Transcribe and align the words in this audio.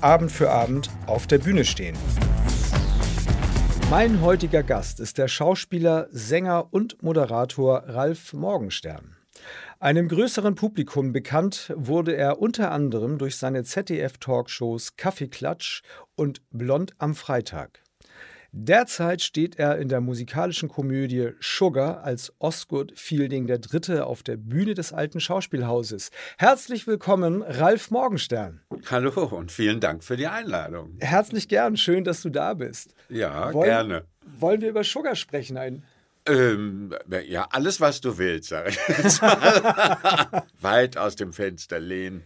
Abend 0.00 0.30
für 0.30 0.50
Abend 0.50 0.90
auf 1.06 1.26
der 1.26 1.38
Bühne 1.38 1.64
stehen. 1.64 1.96
Mein 3.90 4.20
heutiger 4.20 4.62
Gast 4.62 5.00
ist 5.00 5.18
der 5.18 5.26
Schauspieler, 5.26 6.06
Sänger 6.10 6.72
und 6.72 7.02
Moderator 7.02 7.82
Ralf 7.84 8.32
Morgenstern. 8.32 9.16
Einem 9.80 10.06
größeren 10.06 10.54
Publikum 10.54 11.12
bekannt 11.12 11.72
wurde 11.76 12.14
er 12.14 12.40
unter 12.40 12.70
anderem 12.70 13.18
durch 13.18 13.36
seine 13.36 13.64
ZDF-Talkshows 13.64 14.96
Kaffeeklatsch 14.96 15.82
und 16.14 16.42
Blond 16.50 16.94
am 16.98 17.16
Freitag. 17.16 17.80
Derzeit 18.52 19.20
steht 19.20 19.58
er 19.58 19.78
in 19.78 19.88
der 19.88 20.00
musikalischen 20.00 20.70
Komödie 20.70 21.32
Sugar 21.38 22.02
als 22.02 22.32
Osgood 22.38 22.92
Fielding 22.96 23.46
III. 23.46 24.00
auf 24.00 24.22
der 24.22 24.38
Bühne 24.38 24.72
des 24.72 24.92
alten 24.94 25.20
Schauspielhauses. 25.20 26.10
Herzlich 26.38 26.86
willkommen, 26.86 27.42
Ralf 27.42 27.90
Morgenstern. 27.90 28.62
Hallo 28.90 29.10
und 29.24 29.52
vielen 29.52 29.80
Dank 29.80 30.02
für 30.02 30.16
die 30.16 30.26
Einladung. 30.26 30.96
Herzlich 30.98 31.48
gern, 31.48 31.76
schön, 31.76 32.04
dass 32.04 32.22
du 32.22 32.30
da 32.30 32.54
bist. 32.54 32.94
Ja, 33.10 33.52
wollen, 33.52 33.68
gerne. 33.68 34.04
Wollen 34.38 34.62
wir 34.62 34.70
über 34.70 34.82
Sugar 34.82 35.14
sprechen? 35.14 35.58
Ein 35.58 35.82
ähm, 36.26 36.94
ja, 37.26 37.48
alles, 37.50 37.80
was 37.80 38.00
du 38.00 38.18
willst, 38.18 38.50
sag 38.50 38.68
ich 38.68 38.78
jetzt. 38.88 39.22
Weit 40.60 40.96
aus 40.96 41.16
dem 41.16 41.32
Fenster 41.32 41.80
lehnen 41.80 42.22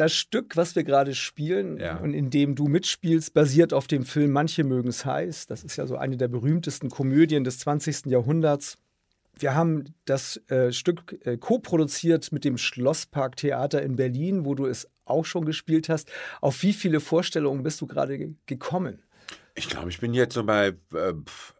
das 0.00 0.14
Stück, 0.14 0.56
was 0.56 0.74
wir 0.76 0.82
gerade 0.82 1.14
spielen 1.14 1.78
ja. 1.78 1.98
und 1.98 2.14
in 2.14 2.30
dem 2.30 2.54
du 2.54 2.68
mitspielst, 2.68 3.34
basiert 3.34 3.74
auf 3.74 3.86
dem 3.86 4.06
Film 4.06 4.32
Manche 4.32 4.64
mögen 4.64 4.88
es 4.88 5.04
heiß. 5.04 5.46
Das 5.46 5.62
ist 5.62 5.76
ja 5.76 5.86
so 5.86 5.96
eine 5.96 6.16
der 6.16 6.28
berühmtesten 6.28 6.88
Komödien 6.88 7.44
des 7.44 7.58
20. 7.58 8.06
Jahrhunderts. 8.06 8.78
Wir 9.38 9.54
haben 9.54 9.94
das 10.06 10.40
äh, 10.48 10.72
Stück 10.72 11.20
äh, 11.26 11.36
co-produziert 11.36 12.32
mit 12.32 12.44
dem 12.44 12.56
Schlosspark 12.56 13.36
Theater 13.36 13.82
in 13.82 13.96
Berlin, 13.96 14.46
wo 14.46 14.54
du 14.54 14.64
es 14.64 14.88
auch 15.04 15.26
schon 15.26 15.44
gespielt 15.44 15.90
hast. 15.90 16.10
Auf 16.40 16.62
wie 16.62 16.72
viele 16.72 17.00
Vorstellungen 17.00 17.62
bist 17.62 17.80
du 17.82 17.86
gerade 17.86 18.16
ge 18.16 18.34
gekommen? 18.46 19.02
Ich 19.54 19.68
glaube, 19.68 19.90
ich 19.90 20.00
bin 20.00 20.14
jetzt 20.14 20.32
so 20.32 20.44
bei 20.44 20.68
äh, 20.94 21.12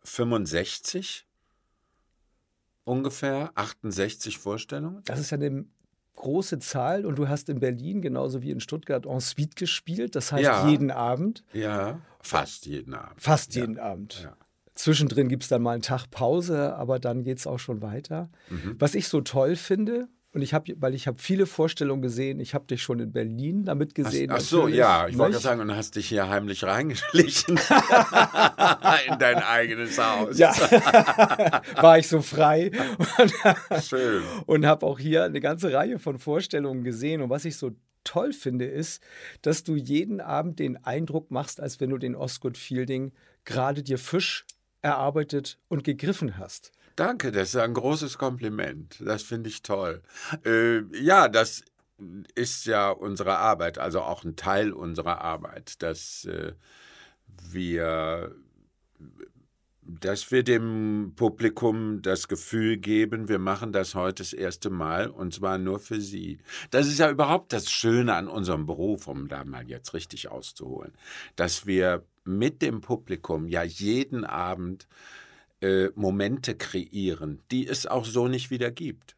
65 0.04 1.26
ungefähr, 2.84 3.52
68 3.54 4.38
Vorstellungen. 4.38 5.02
Das 5.04 5.20
ist 5.20 5.30
ja 5.30 5.36
eine 5.36 5.66
große 6.20 6.58
Zahl 6.58 7.04
und 7.04 7.18
du 7.18 7.28
hast 7.28 7.48
in 7.48 7.60
Berlin 7.60 8.00
genauso 8.02 8.42
wie 8.42 8.50
in 8.50 8.60
Stuttgart 8.60 9.06
en 9.06 9.20
suite 9.20 9.56
gespielt, 9.56 10.14
das 10.14 10.32
heißt 10.32 10.44
ja. 10.44 10.68
jeden 10.68 10.90
Abend. 10.90 11.44
Ja, 11.52 12.00
fast 12.20 12.66
jeden 12.66 12.94
Abend. 12.94 13.20
Fast 13.20 13.54
jeden 13.54 13.76
ja. 13.76 13.82
Abend. 13.82 14.20
Ja. 14.24 14.36
Zwischendrin 14.74 15.28
gibt 15.28 15.42
es 15.42 15.48
dann 15.48 15.62
mal 15.62 15.72
einen 15.72 15.82
Tag 15.82 16.10
Pause, 16.10 16.74
aber 16.76 16.98
dann 16.98 17.22
geht 17.22 17.38
es 17.38 17.46
auch 17.46 17.58
schon 17.58 17.82
weiter. 17.82 18.30
Mhm. 18.48 18.76
Was 18.78 18.94
ich 18.94 19.08
so 19.08 19.20
toll 19.20 19.56
finde, 19.56 20.08
und 20.32 20.42
ich 20.42 20.54
habe, 20.54 20.72
weil 20.76 20.94
ich 20.94 21.08
habe 21.08 21.20
viele 21.20 21.44
Vorstellungen 21.44 22.02
gesehen. 22.02 22.38
Ich 22.38 22.54
habe 22.54 22.64
dich 22.64 22.82
schon 22.82 23.00
in 23.00 23.10
Berlin 23.10 23.64
damit 23.64 23.96
gesehen. 23.96 24.30
Ach, 24.30 24.36
ach 24.36 24.40
so, 24.40 24.68
ja. 24.68 25.08
Ich 25.08 25.18
wollte 25.18 25.38
sagen, 25.38 25.60
und 25.60 25.74
hast 25.74 25.96
dich 25.96 26.08
hier 26.08 26.28
heimlich 26.28 26.62
reingeschlichen 26.62 27.58
in 29.08 29.18
dein 29.18 29.38
eigenes 29.38 29.98
Haus. 29.98 30.38
Ja, 30.38 30.52
war 31.76 31.98
ich 31.98 32.06
so 32.06 32.22
frei. 32.22 32.70
Und, 33.18 33.82
Schön. 33.84 34.22
Und 34.46 34.66
habe 34.66 34.86
auch 34.86 35.00
hier 35.00 35.24
eine 35.24 35.40
ganze 35.40 35.72
Reihe 35.72 35.98
von 35.98 36.20
Vorstellungen 36.20 36.84
gesehen. 36.84 37.22
Und 37.22 37.30
was 37.30 37.44
ich 37.44 37.56
so 37.56 37.72
toll 38.04 38.32
finde, 38.32 38.66
ist, 38.66 39.02
dass 39.42 39.64
du 39.64 39.74
jeden 39.74 40.20
Abend 40.20 40.60
den 40.60 40.76
Eindruck 40.84 41.32
machst, 41.32 41.60
als 41.60 41.80
wenn 41.80 41.90
du 41.90 41.98
den 41.98 42.14
Osgood 42.14 42.56
Fielding 42.56 43.12
gerade 43.44 43.82
dir 43.82 43.98
Fisch 43.98 44.46
erarbeitet 44.80 45.58
und 45.68 45.82
gegriffen 45.82 46.38
hast. 46.38 46.70
Danke, 47.00 47.32
das 47.32 47.54
ist 47.54 47.56
ein 47.56 47.72
großes 47.72 48.18
Kompliment. 48.18 49.02
Das 49.02 49.22
finde 49.22 49.48
ich 49.48 49.62
toll. 49.62 50.02
Äh, 50.44 50.82
ja, 50.94 51.28
das 51.28 51.64
ist 52.34 52.66
ja 52.66 52.90
unsere 52.90 53.38
Arbeit, 53.38 53.78
also 53.78 54.02
auch 54.02 54.22
ein 54.22 54.36
Teil 54.36 54.70
unserer 54.70 55.22
Arbeit, 55.22 55.82
dass 55.82 56.26
äh, 56.26 56.52
wir 57.50 58.36
dass 59.82 60.30
wir 60.30 60.42
dem 60.42 61.14
Publikum 61.16 62.02
das 62.02 62.28
Gefühl 62.28 62.76
geben, 62.76 63.30
wir 63.30 63.38
machen 63.38 63.72
das 63.72 63.94
heute 63.94 64.22
das 64.22 64.34
erste 64.34 64.68
Mal 64.68 65.08
und 65.08 65.32
zwar 65.32 65.56
nur 65.56 65.78
für 65.78 66.02
sie. 66.02 66.38
Das 66.70 66.86
ist 66.86 66.98
ja 66.98 67.10
überhaupt 67.10 67.54
das 67.54 67.70
Schöne 67.70 68.14
an 68.14 68.28
unserem 68.28 68.66
Beruf, 68.66 69.08
um 69.08 69.26
da 69.26 69.46
mal 69.46 69.66
jetzt 69.66 69.94
richtig 69.94 70.30
auszuholen, 70.30 70.92
dass 71.34 71.64
wir 71.64 72.04
mit 72.24 72.60
dem 72.60 72.82
Publikum 72.82 73.48
ja 73.48 73.62
jeden 73.62 74.26
Abend 74.26 74.86
äh, 75.60 75.88
Momente 75.94 76.54
kreieren, 76.54 77.40
die 77.50 77.66
es 77.66 77.86
auch 77.86 78.04
so 78.04 78.28
nicht 78.28 78.50
wieder 78.50 78.70
gibt. 78.70 79.16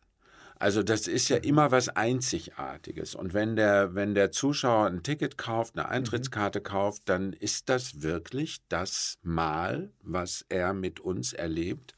Also 0.63 0.85
das 0.85 1.09
ist 1.09 1.29
ja 1.29 1.39
mhm. 1.39 1.43
immer 1.43 1.71
was 1.73 1.89
Einzigartiges. 1.89 3.17
Und 3.17 3.35
wenn 3.35 3.57
der, 3.57 3.97
wenn 3.97 4.15
der 4.15 4.31
Zuschauer 4.31 4.87
ein 4.87 5.03
Ticket 5.03 5.37
kauft, 5.37 5.77
eine 5.77 5.87
mhm. 5.87 5.93
Eintrittskarte 5.93 6.61
mhm. 6.61 6.65
kauft, 6.65 7.03
dann 7.07 7.33
ist 7.33 7.69
das 7.69 8.03
wirklich 8.03 8.59
das 8.69 9.19
Mal, 9.25 9.91
was 10.03 10.47
er 10.49 10.73
mit 10.73 11.01
uns 11.01 11.33
erlebt. 11.33 11.97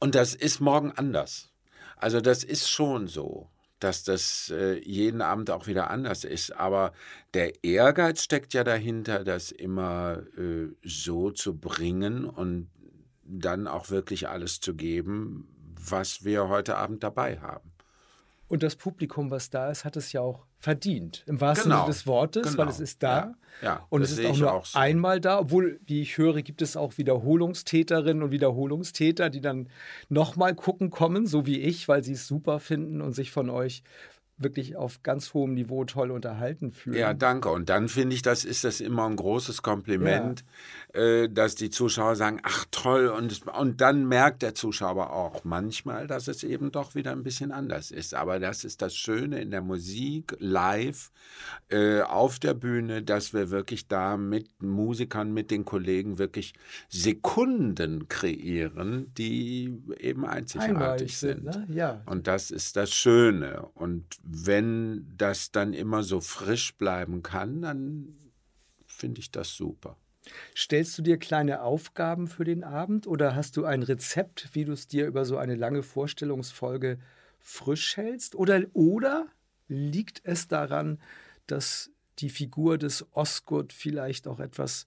Und 0.00 0.16
das 0.16 0.34
ist 0.34 0.58
morgen 0.58 0.90
anders. 0.92 1.52
Also 1.96 2.20
das 2.20 2.42
ist 2.42 2.68
schon 2.68 3.06
so, 3.06 3.48
dass 3.78 4.02
das 4.02 4.50
äh, 4.50 4.80
jeden 4.80 5.22
Abend 5.22 5.50
auch 5.50 5.68
wieder 5.68 5.90
anders 5.90 6.24
ist. 6.24 6.50
Aber 6.50 6.92
der 7.34 7.62
Ehrgeiz 7.62 8.24
steckt 8.24 8.52
ja 8.54 8.64
dahinter, 8.64 9.22
das 9.22 9.52
immer 9.52 10.22
äh, 10.36 10.74
so 10.82 11.30
zu 11.30 11.56
bringen 11.56 12.24
und 12.24 12.68
dann 13.26 13.66
auch 13.66 13.90
wirklich 13.90 14.28
alles 14.28 14.60
zu 14.60 14.74
geben, 14.74 15.48
was 15.88 16.24
wir 16.24 16.48
heute 16.48 16.76
Abend 16.76 17.02
dabei 17.02 17.40
haben. 17.40 17.70
Und 18.46 18.62
das 18.62 18.76
Publikum, 18.76 19.30
was 19.30 19.50
da 19.50 19.70
ist, 19.70 19.84
hat 19.84 19.96
es 19.96 20.12
ja 20.12 20.20
auch 20.20 20.44
verdient. 20.58 21.24
Im 21.26 21.40
wahrsten 21.40 21.70
genau. 21.70 21.82
Sinne 21.82 21.92
des 21.92 22.06
Wortes, 22.06 22.42
genau. 22.42 22.58
weil 22.58 22.68
es 22.68 22.80
ist 22.80 23.02
da. 23.02 23.16
Ja. 23.16 23.34
Ja, 23.62 23.86
und 23.88 24.02
es 24.02 24.12
ist 24.18 24.24
auch 24.24 24.36
nur 24.36 24.52
auch 24.52 24.66
so. 24.66 24.78
einmal 24.78 25.20
da. 25.20 25.38
Obwohl, 25.38 25.80
wie 25.86 26.02
ich 26.02 26.18
höre, 26.18 26.42
gibt 26.42 26.60
es 26.60 26.76
auch 26.76 26.98
Wiederholungstäterinnen 26.98 28.22
und 28.22 28.30
Wiederholungstäter, 28.32 29.30
die 29.30 29.40
dann 29.40 29.68
nochmal 30.08 30.54
gucken 30.54 30.90
kommen, 30.90 31.26
so 31.26 31.46
wie 31.46 31.60
ich, 31.60 31.88
weil 31.88 32.02
sie 32.02 32.12
es 32.12 32.26
super 32.26 32.60
finden 32.60 33.00
und 33.00 33.12
sich 33.12 33.30
von 33.30 33.50
euch 33.50 33.82
wirklich 34.36 34.76
auf 34.76 35.02
ganz 35.02 35.32
hohem 35.32 35.54
Niveau 35.54 35.84
toll 35.84 36.10
unterhalten 36.10 36.72
fühlen. 36.72 36.98
Ja, 36.98 37.14
danke. 37.14 37.50
Und 37.50 37.68
dann 37.68 37.88
finde 37.88 38.16
ich, 38.16 38.22
das 38.22 38.44
ist 38.44 38.64
das 38.64 38.80
immer 38.80 39.06
ein 39.06 39.16
großes 39.16 39.62
Kompliment, 39.62 40.44
ja. 40.92 41.00
äh, 41.00 41.28
dass 41.28 41.54
die 41.54 41.70
Zuschauer 41.70 42.16
sagen, 42.16 42.40
ach 42.42 42.64
toll. 42.70 43.06
Und, 43.06 43.46
und 43.46 43.80
dann 43.80 44.06
merkt 44.06 44.42
der 44.42 44.54
Zuschauer 44.54 45.12
auch 45.12 45.44
manchmal, 45.44 46.08
dass 46.08 46.26
es 46.26 46.42
eben 46.42 46.72
doch 46.72 46.94
wieder 46.96 47.12
ein 47.12 47.22
bisschen 47.22 47.52
anders 47.52 47.92
ist. 47.92 48.14
Aber 48.14 48.40
das 48.40 48.64
ist 48.64 48.82
das 48.82 48.96
Schöne 48.96 49.40
in 49.40 49.52
der 49.52 49.62
Musik, 49.62 50.34
live, 50.40 51.12
äh, 51.68 52.00
auf 52.00 52.40
der 52.40 52.54
Bühne, 52.54 53.02
dass 53.02 53.32
wir 53.34 53.50
wirklich 53.50 53.86
da 53.86 54.16
mit 54.16 54.60
Musikern, 54.60 55.32
mit 55.32 55.52
den 55.52 55.64
Kollegen 55.64 56.18
wirklich 56.18 56.54
Sekunden 56.88 58.08
kreieren, 58.08 59.12
die 59.16 59.80
eben 60.00 60.26
einzigartig 60.26 61.16
sind. 61.16 61.52
sind. 61.52 61.68
Ne? 61.68 61.74
Ja. 61.74 62.02
Und 62.06 62.26
das 62.26 62.50
ist 62.50 62.76
das 62.76 62.90
Schöne. 62.90 63.68
Und 63.74 64.04
wenn 64.26 65.06
das 65.16 65.50
dann 65.50 65.72
immer 65.72 66.02
so 66.02 66.20
frisch 66.20 66.74
bleiben 66.76 67.22
kann, 67.22 67.62
dann 67.62 68.16
finde 68.86 69.20
ich 69.20 69.30
das 69.30 69.54
super. 69.54 69.96
Stellst 70.56 70.96
du 70.96 71.02
dir 71.02 71.18
kleine 71.18 71.62
Aufgaben 71.62 72.28
für 72.28 72.44
den 72.44 72.64
Abend 72.64 73.06
oder 73.06 73.34
hast 73.34 73.56
du 73.56 73.64
ein 73.64 73.82
Rezept, 73.82 74.50
wie 74.52 74.64
du 74.64 74.72
es 74.72 74.86
dir 74.86 75.06
über 75.06 75.24
so 75.24 75.36
eine 75.36 75.54
lange 75.54 75.82
Vorstellungsfolge 75.82 76.98
frisch 77.40 77.96
hältst? 77.96 78.34
Oder, 78.34 78.62
oder 78.72 79.26
liegt 79.68 80.22
es 80.24 80.48
daran, 80.48 80.98
dass 81.46 81.90
die 82.20 82.30
Figur 82.30 82.78
des 82.78 83.06
Osgood 83.12 83.72
vielleicht 83.72 84.26
auch 84.26 84.40
etwas 84.40 84.86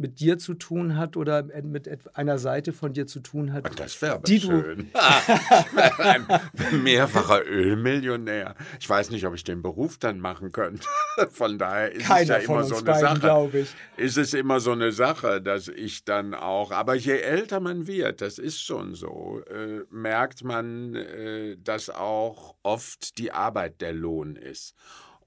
mit 0.00 0.18
dir 0.18 0.38
zu 0.38 0.54
tun 0.54 0.96
hat 0.96 1.16
oder 1.16 1.42
mit 1.62 1.88
einer 2.16 2.38
Seite 2.38 2.72
von 2.72 2.94
dir 2.94 3.06
zu 3.06 3.20
tun 3.20 3.52
hat. 3.52 3.78
Das 3.78 4.00
wäre 4.00 4.14
aber 4.14 4.26
schön. 4.26 4.90
ein 5.98 6.26
mehrfacher 6.82 7.46
Ölmillionär. 7.46 8.54
Ich 8.80 8.88
weiß 8.88 9.10
nicht, 9.10 9.26
ob 9.26 9.34
ich 9.34 9.44
den 9.44 9.60
Beruf 9.60 9.98
dann 9.98 10.18
machen 10.18 10.52
könnte. 10.52 10.88
Von 11.30 11.58
daher 11.58 11.92
ist 11.92 12.06
Keiner 12.06 12.38
es 12.38 12.46
ja 12.46 12.52
immer 12.52 12.64
so 12.64 12.76
eine 12.76 12.84
beiden, 12.84 13.20
Sache. 13.20 13.58
Ich. 13.58 13.74
Ist 13.98 14.16
es 14.16 14.32
immer 14.32 14.58
so 14.60 14.72
eine 14.72 14.90
Sache, 14.90 15.42
dass 15.42 15.68
ich 15.68 16.04
dann 16.04 16.32
auch, 16.32 16.72
aber 16.72 16.94
je 16.94 17.18
älter 17.18 17.60
man 17.60 17.86
wird, 17.86 18.22
das 18.22 18.38
ist 18.38 18.62
schon 18.62 18.94
so, 18.94 19.42
äh, 19.50 19.84
merkt 19.90 20.42
man, 20.44 20.94
äh, 20.94 21.58
dass 21.58 21.90
auch 21.90 22.56
oft 22.62 23.18
die 23.18 23.32
Arbeit 23.32 23.82
der 23.82 23.92
Lohn 23.92 24.36
ist. 24.36 24.74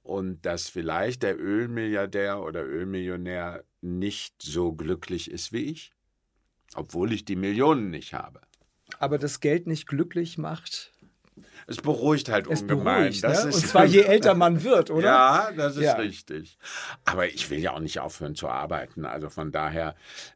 Und 0.03 0.45
dass 0.45 0.69
vielleicht 0.69 1.23
der 1.23 1.39
Ölmilliardär 1.39 2.41
oder 2.41 2.63
Ölmillionär 2.63 3.63
nicht 3.81 4.35
so 4.41 4.73
glücklich 4.73 5.31
ist 5.31 5.51
wie 5.51 5.65
ich, 5.65 5.93
obwohl 6.75 7.13
ich 7.13 7.25
die 7.25 7.35
Millionen 7.35 7.89
nicht 7.89 8.13
habe. 8.13 8.41
Aber 8.99 9.17
das 9.17 9.39
Geld 9.39 9.65
nicht 9.65 9.87
glücklich 9.87 10.37
macht, 10.37 10.92
es 11.67 11.77
beruhigt 11.77 12.29
halt 12.29 12.47
es 12.47 12.61
ungemein. 12.61 13.11
beruhigt, 13.11 13.23
ne? 13.23 13.31
ist 13.31 13.43
Und 13.45 13.67
zwar 13.67 13.85
je 13.85 14.01
älter 14.03 14.35
man 14.35 14.63
wird, 14.63 14.91
oder? 14.91 15.07
Ja, 15.07 15.51
das 15.55 15.75
ist 15.77 15.83
Ja. 15.83 15.93
richtig. 15.93 16.57
Aber 17.05 17.27
ich 17.27 17.49
will 17.49 17.59
ja 17.59 17.73
auch 17.73 17.79
nicht 17.79 17.99
aufhören 17.99 18.35
zu 18.35 18.47
arbeiten. 18.49 19.05
Also 19.05 19.29
von 19.29 19.51
daher 19.51 19.95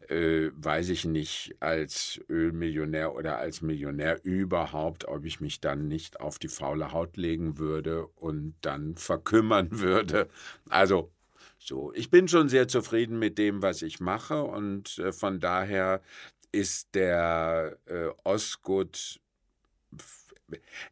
äh, 0.09 0.49
weiß 0.55 0.89
ich 0.89 1.05
nicht 1.05 1.55
als 1.59 2.19
Ölmillionär 2.29 3.13
oder 3.13 3.37
als 3.37 3.61
Millionär 3.61 4.23
überhaupt, 4.23 5.05
ob 5.07 5.25
ich 5.25 5.41
mich 5.41 5.59
dann 5.61 5.87
nicht 5.87 6.19
auf 6.19 6.39
die 6.39 6.47
faule 6.49 6.91
Haut 6.91 7.17
legen 7.17 7.57
würde 7.57 8.07
und 8.07 8.55
dann 8.61 8.95
verkümmern 8.95 9.67
würde. 9.79 10.29
Also 10.69 11.11
so, 11.59 11.91
ich 11.93 12.09
bin 12.09 12.27
schon 12.27 12.49
sehr 12.49 12.67
zufrieden 12.67 13.19
mit 13.19 13.37
dem, 13.37 13.61
was 13.61 13.81
ich 13.81 13.99
mache 13.99 14.43
und 14.43 14.99
äh, 14.99 15.11
von 15.11 15.39
daher 15.39 16.01
ist 16.53 16.95
der 16.95 17.77
äh, 17.87 18.07
Osgood 18.23 19.19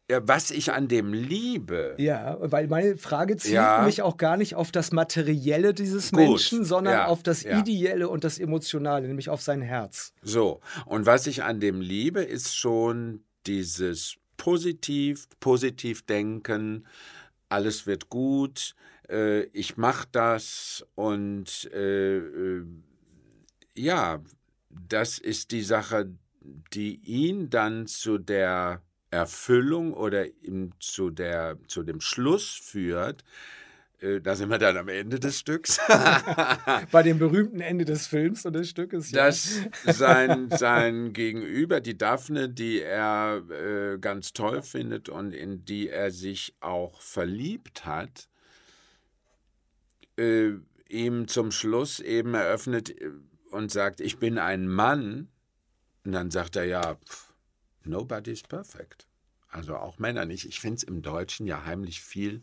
was 0.08 0.50
ich 0.50 0.72
an 0.72 0.88
dem 0.88 1.12
liebe, 1.12 1.94
Ja, 1.98 2.36
weil 2.40 2.68
meine 2.68 2.96
Frage 2.98 3.36
zielt 3.36 3.54
Ja. 3.54 3.82
mich 3.84 4.02
auch 4.02 4.16
gar 4.16 4.36
nicht 4.36 4.54
auf 4.54 4.70
das 4.70 4.92
Materielle 4.92 5.72
dieses 5.72 6.10
Gut, 6.10 6.20
Menschen, 6.20 6.64
sondern 6.64 6.92
ja, 6.94 7.06
auf 7.06 7.22
das 7.22 7.42
ja. 7.42 7.58
Ideelle 7.58 8.08
und 8.08 8.24
das 8.24 8.38
Emotionale, 8.38 9.06
nämlich 9.08 9.30
auf 9.30 9.40
sein 9.42 9.62
Herz. 9.62 10.12
So, 10.22 10.60
und 10.84 11.06
was 11.06 11.26
ich 11.26 11.42
an 11.42 11.60
dem 11.60 11.80
liebe, 11.80 12.22
ist 12.22 12.54
schon 12.56 13.24
dieses 13.46 14.16
positiv, 14.36 15.26
positiv 15.40 16.04
denken, 16.04 16.86
alles 17.48 17.86
wird 17.86 18.10
gut, 18.10 18.74
äh, 19.08 19.44
ich 19.52 19.76
mache 19.76 20.06
das 20.12 20.84
und 20.94 21.70
äh, 21.72 22.18
äh, 22.18 22.64
ja, 23.74 24.20
das 24.68 25.18
ist 25.18 25.52
die 25.52 25.62
Sache, 25.62 26.10
die 26.72 26.96
ihn 27.04 27.48
dann 27.50 27.86
zu 27.86 28.18
der 28.18 28.82
Erfüllung 29.10 29.92
oder 29.94 30.26
ihm 30.42 30.72
zu, 30.80 31.10
der, 31.10 31.58
zu 31.68 31.82
dem 31.82 32.00
Schluss 32.00 32.50
führt, 32.50 33.24
äh, 34.00 34.20
da 34.20 34.36
sind 34.36 34.50
wir 34.50 34.58
dann 34.58 34.76
am 34.76 34.88
Ende 34.88 35.18
des 35.18 35.38
Stücks. 35.38 35.78
Bei 36.92 37.02
dem 37.02 37.18
berühmten 37.18 37.60
Ende 37.60 37.84
des 37.84 38.06
Films 38.06 38.44
und 38.44 38.52
des 38.52 38.70
Stückes. 38.70 39.10
ja. 39.10 39.26
dass 39.26 39.60
sein, 39.84 40.50
sein 40.50 41.12
Gegenüber, 41.12 41.80
die 41.80 41.96
Daphne, 41.96 42.48
die 42.48 42.82
er 42.82 43.42
äh, 43.50 43.98
ganz 43.98 44.32
toll 44.32 44.62
findet 44.62 45.08
und 45.08 45.32
in 45.32 45.64
die 45.64 45.88
er 45.88 46.10
sich 46.10 46.54
auch 46.60 47.00
verliebt 47.00 47.86
hat, 47.86 48.28
äh, 50.18 50.52
ihm 50.88 51.28
zum 51.28 51.50
Schluss 51.50 52.00
eben 52.00 52.34
eröffnet 52.34 52.90
äh, 52.90 53.10
und 53.50 53.70
sagt, 53.70 54.00
ich 54.00 54.18
bin 54.18 54.38
ein 54.38 54.68
Mann. 54.68 55.28
Und 56.04 56.12
dann 56.12 56.30
sagt 56.30 56.56
er 56.56 56.64
ja, 56.64 56.94
pff, 56.96 57.32
nobody's 57.88 58.42
perfect. 58.42 59.06
Also 59.48 59.76
auch 59.76 59.98
Männer 59.98 60.26
nicht. 60.26 60.46
Ich 60.46 60.60
finde 60.60 60.76
es 60.76 60.82
im 60.82 61.02
Deutschen 61.02 61.46
ja 61.46 61.64
heimlich 61.64 62.02
viel, 62.02 62.42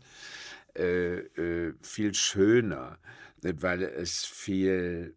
äh, 0.76 1.18
äh, 1.18 1.74
viel 1.82 2.14
schöner, 2.14 2.98
weil 3.42 3.82
es 3.82 4.24
viel 4.24 5.14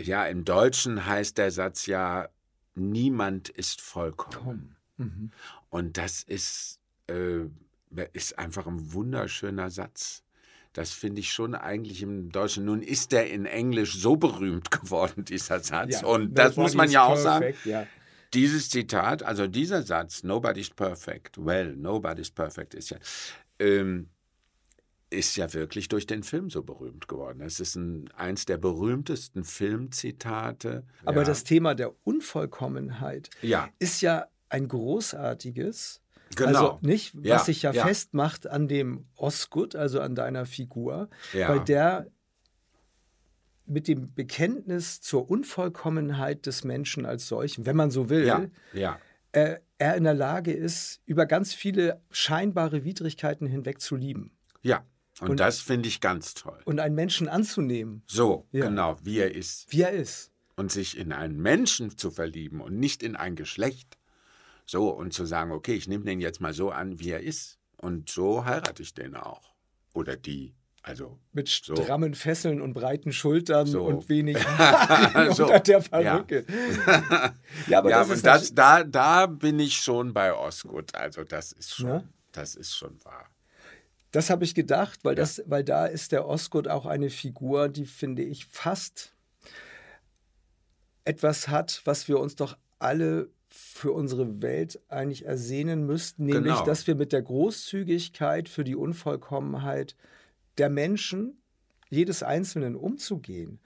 ja, 0.00 0.26
im 0.26 0.44
Deutschen 0.44 1.06
heißt 1.06 1.38
der 1.38 1.50
Satz 1.50 1.86
ja, 1.86 2.28
niemand 2.74 3.48
ist 3.48 3.80
vollkommen. 3.80 4.76
Mhm. 4.96 5.30
Und 5.70 5.96
das 5.96 6.22
ist, 6.22 6.80
äh, 7.08 7.46
ist 8.12 8.38
einfach 8.38 8.66
ein 8.66 8.92
wunderschöner 8.92 9.70
Satz. 9.70 10.22
Das 10.72 10.92
finde 10.92 11.20
ich 11.20 11.32
schon 11.32 11.54
eigentlich 11.54 12.02
im 12.02 12.30
Deutschen. 12.30 12.66
Nun 12.66 12.82
ist 12.82 13.12
der 13.12 13.30
in 13.30 13.46
Englisch 13.46 13.94
so 13.94 14.16
berühmt 14.16 14.70
geworden, 14.70 15.24
dieser 15.24 15.60
Satz. 15.60 16.02
Ja, 16.02 16.06
Und 16.06 16.34
das 16.34 16.56
muss 16.56 16.74
man 16.74 16.90
ja 16.90 17.04
auch 17.04 17.16
sagen. 17.16 17.46
perfect, 17.46 17.66
Ja. 17.66 17.86
Dieses 18.36 18.68
Zitat, 18.68 19.22
also 19.22 19.46
dieser 19.46 19.82
Satz, 19.82 20.22
nobody's 20.22 20.70
perfect, 20.70 21.38
well, 21.44 21.74
nobody's 21.74 22.30
perfect, 22.30 22.74
ist 22.74 22.90
ja, 22.90 22.98
ähm, 23.58 24.10
ist 25.08 25.36
ja 25.36 25.52
wirklich 25.54 25.88
durch 25.88 26.06
den 26.06 26.22
Film 26.22 26.50
so 26.50 26.62
berühmt 26.62 27.08
geworden. 27.08 27.40
Es 27.40 27.60
ist 27.60 27.76
ein, 27.76 28.10
eins 28.12 28.44
der 28.44 28.58
berühmtesten 28.58 29.42
Filmzitate. 29.42 30.84
Aber 31.04 31.18
ja. 31.18 31.24
das 31.24 31.44
Thema 31.44 31.74
der 31.74 31.94
Unvollkommenheit 32.04 33.30
Ja, 33.40 33.68
ist 33.78 34.02
ja 34.02 34.26
ein 34.48 34.68
großartiges. 34.68 36.02
genau. 36.34 36.48
Also 36.48 36.78
nicht, 36.82 37.16
was 37.16 37.24
Ja, 37.24 37.38
sich 37.38 37.62
ja, 37.62 37.72
ja. 37.72 37.86
festmacht 37.86 38.46
an 38.46 38.68
dem 38.68 39.06
Osgood, 39.16 39.76
also 39.76 40.00
an 40.00 40.14
deiner 40.14 40.44
Figur, 40.44 41.08
weil 41.32 41.60
der 41.60 42.08
mit 43.66 43.88
dem 43.88 44.14
Bekenntnis 44.14 45.00
zur 45.00 45.28
Unvollkommenheit 45.30 46.46
des 46.46 46.64
Menschen 46.64 47.04
als 47.06 47.26
solchen, 47.28 47.66
wenn 47.66 47.76
man 47.76 47.90
so 47.90 48.08
will, 48.08 48.24
ja, 48.26 48.46
ja, 48.72 48.98
äh, 49.32 49.56
er 49.78 49.96
in 49.96 50.04
der 50.04 50.14
Lage 50.14 50.52
ist, 50.52 51.00
über 51.04 51.26
ganz 51.26 51.52
viele 51.52 52.00
scheinbare 52.10 52.84
Widrigkeiten 52.84 53.46
hinweg 53.46 53.80
zu 53.80 53.96
lieben 53.96 54.32
ja. 54.62 54.84
Und, 55.20 55.30
Und- 55.30 55.40
das 55.40 55.60
finde 55.60 55.88
ich 55.88 56.00
ganz 56.02 56.34
toll. 56.34 56.58
und 56.66 56.78
einen 56.80 56.94
Menschen 56.94 57.26
anzunehmen, 57.28 58.02
So, 58.06 58.46
Ja. 58.52 58.68
genau, 58.68 58.96
wie 59.02 59.18
er 59.18 59.34
ist. 59.34 59.70
wie 59.72 59.80
er 59.82 59.92
ist. 59.92 60.30
Und 60.56 60.70
sich 60.72 60.96
in 60.98 61.12
einen 61.12 61.40
Menschen 61.40 61.96
zu 61.96 62.10
verlieben 62.10 62.60
und 62.60 62.78
nicht 62.78 63.02
in 63.02 63.16
ein 63.16 63.34
Geschlecht. 63.36 63.96
So, 64.66 64.90
und 64.90 65.12
zu 65.14 65.24
sagen, 65.24 65.52
okay, 65.52 65.74
ich 65.74 65.86
nehme 65.88 66.04
den 66.04 66.20
jetzt 66.20 66.40
mal 66.40 66.52
so 66.52 66.70
an, 66.70 66.98
wie 67.00 67.10
er 67.10 67.20
ist. 67.22 67.58
Und 67.78 68.10
so 68.10 68.44
heirate 68.44 68.82
ich 68.82 68.92
den 68.94 69.14
auch. 69.16 69.54
Oder 69.94 70.16
die. 70.16 70.54
Also, 70.88 71.18
Mit 71.32 71.48
So. 71.48 71.74
strammen 71.74 72.14
Fesseln 72.14 72.60
und 72.60 72.72
breiten 72.72 73.12
Schultern 73.12 73.66
So. 73.66 73.82
und 73.84 74.08
wenig 74.08 74.36
So. 75.32 75.46
unter 75.46 75.58
der 75.58 75.80
Perücke. 75.80 76.44
Ja, 77.66 77.78
aber 77.80 77.90
ja, 77.90 77.98
das 77.98 78.10
ist 78.10 78.24
das, 78.24 78.54
da, 78.54 78.84
da 78.84 79.26
bin 79.26 79.58
ich 79.58 79.76
schon 79.78 80.12
bei 80.14 80.32
Osgood. 80.32 80.94
Also, 80.94 81.24
das 81.24 81.50
ist 81.50 81.74
schon, 81.74 81.88
Ja? 81.88 82.04
das 82.30 82.54
ist 82.54 82.76
schon 82.76 83.04
wahr. 83.04 83.26
Das 84.12 84.30
habe 84.30 84.44
ich 84.44 84.54
gedacht, 84.54 85.00
weil, 85.02 85.14
Ja. 85.14 85.22
das, 85.22 85.42
weil 85.46 85.64
da 85.64 85.86
ist 85.86 86.12
der 86.12 86.24
Osgood 86.28 86.68
auch 86.68 86.86
eine 86.86 87.10
Figur, 87.10 87.68
die, 87.68 87.84
finde 87.86 88.22
ich, 88.22 88.46
fast 88.46 89.12
etwas 91.04 91.48
hat, 91.48 91.82
was 91.84 92.06
wir 92.06 92.20
uns 92.20 92.36
doch 92.36 92.56
alle 92.78 93.28
für 93.48 93.90
unsere 93.92 94.40
Welt 94.40 94.80
eigentlich 94.88 95.24
ersehnen 95.24 95.84
müssten, 95.84 96.26
nämlich, 96.26 96.52
Genau. 96.54 96.64
dass 96.64 96.86
wir 96.86 96.94
mit 96.94 97.12
der 97.12 97.22
Großzügigkeit 97.22 98.48
für 98.48 98.62
die 98.62 98.76
Unvollkommenheit 98.76 99.96
der 100.58 100.70
Menschen, 100.70 101.40
jedes 101.88 102.22
Einzelnen 102.24 102.74
umzugehen. 102.74 103.60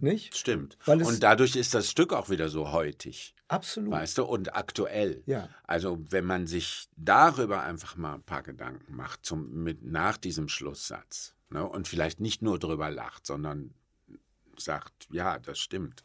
Nicht? 0.00 0.32
Mhm. 0.32 0.36
Stimmt. 0.36 0.78
Weil 0.86 1.00
es- 1.02 1.08
und 1.08 1.22
dadurch 1.22 1.56
ist 1.56 1.74
das 1.74 1.90
Stück 1.90 2.12
auch 2.12 2.30
wieder 2.30 2.48
so 2.48 2.72
heutig. 2.72 3.34
Absolut. 3.48 3.92
Weißt 3.92 4.18
du, 4.18 4.24
und 4.24 4.56
aktuell. 4.56 5.22
Ja. 5.26 5.48
Also, 5.64 5.98
wenn 6.10 6.24
man 6.24 6.46
sich 6.46 6.88
darüber 6.96 7.62
einfach 7.62 7.96
mal 7.96 8.14
ein 8.14 8.22
paar 8.22 8.42
Gedanken 8.42 8.96
macht, 8.96 9.24
zum, 9.26 9.62
mit, 9.62 9.84
nach 9.84 10.16
diesem 10.16 10.48
Schlusssatz, 10.48 11.34
ne, 11.50 11.64
und 11.68 11.86
vielleicht 11.86 12.18
nicht 12.18 12.40
nur 12.42 12.58
drüber 12.58 12.90
lacht, 12.90 13.26
sondern 13.26 13.74
sagt, 14.56 15.06
ja, 15.12 15.38
das 15.38 15.58
stimmt, 15.58 16.04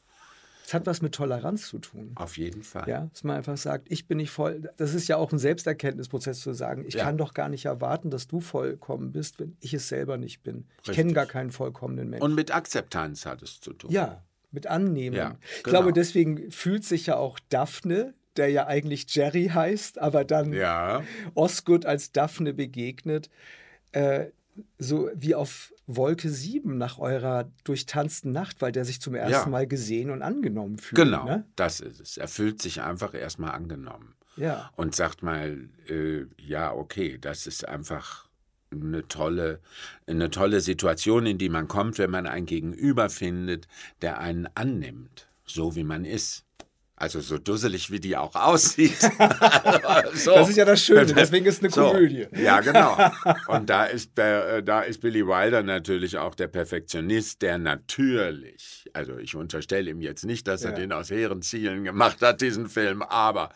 Es 0.71 0.73
hat 0.73 0.85
was 0.85 1.01
mit 1.01 1.13
Toleranz 1.13 1.67
zu 1.67 1.79
tun. 1.79 2.11
auf 2.15 2.37
jeden 2.37 2.63
Fall. 2.63 2.87
Ja, 2.87 3.09
dass 3.11 3.25
man 3.25 3.35
einfach 3.35 3.57
sagt, 3.57 3.91
ich 3.91 4.07
bin 4.07 4.15
nicht 4.19 4.29
voll. 4.31 4.69
Das 4.77 4.93
ist 4.93 5.09
ja 5.09 5.17
auch 5.17 5.33
ein 5.33 5.37
Selbsterkenntnisprozess 5.37 6.39
zu 6.39 6.53
sagen, 6.53 6.85
ich 6.87 6.93
Ja. 6.93 7.03
kann 7.03 7.17
doch 7.17 7.33
gar 7.33 7.49
nicht 7.49 7.65
erwarten, 7.65 8.09
dass 8.09 8.27
du 8.27 8.39
vollkommen 8.39 9.11
bist, 9.11 9.37
wenn 9.41 9.57
ich 9.59 9.73
es 9.73 9.89
selber 9.89 10.15
nicht 10.17 10.43
bin. 10.43 10.67
Ich 10.81 10.87
Richtig. 10.89 10.95
kenne 10.95 11.11
gar 11.13 11.25
keinen 11.25 11.51
vollkommenen 11.51 12.09
Menschen. 12.09 12.23
Und 12.23 12.35
mit 12.35 12.55
Akzeptanz 12.55 13.25
hat 13.25 13.41
es 13.41 13.59
zu 13.59 13.73
tun. 13.73 13.91
ja, 13.91 14.23
mit 14.51 14.67
Annehmen. 14.67 15.15
Ja, 15.17 15.37
Ich 15.57 15.63
genau. 15.63 15.79
glaube, 15.79 15.91
deswegen 15.93 16.49
fühlt 16.51 16.85
sich 16.85 17.05
ja 17.07 17.17
auch 17.17 17.37
Daphne, 17.49 18.13
der 18.37 18.47
ja 18.49 18.65
eigentlich 18.67 19.13
Jerry 19.13 19.47
heißt, 19.53 19.99
aber 19.99 20.23
dann 20.23 20.53
Ja, 20.53 21.03
Osgood 21.35 21.85
als 21.85 22.13
Daphne 22.13 22.53
begegnet, 22.53 23.29
äh, 23.91 24.27
so 24.77 25.09
wie 25.15 25.35
auf 25.35 25.73
Wolke 25.87 26.29
7 26.29 26.77
nach 26.77 26.99
eurer 26.99 27.49
durchtanzten 27.63 28.31
Nacht, 28.31 28.61
weil 28.61 28.71
der 28.71 28.85
sich 28.85 28.99
zum 29.01 29.15
ersten 29.15 29.31
Ja. 29.33 29.47
Mal 29.49 29.67
gesehen 29.67 30.09
und 30.09 30.21
angenommen 30.21 30.77
fühlt. 30.77 30.95
genau, 31.01 31.25
Ne? 31.25 31.45
das 31.55 31.79
ist 31.79 31.99
es. 32.01 32.17
Er 32.17 32.27
fühlt 32.27 32.61
sich 32.61 32.81
einfach 32.81 33.13
erstmal 33.13 33.51
angenommen. 33.51 34.15
Ja. 34.37 34.71
und 34.77 34.95
sagt 34.95 35.23
mal, 35.23 35.67
äh, 35.89 36.23
ja, 36.37 36.71
okay, 36.73 37.17
das 37.19 37.47
ist 37.47 37.67
einfach 37.67 38.29
eine 38.71 39.05
tolle, 39.09 39.59
eine 40.07 40.29
tolle 40.31 40.61
Situation, 40.61 41.25
in 41.25 41.37
die 41.37 41.49
man 41.49 41.67
kommt, 41.67 41.97
wenn 41.97 42.09
man 42.09 42.25
ein 42.25 42.45
Gegenüber 42.45 43.09
findet, 43.09 43.67
der 44.01 44.19
einen 44.19 44.47
annimmt, 44.55 45.27
so 45.45 45.75
wie 45.75 45.83
man 45.83 46.05
ist. 46.05 46.45
Also 47.01 47.19
so 47.19 47.39
dusselig, 47.39 47.89
wie 47.89 47.99
die 47.99 48.15
auch 48.15 48.35
aussieht. 48.35 48.99
so. 50.13 50.35
Das 50.35 50.49
ist 50.49 50.55
ja 50.57 50.65
das 50.65 50.83
Schöne, 50.83 51.05
deswegen 51.15 51.47
ist 51.47 51.55
es 51.57 51.63
eine 51.63 51.71
So. 51.71 51.91
Komödie. 51.93 52.27
Ja, 52.35 52.59
genau. 52.59 52.95
Und 53.47 53.69
da 53.71 53.85
ist, 53.85 54.17
äh, 54.19 54.61
da 54.61 54.81
ist 54.81 55.01
Billy 55.01 55.25
Wilder 55.25 55.63
natürlich 55.63 56.17
auch 56.19 56.35
der 56.35 56.47
Perfektionist, 56.47 57.41
der 57.41 57.57
natürlich, 57.57 58.85
also 58.93 59.17
ich 59.17 59.35
unterstelle 59.35 59.89
ihm 59.89 60.01
jetzt 60.01 60.25
nicht, 60.25 60.47
dass 60.47 60.63
er 60.63 60.71
Ja. 60.71 60.75
den 60.75 60.91
aus 60.93 61.09
hehren 61.09 61.41
Zielen 61.41 61.83
gemacht 61.85 62.21
hat, 62.21 62.39
diesen 62.41 62.67
Film, 62.69 63.01
aber 63.01 63.49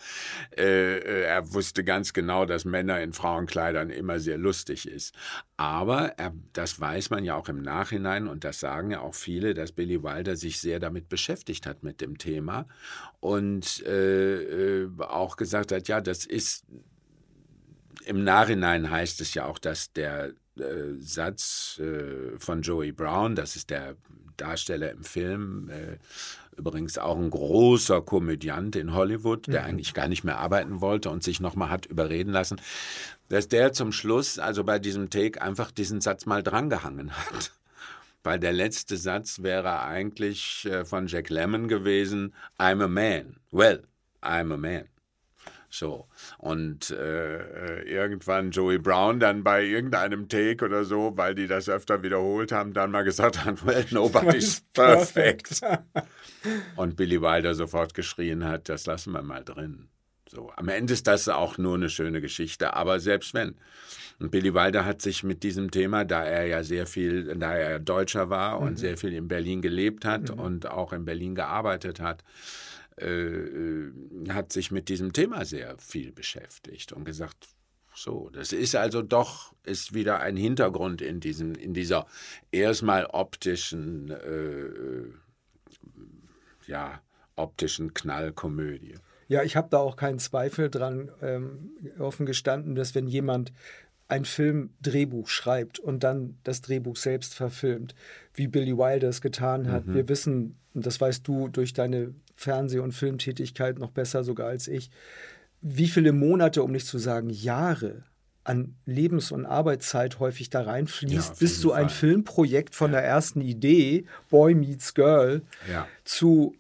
äh, 0.58 0.98
äh, 0.98 1.22
er 1.26 1.54
wusste 1.54 1.84
ganz 1.84 2.14
genau, 2.14 2.46
dass 2.46 2.66
Männer 2.66 3.00
in 3.02 3.14
Frauenkleidern 3.14 3.92
immer 3.92 4.20
sehr 4.20 4.40
lustig 4.40 4.88
ist. 4.88 5.14
Aber 5.58 6.18
er, 6.18 6.34
das 6.52 6.80
weiß 6.82 7.12
man 7.12 7.24
ja 7.24 7.36
auch 7.36 7.48
im 7.48 7.62
Nachhinein 7.62 8.28
und 8.28 8.44
das 8.44 8.60
sagen 8.60 8.92
ja 8.92 9.00
auch 9.00 9.16
viele, 9.16 9.54
dass 9.54 9.72
Billy 9.72 10.04
Wilder 10.04 10.36
sich 10.36 10.60
sehr 10.60 10.80
damit 10.80 11.08
beschäftigt 11.08 11.66
hat 11.66 11.82
mit 11.82 12.02
dem 12.02 12.18
Thema 12.18 12.68
und 13.22 13.82
äh, 13.86 14.84
äh, 14.84 14.90
auch 15.00 15.38
gesagt 15.38 15.72
hat, 15.72 15.88
ja, 15.88 16.02
das 16.02 16.26
ist 16.26 16.66
im 18.06 18.24
Nachhinein 18.24 18.90
heißt 18.90 19.22
es 19.22 19.34
ja 19.34 19.46
auch, 19.46 19.58
dass 19.58 19.94
der 19.94 20.34
äh, 20.58 20.94
Satz 21.00 21.80
äh, 21.80 22.38
von 22.38 22.62
Joey 22.62 22.92
Brown, 22.92 23.36
das 23.36 23.56
ist 23.56 23.70
der 23.70 23.96
Darsteller 24.38 24.92
im 24.92 25.04
Film, 25.04 25.70
äh, 25.70 25.98
übrigens 26.58 26.98
auch 26.98 27.18
ein 27.18 27.30
großer 27.30 28.02
Komödiant 28.02 28.76
in 28.76 28.94
Hollywood, 28.94 29.48
der 29.48 29.62
mhm. 29.62 29.68
eigentlich 29.68 29.94
gar 29.94 30.08
nicht 30.08 30.24
mehr 30.24 30.38
arbeiten 30.38 30.82
wollte 30.82 31.10
und 31.10 31.24
sich 31.24 31.40
nochmal 31.40 31.70
hat 31.70 31.86
überreden 31.86 32.32
lassen, 32.32 32.62
dass 33.30 33.48
der 33.48 33.74
zum 33.74 33.92
Schluss, 33.92 34.40
also 34.40 34.64
bei 34.64 34.80
diesem 34.80 35.10
Take, 35.10 35.42
einfach 35.42 35.72
diesen 35.72 36.02
Satz 36.02 36.26
mal 36.26 36.44
drangehangen 36.44 37.12
hat. 37.12 37.52
Weil 38.24 38.40
der 38.40 38.54
letzte 38.54 38.98
Satz 38.98 39.44
wäre 39.44 39.82
eigentlich 39.82 40.66
äh, 40.66 40.84
von 40.84 41.06
Jack 41.08 41.30
Lemmon 41.30 41.68
gewesen, 41.68 42.34
I'm 42.58 42.84
a 42.84 42.88
man. 42.88 43.36
Well, 43.52 43.84
I'm 44.22 44.52
a 44.52 44.58
man. 44.58 44.86
So. 45.78 46.08
Und 46.38 46.90
äh, 46.92 47.82
irgendwann 47.84 48.52
Joey 48.52 48.78
Brown 48.78 49.20
dann 49.20 49.44
bei 49.44 49.64
irgendeinem 49.64 50.30
Take 50.30 50.64
oder 50.64 50.86
so, 50.86 51.14
weil 51.16 51.36
die 51.36 51.48
das 51.48 51.68
öfter 51.68 52.02
wiederholt 52.02 52.52
haben, 52.52 52.74
dann 52.74 52.92
mal 52.92 53.04
gesagt 53.04 53.44
hat, 53.44 53.66
well, 53.66 53.86
nobody's 53.92 54.62
perfect. 54.74 55.62
Und 56.78 56.96
Billy 56.96 57.22
Wilder 57.22 57.56
sofort 57.56 57.94
geschrien 57.94 58.46
hat, 58.46 58.70
das 58.70 58.86
lassen 58.86 59.12
wir 59.12 59.22
mal 59.22 59.44
drin. 59.44 59.90
So. 60.30 60.52
Am 60.56 60.70
Ende 60.70 60.94
ist 60.94 61.08
das 61.08 61.28
auch 61.28 61.58
nur 61.58 61.76
eine 61.76 61.90
schöne 61.90 62.22
Geschichte, 62.22 62.74
aber 62.74 63.00
selbst 63.00 63.34
wenn. 63.34 63.56
Und 64.20 64.32
Billy 64.32 64.54
Wilder 64.54 64.86
hat 64.86 65.02
sich 65.02 65.24
mit 65.24 65.44
diesem 65.44 65.72
Thema, 65.72 66.06
da 66.06 66.24
er 66.24 66.46
ja 66.46 66.64
sehr 66.64 66.88
viel, 66.88 67.36
da 67.36 67.54
er 67.54 67.80
Deutscher 67.80 68.30
war 68.30 68.60
und 68.60 68.72
mhm. 68.72 68.78
sehr 68.78 68.98
viel 68.98 69.14
in 69.14 69.28
Berlin 69.28 69.62
gelebt 69.62 70.06
hat 70.06 70.34
mhm. 70.34 70.40
und 70.40 70.68
auch 70.72 70.94
in 70.94 71.04
Berlin 71.04 71.36
gearbeitet 71.36 72.00
hat, 72.00 72.24
äh, 72.98 73.08
äh, 73.08 73.92
hat 74.30 74.54
sich 74.54 74.72
mit 74.72 74.90
diesem 74.90 75.14
Thema 75.14 75.46
sehr 75.46 75.78
viel 75.78 76.12
beschäftigt 76.12 76.94
und 76.94 77.04
gesagt, 77.06 77.50
so, 77.94 78.30
das 78.32 78.52
ist 78.52 78.76
also 78.76 79.02
doch, 79.02 79.54
ist 79.64 79.94
wieder 79.94 80.20
ein 80.20 80.36
Hintergrund 80.36 81.02
in, 81.02 81.20
diesem, 81.20 81.56
in 81.56 81.74
dieser 81.74 82.06
erstmal 82.52 83.06
optischen, 83.06 84.12
äh, 84.12 85.10
ja, 86.68 87.02
optischen 87.36 87.94
Knallkomödie. 87.94 88.96
Ja, 89.28 89.44
ich 89.44 89.56
habe 89.56 89.70
da 89.72 89.80
auch 89.80 89.96
keinen 89.96 90.20
Zweifel 90.20 90.70
dran 90.70 91.12
ähm, 91.22 91.72
offen 92.00 92.26
gestanden, 92.26 92.76
dass 92.76 92.96
wenn 92.96 93.08
jemand 93.08 93.52
ein 94.08 94.26
Filmdrehbuch 94.26 95.28
schreibt 95.30 95.80
und 95.80 96.04
dann 96.04 96.38
das 96.44 96.62
Drehbuch 96.62 96.96
selbst 96.96 97.34
verfilmt, 97.34 97.96
wie 98.36 98.48
Billy 98.48 98.78
Wilder 98.78 99.10
es 99.10 99.22
getan 99.22 99.72
hat. 99.72 99.88
Mhm. 99.88 99.96
Wir 99.96 100.10
wissen, 100.10 100.60
und 100.74 100.86
das 100.86 101.02
weißt 101.02 101.28
du 101.28 101.48
durch 101.48 101.74
deine 101.74 102.14
Fernseh- 102.36 102.80
und 102.80 102.92
Filmtätigkeit 102.92 103.80
noch 103.80 103.92
besser 103.92 104.24
sogar 104.24 104.48
als 104.48 104.68
ich, 104.68 104.90
wie 105.62 105.88
viele 105.88 106.12
Monate, 106.12 106.62
um 106.64 106.72
nicht 106.72 106.86
zu 106.86 106.98
sagen 106.98 107.30
Jahre, 107.30 108.04
an 108.44 108.76
Lebens- 108.86 109.32
und 109.32 109.46
Arbeitszeit 109.46 110.20
häufig 110.20 110.52
da 110.52 110.62
reinfließt, 110.62 111.30
ja, 111.30 111.36
bis 111.40 111.60
so 111.60 111.72
ein 111.72 111.90
Filmprojekt 111.90 112.76
von 112.76 112.92
ja. 112.92 113.00
der 113.00 113.08
ersten 113.08 113.42
Idee, 113.42 114.06
Boy 114.30 114.54
Meets 114.54 114.94
Girl, 114.94 115.42
ja. 115.70 115.88
zu 116.04 116.56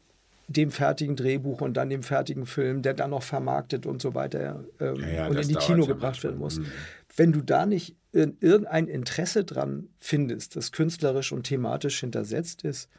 dem 0.47 0.71
fertigen 0.71 1.15
Drehbuch 1.15 1.61
und 1.61 1.75
dann 1.75 1.89
dem 1.89 2.01
fertigen 2.01 2.47
Film, 2.47 2.81
der 2.81 2.95
dann 2.95 3.11
noch 3.11 3.23
vermarktet 3.23 3.85
und 3.85 4.01
so 4.01 4.15
weiter 4.15 4.63
ähm, 4.79 5.03
und 5.29 5.37
in 5.37 5.47
die 5.47 5.55
Kino 5.55 5.85
gebracht 5.85 6.23
werden 6.23 6.39
muss. 6.39 6.59
Mhm. 6.59 6.65
Wenn 7.15 7.31
du 7.31 7.41
da 7.41 7.65
nicht 7.65 7.95
irgendein 8.11 8.87
Interesse 8.87 9.43
dran 9.43 9.89
findest, 9.99 10.55
das 10.55 10.71
künstlerisch 10.71 11.31
und 11.31 11.43
thematisch 11.43 11.99
hintersetzt 11.99 12.63
ist, 12.63 12.89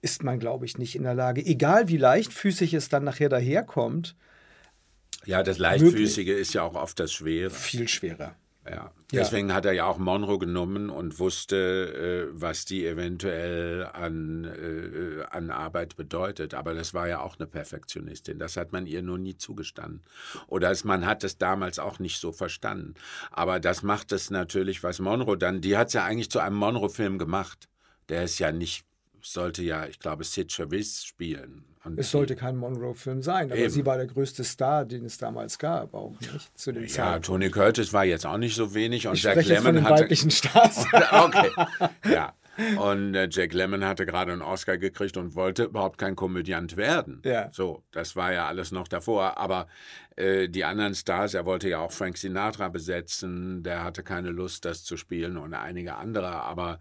ist 0.00 0.22
man, 0.22 0.38
glaube 0.38 0.64
ich, 0.64 0.78
nicht 0.78 0.94
in 0.94 1.02
der 1.02 1.14
Lage, 1.14 1.44
egal 1.44 1.88
wie 1.88 1.96
leichtfüßig 1.96 2.74
es 2.74 2.88
dann 2.88 3.04
nachher 3.04 3.28
daherkommt. 3.28 4.16
Ja, 5.24 5.42
das 5.42 5.58
Leichtfüßige 5.58 6.26
möglich. 6.26 6.40
ist 6.40 6.54
ja 6.54 6.62
auch 6.62 6.74
oft 6.74 6.98
das 7.00 7.12
Schwere. 7.12 7.50
Viel 7.50 7.88
schwerer. 7.88 8.36
Ja. 8.70 8.92
Deswegen 9.10 9.48
ja. 9.48 9.54
hat 9.54 9.64
er 9.64 9.72
ja 9.72 9.86
auch 9.86 9.96
Monroe 9.96 10.38
genommen 10.38 10.90
und 10.90 11.18
wusste, 11.18 12.28
äh, 12.28 12.40
was 12.40 12.66
die 12.66 12.86
eventuell 12.86 13.86
an, 13.86 14.44
äh, 14.44 15.24
an 15.30 15.50
Arbeit 15.50 15.96
bedeutet. 15.96 16.52
Aber 16.52 16.74
das 16.74 16.92
war 16.92 17.08
ja 17.08 17.20
auch 17.20 17.38
eine 17.38 17.46
Perfektionistin. 17.46 18.38
Das 18.38 18.58
hat 18.58 18.72
man 18.72 18.86
ihr 18.86 19.02
nur 19.02 19.18
nie 19.18 19.36
zugestanden. 19.36 20.02
Oder 20.46 20.70
es, 20.70 20.84
man 20.84 21.06
hat 21.06 21.24
es 21.24 21.38
damals 21.38 21.78
auch 21.78 21.98
nicht 21.98 22.20
so 22.20 22.32
verstanden. 22.32 22.94
Aber 23.30 23.60
das 23.60 23.82
macht 23.82 24.12
es 24.12 24.30
natürlich, 24.30 24.82
was 24.82 24.98
Monroe 24.98 25.38
dann, 25.38 25.62
die 25.62 25.78
hat 25.78 25.88
es 25.88 25.94
ja 25.94 26.04
eigentlich 26.04 26.30
zu 26.30 26.40
einem 26.40 26.56
Monroe-Film 26.56 27.18
gemacht. 27.18 27.68
Der 28.10 28.24
ist 28.24 28.38
ja 28.38 28.52
nicht 28.52 28.87
sollte 29.22 29.62
ja, 29.62 29.86
ich 29.86 29.98
glaube, 29.98 30.24
Sid 30.24 30.52
Chavis 30.52 31.04
spielen. 31.04 31.64
Und 31.84 31.98
es 31.98 32.10
sollte 32.10 32.36
kein 32.36 32.56
Monroe-Film 32.56 33.22
sein, 33.22 33.50
aber 33.50 33.60
eben. 33.60 33.70
sie 33.70 33.86
war 33.86 33.96
der 33.96 34.06
größte 34.06 34.44
Star, 34.44 34.84
den 34.84 35.04
es 35.04 35.16
damals 35.16 35.58
gab, 35.58 35.94
auch 35.94 36.18
nicht 36.20 36.58
zu 36.58 36.72
dem 36.72 36.82
Ja, 36.82 36.88
Zeitpunkt. 36.88 37.26
Tony 37.26 37.50
Curtis 37.50 37.92
war 37.92 38.04
jetzt 38.04 38.26
auch 38.26 38.36
nicht 38.36 38.56
so 38.56 38.74
wenig 38.74 39.06
und 39.06 39.14
ich 39.14 39.22
Jack 39.22 39.44
Lemmon 39.44 39.76
den 39.76 39.84
hatte 39.84 40.02
weiblichen 40.02 40.30
Stars. 40.30 40.84
okay, 41.12 41.50
ja. 42.10 42.34
Und 42.76 43.14
äh, 43.14 43.28
Jack 43.30 43.52
Lemmon 43.52 43.84
hatte 43.84 44.04
gerade 44.04 44.32
einen 44.32 44.42
Oscar 44.42 44.78
gekriegt 44.78 45.16
und 45.16 45.36
wollte 45.36 45.64
überhaupt 45.64 45.96
kein 45.96 46.16
Komödiant 46.16 46.76
werden. 46.76 47.22
Ja. 47.24 47.50
So, 47.52 47.84
das 47.92 48.16
war 48.16 48.32
ja 48.32 48.48
alles 48.48 48.72
noch 48.72 48.88
davor. 48.88 49.38
Aber 49.38 49.68
äh, 50.16 50.48
die 50.48 50.64
anderen 50.64 50.94
Stars, 50.96 51.34
er 51.34 51.46
wollte 51.46 51.68
ja 51.68 51.78
auch 51.78 51.92
Frank 51.92 52.16
Sinatra 52.16 52.68
besetzen, 52.68 53.62
der 53.62 53.84
hatte 53.84 54.02
keine 54.02 54.30
Lust, 54.30 54.64
das 54.64 54.82
zu 54.82 54.96
spielen 54.96 55.36
und 55.36 55.54
einige 55.54 55.94
andere. 55.94 56.42
Aber 56.42 56.80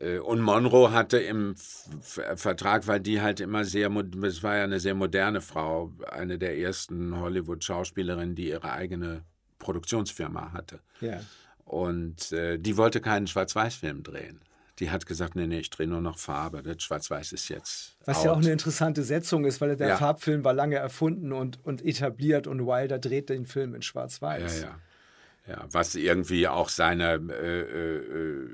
und 0.00 0.40
Monroe 0.40 0.92
hatte 0.92 1.18
im 1.18 1.54
Vertrag, 2.00 2.86
weil 2.86 3.00
die 3.00 3.20
halt 3.20 3.40
immer 3.40 3.64
sehr, 3.64 3.90
es 4.22 4.42
war 4.42 4.56
ja 4.56 4.64
eine 4.64 4.78
sehr 4.78 4.94
moderne 4.94 5.40
Frau, 5.40 5.92
eine 6.10 6.38
der 6.38 6.56
ersten 6.58 7.18
Hollywood-Schauspielerinnen, 7.18 8.36
die 8.36 8.48
ihre 8.48 8.72
eigene 8.72 9.22
Produktionsfirma 9.58 10.52
hatte. 10.52 10.80
Ja. 11.00 11.20
Und 11.64 12.32
äh, 12.32 12.58
die 12.58 12.76
wollte 12.76 13.00
keinen 13.00 13.26
Schwarz-Weiß-Film 13.26 14.02
drehen. 14.02 14.40
Die 14.78 14.90
hat 14.90 15.06
gesagt, 15.06 15.34
nee, 15.34 15.48
nee, 15.48 15.58
ich 15.58 15.70
drehe 15.70 15.88
nur 15.88 16.00
noch 16.00 16.16
Farbe. 16.16 16.62
Das 16.62 16.80
Schwarz-Weiß 16.82 17.32
ist 17.32 17.48
jetzt. 17.48 17.96
Was 18.04 18.18
out. 18.18 18.24
ja 18.24 18.32
auch 18.32 18.36
eine 18.36 18.52
interessante 18.52 19.02
Setzung 19.02 19.44
ist, 19.44 19.60
weil 19.60 19.76
der 19.76 19.88
ja. 19.88 19.96
Farbfilm 19.96 20.44
war 20.44 20.54
lange 20.54 20.76
erfunden 20.76 21.32
und, 21.32 21.58
und 21.64 21.84
etabliert 21.84 22.46
und 22.46 22.64
Wilder 22.64 23.00
dreht 23.00 23.28
den 23.30 23.46
Film 23.46 23.74
in 23.74 23.82
Schwarz-Weiß. 23.82 24.60
Ja, 24.60 24.68
ja. 24.68 24.78
Ja, 25.48 25.64
was 25.70 25.94
irgendwie 25.94 26.46
auch 26.46 26.68
seiner 26.68 27.14
äh, 27.14 27.60
äh, 27.60 27.96
äh 27.96 28.48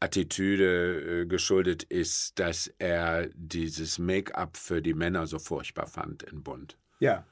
Attitüde 0.00 1.22
äh, 1.22 1.26
geschuldet 1.26 1.82
ist, 1.82 2.38
dass 2.38 2.72
er 2.78 3.28
dieses 3.34 3.98
Make-up 3.98 4.56
für 4.56 4.82
die 4.82 4.94
Männer 4.94 5.26
so 5.26 5.38
furchtbar 5.38 5.86
fand 5.86 6.22
in 6.22 6.42
Bund. 6.42 6.76
Ja. 6.98 7.24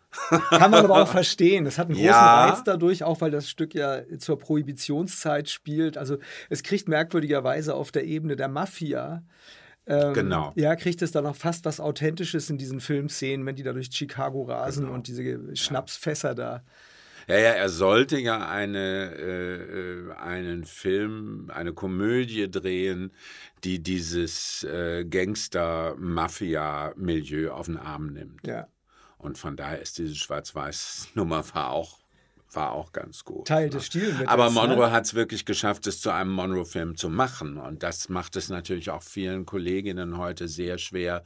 Kann 0.50 0.70
man 0.70 0.84
aber 0.84 1.02
auch 1.02 1.08
verstehen. 1.08 1.66
Es 1.66 1.78
hat 1.78 1.86
einen 1.86 1.94
großen 1.96 2.06
ja. 2.06 2.46
Reiz 2.46 2.62
dadurch, 2.64 3.02
auch 3.02 3.20
weil 3.20 3.30
das 3.30 3.48
Stück 3.48 3.74
ja 3.74 4.02
zur 4.18 4.38
Prohibitionszeit 4.38 5.48
spielt. 5.48 5.98
Also 5.98 6.18
es 6.50 6.62
kriegt 6.62 6.88
merkwürdigerweise 6.88 7.74
auf 7.74 7.90
der 7.90 8.04
Ebene 8.04 8.36
der 8.36 8.48
Mafia. 8.48 9.24
Ähm, 9.86 10.14
genau. 10.14 10.52
Ja, 10.54 10.76
kriegt 10.76 11.02
es 11.02 11.12
da 11.12 11.20
noch 11.20 11.36
fast 11.36 11.64
was 11.64 11.80
Authentisches 11.80 12.48
in 12.48 12.58
diesen 12.58 12.80
Filmszenen, 12.80 13.44
wenn 13.44 13.56
die 13.56 13.62
da 13.62 13.72
durch 13.72 13.88
Chicago 13.92 14.42
rasen 14.44 14.84
genau. 14.84 14.94
und 14.94 15.08
diese 15.08 15.56
Schnapsfässer 15.56 16.34
da 16.34 16.62
ja, 17.28 17.36
ja, 17.36 17.50
er 17.50 17.68
sollte 17.68 18.18
ja 18.18 18.48
eine, 18.48 19.14
äh, 19.16 19.56
äh, 19.56 20.12
einen 20.12 20.64
Film, 20.64 21.50
eine 21.52 21.72
Komödie 21.72 22.48
drehen, 22.50 23.12
die 23.64 23.82
dieses 23.82 24.62
äh, 24.64 25.04
Gangster-Mafia-Milieu 25.04 27.52
auf 27.52 27.66
den 27.66 27.78
Arm 27.78 28.12
nimmt. 28.12 28.46
Ja. 28.46 28.68
Und 29.18 29.38
von 29.38 29.56
daher 29.56 29.80
ist 29.80 29.98
diese 29.98 30.14
Schwarz-Weiß-Nummer 30.14 31.44
war 31.54 31.70
auch 31.70 32.04
war 32.54 32.72
auch 32.72 32.92
ganz 32.92 33.24
gut. 33.24 33.48
Teil 33.48 33.68
des 33.68 33.86
Stilmittels. 33.86 34.28
Aber 34.28 34.46
ne? 34.46 34.52
Monroe 34.52 34.90
hat 34.90 35.06
es 35.06 35.14
wirklich 35.14 35.44
geschafft, 35.44 35.86
es 35.86 36.00
zu 36.00 36.10
einem 36.10 36.30
Monroe-Film 36.30 36.96
zu 36.96 37.08
machen. 37.08 37.56
Und 37.56 37.82
das 37.82 38.08
macht 38.08 38.36
es 38.36 38.48
natürlich 38.48 38.90
auch 38.90 39.02
vielen 39.02 39.44
Kolleginnen 39.44 40.18
heute 40.18 40.48
sehr 40.48 40.78
schwer, 40.78 41.24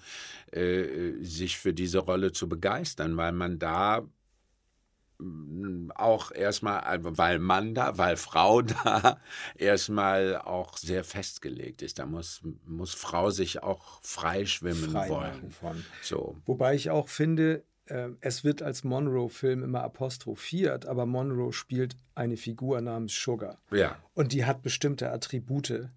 äh, 0.52 1.12
sich 1.21 1.59
für 1.59 1.75
diese 1.75 1.99
Rolle 1.99 2.33
zu 2.33 2.49
begeistern, 2.49 3.17
weil 3.17 3.33
man 3.33 3.59
da 3.59 4.02
auch 5.94 6.30
erstmal, 6.30 6.80
also 6.80 7.18
weil 7.18 7.38
Mann 7.38 7.75
da, 7.75 7.98
weil 7.98 8.16
Frau 8.16 8.62
da 8.84 9.20
erstmal 9.56 10.37
auch 10.37 10.76
sehr 10.76 11.04
festgelegt 11.04 11.82
ist. 11.82 11.98
Da 11.98 12.06
muss, 12.06 12.40
muss 12.64 12.94
Frau 12.94 13.30
sich 13.30 13.62
auch 13.62 14.00
freischwimmen 14.02 14.90
Frei 14.90 15.08
wollen. 15.08 15.50
Von. 15.50 15.84
So. 16.02 16.37
Wobei 16.46 16.75
ich 16.75 16.90
auch 16.90 17.08
finde, 17.08 17.64
äh, 17.87 18.10
es 18.20 18.44
wird 18.44 18.62
als 18.62 18.84
Monroe-Film 18.84 19.62
immer 19.64 19.82
apostrophiert, 19.82 20.87
aber 20.87 21.06
Monroe 21.06 21.52
spielt 21.52 21.96
eine 22.14 22.37
Figur 22.37 22.80
namens 22.80 23.14
Sugar. 23.14 23.58
Ja. 23.70 23.98
Und 24.14 24.32
die 24.32 24.44
hat 24.44 24.62
bestimmte 24.62 25.10
Attribute. 25.10 25.88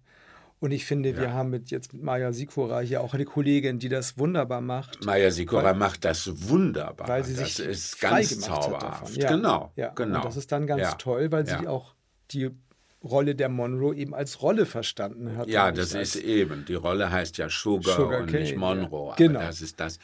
Und 0.62 0.70
ich 0.70 0.84
finde, 0.84 1.10
ja. 1.10 1.16
wir 1.16 1.32
haben 1.32 1.50
mit 1.50 1.72
jetzt 1.72 1.92
mit 1.92 2.04
Maya 2.04 2.32
Sikora 2.32 2.78
hier 2.78 3.00
auch 3.00 3.14
eine 3.14 3.24
Kollegin, 3.24 3.80
die 3.80 3.88
das 3.88 4.16
wunderbar 4.16 4.60
macht. 4.60 5.04
Maya 5.04 5.32
Sikora 5.32 5.64
weil, 5.64 5.74
macht 5.74 6.04
das 6.04 6.48
wunderbar. 6.48 7.08
Weil 7.08 7.24
sie 7.24 7.34
das 7.34 7.56
sich 7.56 7.66
ist 7.66 8.00
ganz 8.00 8.38
zauberhaft. 8.38 9.16
Ja, 9.16 9.28
genau, 9.28 9.72
ja. 9.74 9.88
genau. 9.88 10.18
Und 10.18 10.24
das 10.24 10.36
ist 10.36 10.52
dann 10.52 10.68
ganz 10.68 10.96
toll, 10.98 11.32
weil 11.32 11.48
sie 11.48 11.66
auch 11.66 11.96
die 12.30 12.50
Rolle 13.04 13.34
der 13.34 13.48
Monroe 13.48 13.94
eben 13.94 14.14
als 14.14 14.42
Rolle 14.42 14.66
verstanden 14.66 15.36
hat. 15.36 15.48
Ja, 15.48 15.72
das 15.72 15.94
ist 15.94 16.16
eben. 16.16 16.64
Die 16.64 16.74
Rolle 16.74 17.10
heißt 17.10 17.36
ja 17.38 17.48
Sugar, 17.48 17.96
Sugar 17.96 18.20
und 18.20 18.26
Cane, 18.26 18.40
nicht 18.40 18.56
Monroe. 18.56 19.10
Ja. 19.10 19.16
Genau. 19.16 19.40
das 19.40 19.60
ist 19.60 19.80
das, 19.80 19.98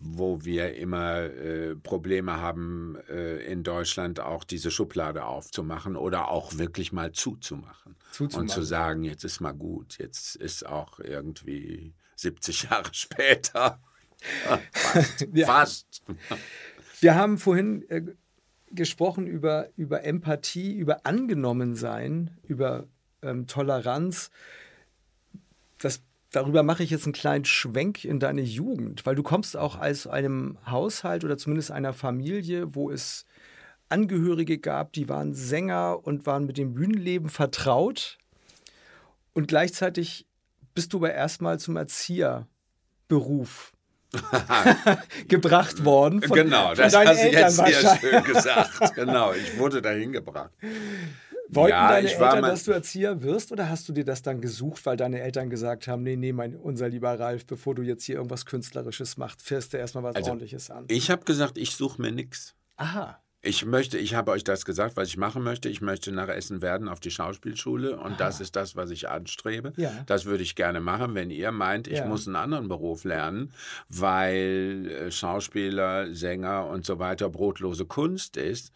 wo 0.00 0.44
wir 0.44 0.74
immer 0.74 1.22
äh, 1.22 1.76
Probleme 1.76 2.40
haben, 2.40 2.96
äh, 3.08 3.44
in 3.44 3.62
Deutschland 3.62 4.20
auch 4.20 4.44
diese 4.44 4.70
Schublade 4.70 5.24
aufzumachen 5.24 5.96
oder 5.96 6.28
auch 6.28 6.58
wirklich 6.58 6.92
mal 6.92 7.12
zuzumachen. 7.12 7.96
zuzumachen. 8.10 8.42
Und 8.42 8.48
zu 8.48 8.62
sagen, 8.62 9.04
jetzt 9.04 9.24
ist 9.24 9.40
mal 9.40 9.52
gut, 9.52 9.98
jetzt 9.98 10.36
ist 10.36 10.66
auch 10.66 10.98
irgendwie 10.98 11.94
70 12.16 12.62
Jahre 12.70 12.92
später. 12.92 13.80
Fast. 14.72 15.28
ja. 15.32 15.46
Fast. 15.46 16.02
Wir 17.00 17.16
haben 17.16 17.38
vorhin 17.38 17.88
äh, 17.88 18.02
gesprochen 18.74 19.26
über, 19.26 19.68
über 19.76 20.04
Empathie, 20.04 20.74
über 20.74 21.06
Angenommensein, 21.06 22.36
über 22.46 22.86
ähm, 23.22 23.46
Toleranz. 23.46 24.30
Das, 25.78 26.02
darüber 26.30 26.62
mache 26.62 26.82
ich 26.82 26.90
jetzt 26.90 27.04
einen 27.04 27.12
kleinen 27.12 27.44
Schwenk 27.44 28.04
in 28.04 28.20
deine 28.20 28.42
Jugend, 28.42 29.06
weil 29.06 29.14
du 29.14 29.22
kommst 29.22 29.56
auch 29.56 29.80
aus 29.80 30.06
einem 30.06 30.58
Haushalt 30.66 31.24
oder 31.24 31.36
zumindest 31.36 31.70
einer 31.70 31.92
Familie, 31.92 32.74
wo 32.74 32.90
es 32.90 33.26
Angehörige 33.88 34.58
gab, 34.58 34.92
die 34.94 35.08
waren 35.10 35.34
Sänger 35.34 36.00
und 36.02 36.24
waren 36.24 36.46
mit 36.46 36.56
dem 36.56 36.72
Bühnenleben 36.72 37.28
vertraut. 37.28 38.18
Und 39.34 39.48
gleichzeitig 39.48 40.26
bist 40.74 40.94
du 40.94 40.98
aber 40.98 41.12
erstmal 41.12 41.58
zum 41.60 41.76
Erzieherberuf 41.76 43.72
gebracht 45.28 45.84
worden. 45.84 46.22
Von, 46.22 46.36
genau, 46.36 46.68
von 46.68 46.76
das 46.76 46.94
hast 46.94 47.22
du 47.22 47.28
jetzt 47.30 47.56
sehr 47.56 47.96
schön 47.96 48.24
gesagt. 48.24 48.94
Genau, 48.94 49.32
ich 49.32 49.58
wurde 49.58 49.80
dahin 49.80 50.12
gebracht. 50.12 50.50
Wollten 51.48 51.70
ja, 51.70 51.88
deine 51.88 52.10
Eltern, 52.10 52.42
dass 52.42 52.64
du 52.64 52.72
Erzieher 52.72 53.22
wirst 53.22 53.52
oder 53.52 53.68
hast 53.68 53.86
du 53.88 53.92
dir 53.92 54.04
das 54.04 54.22
dann 54.22 54.40
gesucht, 54.40 54.86
weil 54.86 54.96
deine 54.96 55.20
Eltern 55.20 55.50
gesagt 55.50 55.86
haben, 55.86 56.02
nee, 56.02 56.16
nee, 56.16 56.32
mein, 56.32 56.56
unser 56.56 56.88
lieber 56.88 57.18
Ralf, 57.18 57.44
bevor 57.46 57.74
du 57.74 57.82
jetzt 57.82 58.04
hier 58.04 58.16
irgendwas 58.16 58.46
Künstlerisches 58.46 59.18
machst, 59.18 59.42
fährst 59.42 59.74
du 59.74 59.76
erstmal 59.76 60.02
was 60.02 60.16
also, 60.16 60.30
Ordentliches 60.30 60.70
an? 60.70 60.86
Ich 60.88 61.10
habe 61.10 61.24
gesagt, 61.24 61.58
ich 61.58 61.76
suche 61.76 62.00
mir 62.00 62.10
nichts. 62.10 62.54
Aha. 62.76 63.21
Ich 63.44 63.66
möchte, 63.66 63.98
ich 63.98 64.14
habe 64.14 64.30
euch 64.30 64.44
das 64.44 64.64
gesagt, 64.64 64.96
was 64.96 65.08
ich 65.08 65.16
machen 65.16 65.42
möchte. 65.42 65.68
Ich 65.68 65.80
möchte 65.80 66.12
nach 66.12 66.28
Essen 66.28 66.62
werden 66.62 66.88
auf 66.88 67.00
die 67.00 67.10
Schauspielschule 67.10 67.98
und 67.98 68.12
Aha. 68.12 68.16
das 68.16 68.40
ist 68.40 68.54
das, 68.54 68.76
was 68.76 68.90
ich 68.90 69.08
anstrebe. 69.08 69.72
Ja. 69.76 69.90
Das 70.06 70.26
würde 70.26 70.44
ich 70.44 70.54
gerne 70.54 70.80
machen, 70.80 71.16
wenn 71.16 71.30
ihr 71.30 71.50
meint, 71.50 71.88
ich 71.88 71.98
ja. 71.98 72.06
muss 72.06 72.28
einen 72.28 72.36
anderen 72.36 72.68
Beruf 72.68 73.02
lernen, 73.02 73.52
weil 73.88 74.88
äh, 74.88 75.10
Schauspieler, 75.10 76.14
Sänger 76.14 76.68
und 76.68 76.86
so 76.86 77.00
weiter 77.00 77.28
brotlose 77.28 77.84
Kunst 77.84 78.36
ist. 78.36 78.72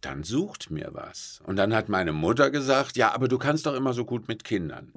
Dann 0.00 0.22
sucht 0.22 0.70
mir 0.70 0.90
was. 0.92 1.42
Und 1.44 1.56
dann 1.56 1.74
hat 1.74 1.88
meine 1.88 2.12
Mutter 2.12 2.50
gesagt, 2.50 2.96
ja, 2.96 3.12
aber 3.12 3.26
du 3.26 3.38
kannst 3.38 3.66
doch 3.66 3.74
immer 3.74 3.94
so 3.94 4.04
gut 4.04 4.28
mit 4.28 4.44
Kindern. 4.44 4.92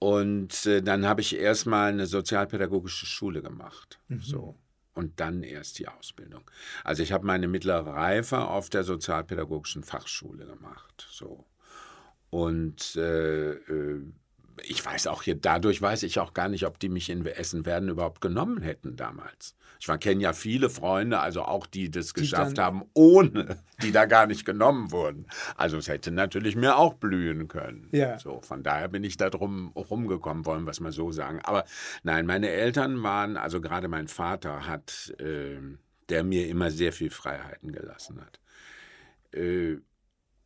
Und 0.00 0.66
äh, 0.66 0.82
dann 0.82 1.06
habe 1.06 1.20
ich 1.20 1.36
erstmal 1.38 1.92
eine 1.92 2.06
sozialpädagogische 2.06 3.06
Schule 3.06 3.42
gemacht. 3.42 4.00
Mhm. 4.08 4.20
So 4.22 4.56
und 4.96 5.20
dann 5.20 5.42
erst 5.42 5.78
die 5.78 5.88
Ausbildung. 5.88 6.50
Also 6.82 7.02
ich 7.02 7.12
habe 7.12 7.26
meine 7.26 7.48
mittlere 7.48 7.86
Reife 7.86 8.38
auf 8.38 8.70
der 8.70 8.82
sozialpädagogischen 8.82 9.84
Fachschule 9.84 10.46
gemacht. 10.46 11.06
So. 11.10 11.44
Und 12.30 12.96
äh, 12.96 13.52
äh 13.52 14.02
ich 14.62 14.84
weiß 14.84 15.06
auch 15.06 15.22
hier, 15.22 15.34
dadurch 15.34 15.80
weiß 15.80 16.02
ich 16.04 16.18
auch 16.18 16.34
gar 16.34 16.48
nicht, 16.48 16.66
ob 16.66 16.78
die 16.78 16.88
mich 16.88 17.10
in 17.10 17.24
Essen 17.26 17.66
werden 17.66 17.88
überhaupt 17.88 18.20
genommen 18.20 18.62
hätten 18.62 18.96
damals. 18.96 19.56
Ich 19.78 19.86
kenne 20.00 20.22
ja 20.22 20.32
viele 20.32 20.70
Freunde, 20.70 21.20
also 21.20 21.42
auch 21.42 21.66
die 21.66 21.90
das 21.90 22.12
die 22.12 22.20
geschafft 22.20 22.58
haben, 22.58 22.84
ohne, 22.94 23.62
die 23.82 23.92
da 23.92 24.06
gar 24.06 24.26
nicht 24.26 24.44
genommen 24.44 24.90
wurden. 24.90 25.26
Also 25.56 25.76
es 25.76 25.88
hätte 25.88 26.10
natürlich 26.10 26.56
mir 26.56 26.78
auch 26.78 26.94
blühen 26.94 27.48
können. 27.48 27.88
Ja. 27.92 28.18
So, 28.18 28.40
von 28.40 28.62
daher 28.62 28.88
bin 28.88 29.04
ich 29.04 29.16
da 29.16 29.28
drum 29.28 29.72
rumgekommen, 29.72 30.46
wollen 30.46 30.64
wir 30.64 30.70
es 30.70 30.80
mal 30.80 30.92
so 30.92 31.12
sagen. 31.12 31.40
Aber 31.42 31.64
nein, 32.02 32.26
meine 32.26 32.48
Eltern 32.48 33.02
waren, 33.02 33.36
also 33.36 33.60
gerade 33.60 33.88
mein 33.88 34.08
Vater 34.08 34.66
hat, 34.66 35.14
äh, 35.18 35.58
der 36.08 36.24
mir 36.24 36.48
immer 36.48 36.70
sehr 36.70 36.92
viel 36.92 37.10
Freiheiten 37.10 37.72
gelassen 37.72 38.20
hat. 38.20 38.40
Äh, 39.34 39.76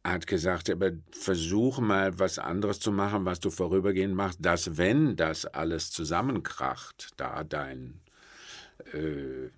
hat 0.04 0.26
gesagt, 0.26 0.70
aber 0.70 0.92
versuch 1.10 1.78
mal 1.78 2.18
was 2.18 2.38
anderes 2.38 2.80
zu 2.80 2.90
machen, 2.92 3.24
was 3.24 3.40
du 3.40 3.50
vorübergehend 3.50 4.14
machst, 4.14 4.38
dass 4.40 4.78
wenn 4.78 5.16
das 5.16 5.44
alles 5.44 5.90
zusammenkracht, 5.90 7.10
da 7.16 7.44
dein 7.44 8.00
äh, 8.92 9.50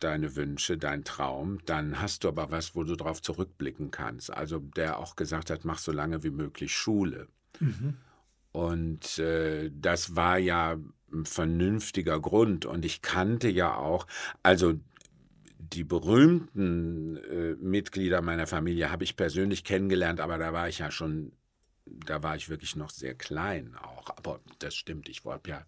deine 0.00 0.34
Wünsche, 0.34 0.78
dein 0.78 1.04
Traum, 1.04 1.58
dann 1.66 2.00
hast 2.00 2.24
du 2.24 2.28
aber 2.28 2.50
was, 2.50 2.74
wo 2.74 2.84
du 2.84 2.96
darauf 2.96 3.22
zurückblicken 3.22 3.90
kannst. 3.90 4.32
Also 4.32 4.58
der 4.58 4.98
auch 4.98 5.14
gesagt 5.14 5.50
hat, 5.50 5.64
mach 5.64 5.78
so 5.78 5.92
lange 5.92 6.22
wie 6.24 6.30
möglich 6.30 6.74
Schule. 6.74 7.28
Mhm. 7.60 7.96
Und 8.52 9.18
äh, 9.18 9.70
das 9.72 10.16
war 10.16 10.38
ja 10.38 10.78
ein 11.12 11.24
vernünftiger 11.24 12.18
Grund. 12.18 12.64
Und 12.64 12.84
ich 12.84 13.02
kannte 13.02 13.48
ja 13.48 13.74
auch, 13.74 14.06
also 14.42 14.80
die 15.72 15.84
berühmten 15.84 17.16
äh, 17.16 17.54
Mitglieder 17.60 18.22
meiner 18.22 18.46
Familie 18.46 18.90
habe 18.90 19.04
ich 19.04 19.16
persönlich 19.16 19.64
kennengelernt, 19.64 20.20
aber 20.20 20.38
da 20.38 20.52
war 20.52 20.68
ich 20.68 20.78
ja 20.78 20.90
schon, 20.90 21.32
da 21.86 22.22
war 22.22 22.36
ich 22.36 22.48
wirklich 22.48 22.76
noch 22.76 22.90
sehr 22.90 23.14
klein 23.14 23.76
auch. 23.76 24.10
Aber 24.16 24.40
das 24.58 24.74
stimmt, 24.74 25.08
ich 25.08 25.24
wollte 25.24 25.50
ja 25.50 25.66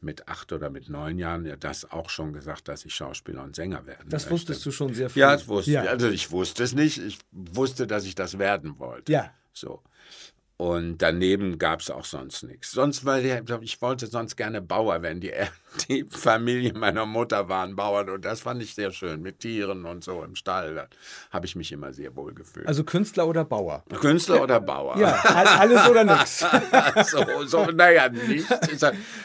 mit 0.00 0.28
acht 0.28 0.52
oder 0.52 0.70
mit 0.70 0.88
neun 0.88 1.18
Jahren 1.18 1.44
ja 1.46 1.56
das 1.56 1.90
auch 1.90 2.10
schon 2.10 2.32
gesagt, 2.32 2.68
dass 2.68 2.84
ich 2.84 2.94
Schauspieler 2.94 3.42
und 3.42 3.56
Sänger 3.56 3.86
werden 3.86 4.08
Das 4.08 4.24
möchte. 4.24 4.34
wusstest 4.34 4.66
du 4.66 4.70
schon 4.70 4.94
sehr 4.94 5.10
früh. 5.10 5.20
Ja, 5.20 5.32
das 5.32 5.48
wusste 5.48 5.70
ja. 5.72 5.82
Also 5.82 6.08
ich 6.08 6.30
wusste 6.30 6.62
es 6.62 6.74
nicht. 6.74 6.98
Ich 6.98 7.18
wusste, 7.32 7.86
dass 7.86 8.04
ich 8.04 8.14
das 8.14 8.38
werden 8.38 8.78
wollte. 8.78 9.10
Ja. 9.10 9.32
So. 9.52 9.82
Und 10.58 11.02
daneben 11.02 11.58
gab 11.58 11.80
es 11.80 11.90
auch 11.90 12.06
sonst 12.06 12.42
nichts. 12.42 12.72
Sonst, 12.72 13.04
weil 13.04 13.44
ich 13.60 13.82
wollte 13.82 14.06
sonst 14.06 14.36
gerne 14.36 14.62
Bauer 14.62 15.02
werden. 15.02 15.20
Die, 15.20 15.32
die 15.88 16.04
Familie 16.08 16.72
meiner 16.72 17.04
Mutter 17.04 17.50
waren 17.50 17.76
Bauern 17.76 18.08
und 18.08 18.24
das 18.24 18.40
fand 18.40 18.62
ich 18.62 18.74
sehr 18.74 18.90
schön 18.90 19.20
mit 19.20 19.40
Tieren 19.40 19.84
und 19.84 20.02
so 20.02 20.22
im 20.24 20.34
Stall. 20.34 20.74
Da 20.74 20.86
habe 21.30 21.44
ich 21.44 21.56
mich 21.56 21.72
immer 21.72 21.92
sehr 21.92 22.16
wohl 22.16 22.32
gefühlt. 22.32 22.66
Also 22.66 22.84
Künstler 22.84 23.28
oder 23.28 23.44
Bauer? 23.44 23.84
Künstler 24.00 24.42
oder 24.42 24.58
Bauer. 24.58 24.96
Ja, 24.96 25.12
alles 25.58 25.86
oder 25.90 26.04
nichts. 26.04 26.38
so, 27.10 27.44
so, 27.44 27.66
naja, 27.66 28.08
nichts. 28.08 28.48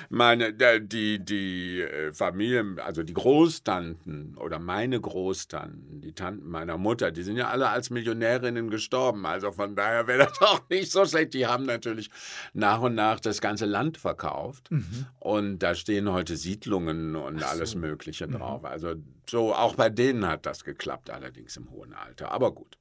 Meine, 0.10 0.52
die, 0.82 1.24
die 1.24 1.82
äh, 1.82 2.12
Familie, 2.12 2.76
also 2.84 3.04
die 3.04 3.14
Großtanten 3.14 4.36
oder 4.38 4.60
meine 4.60 5.00
Großtanten, 5.00 6.02
die 6.02 6.12
Tanten 6.12 6.50
meiner 6.50 6.78
Mutter, 6.78 7.12
die 7.12 7.24
sind 7.24 7.38
ja 7.38 7.48
alle 7.48 7.70
als 7.70 7.90
Millionärinnen 7.90 8.70
gestorben. 8.70 9.26
Also 9.26 9.54
von 9.54 9.78
daher 9.78 10.08
wäre 10.08 10.26
das 10.26 10.42
auch 10.42 10.62
nicht 10.70 10.92
so 10.92 11.06
schlecht 11.06 11.21
die 11.26 11.48
haben 11.48 11.66
natürlich 11.66 12.10
nach 12.54 12.82
und 12.82 12.96
nach 12.96 13.20
das 13.20 13.42
ganze 13.42 13.66
Land 13.66 13.98
verkauft. 13.98 14.72
Mhm. 14.72 15.06
Und 15.20 15.60
da 15.60 15.76
stehen 15.76 16.12
heute 16.12 16.36
Siedlungen 16.38 17.16
und 17.16 17.40
so. 17.40 17.46
alles 17.46 17.76
Mögliche 17.76 18.28
mhm. 18.28 18.34
drauf. 18.34 18.66
Also 18.66 18.96
so 19.30 19.54
auch 19.54 19.76
bei 19.76 19.90
denen 19.90 20.28
hat 20.28 20.46
das 20.46 20.64
geklappt, 20.64 21.10
allerdings 21.10 21.58
im 21.58 21.70
hohen 21.72 21.94
Alter. 21.94 22.32
Aber 22.32 22.54
gut. 22.54 22.78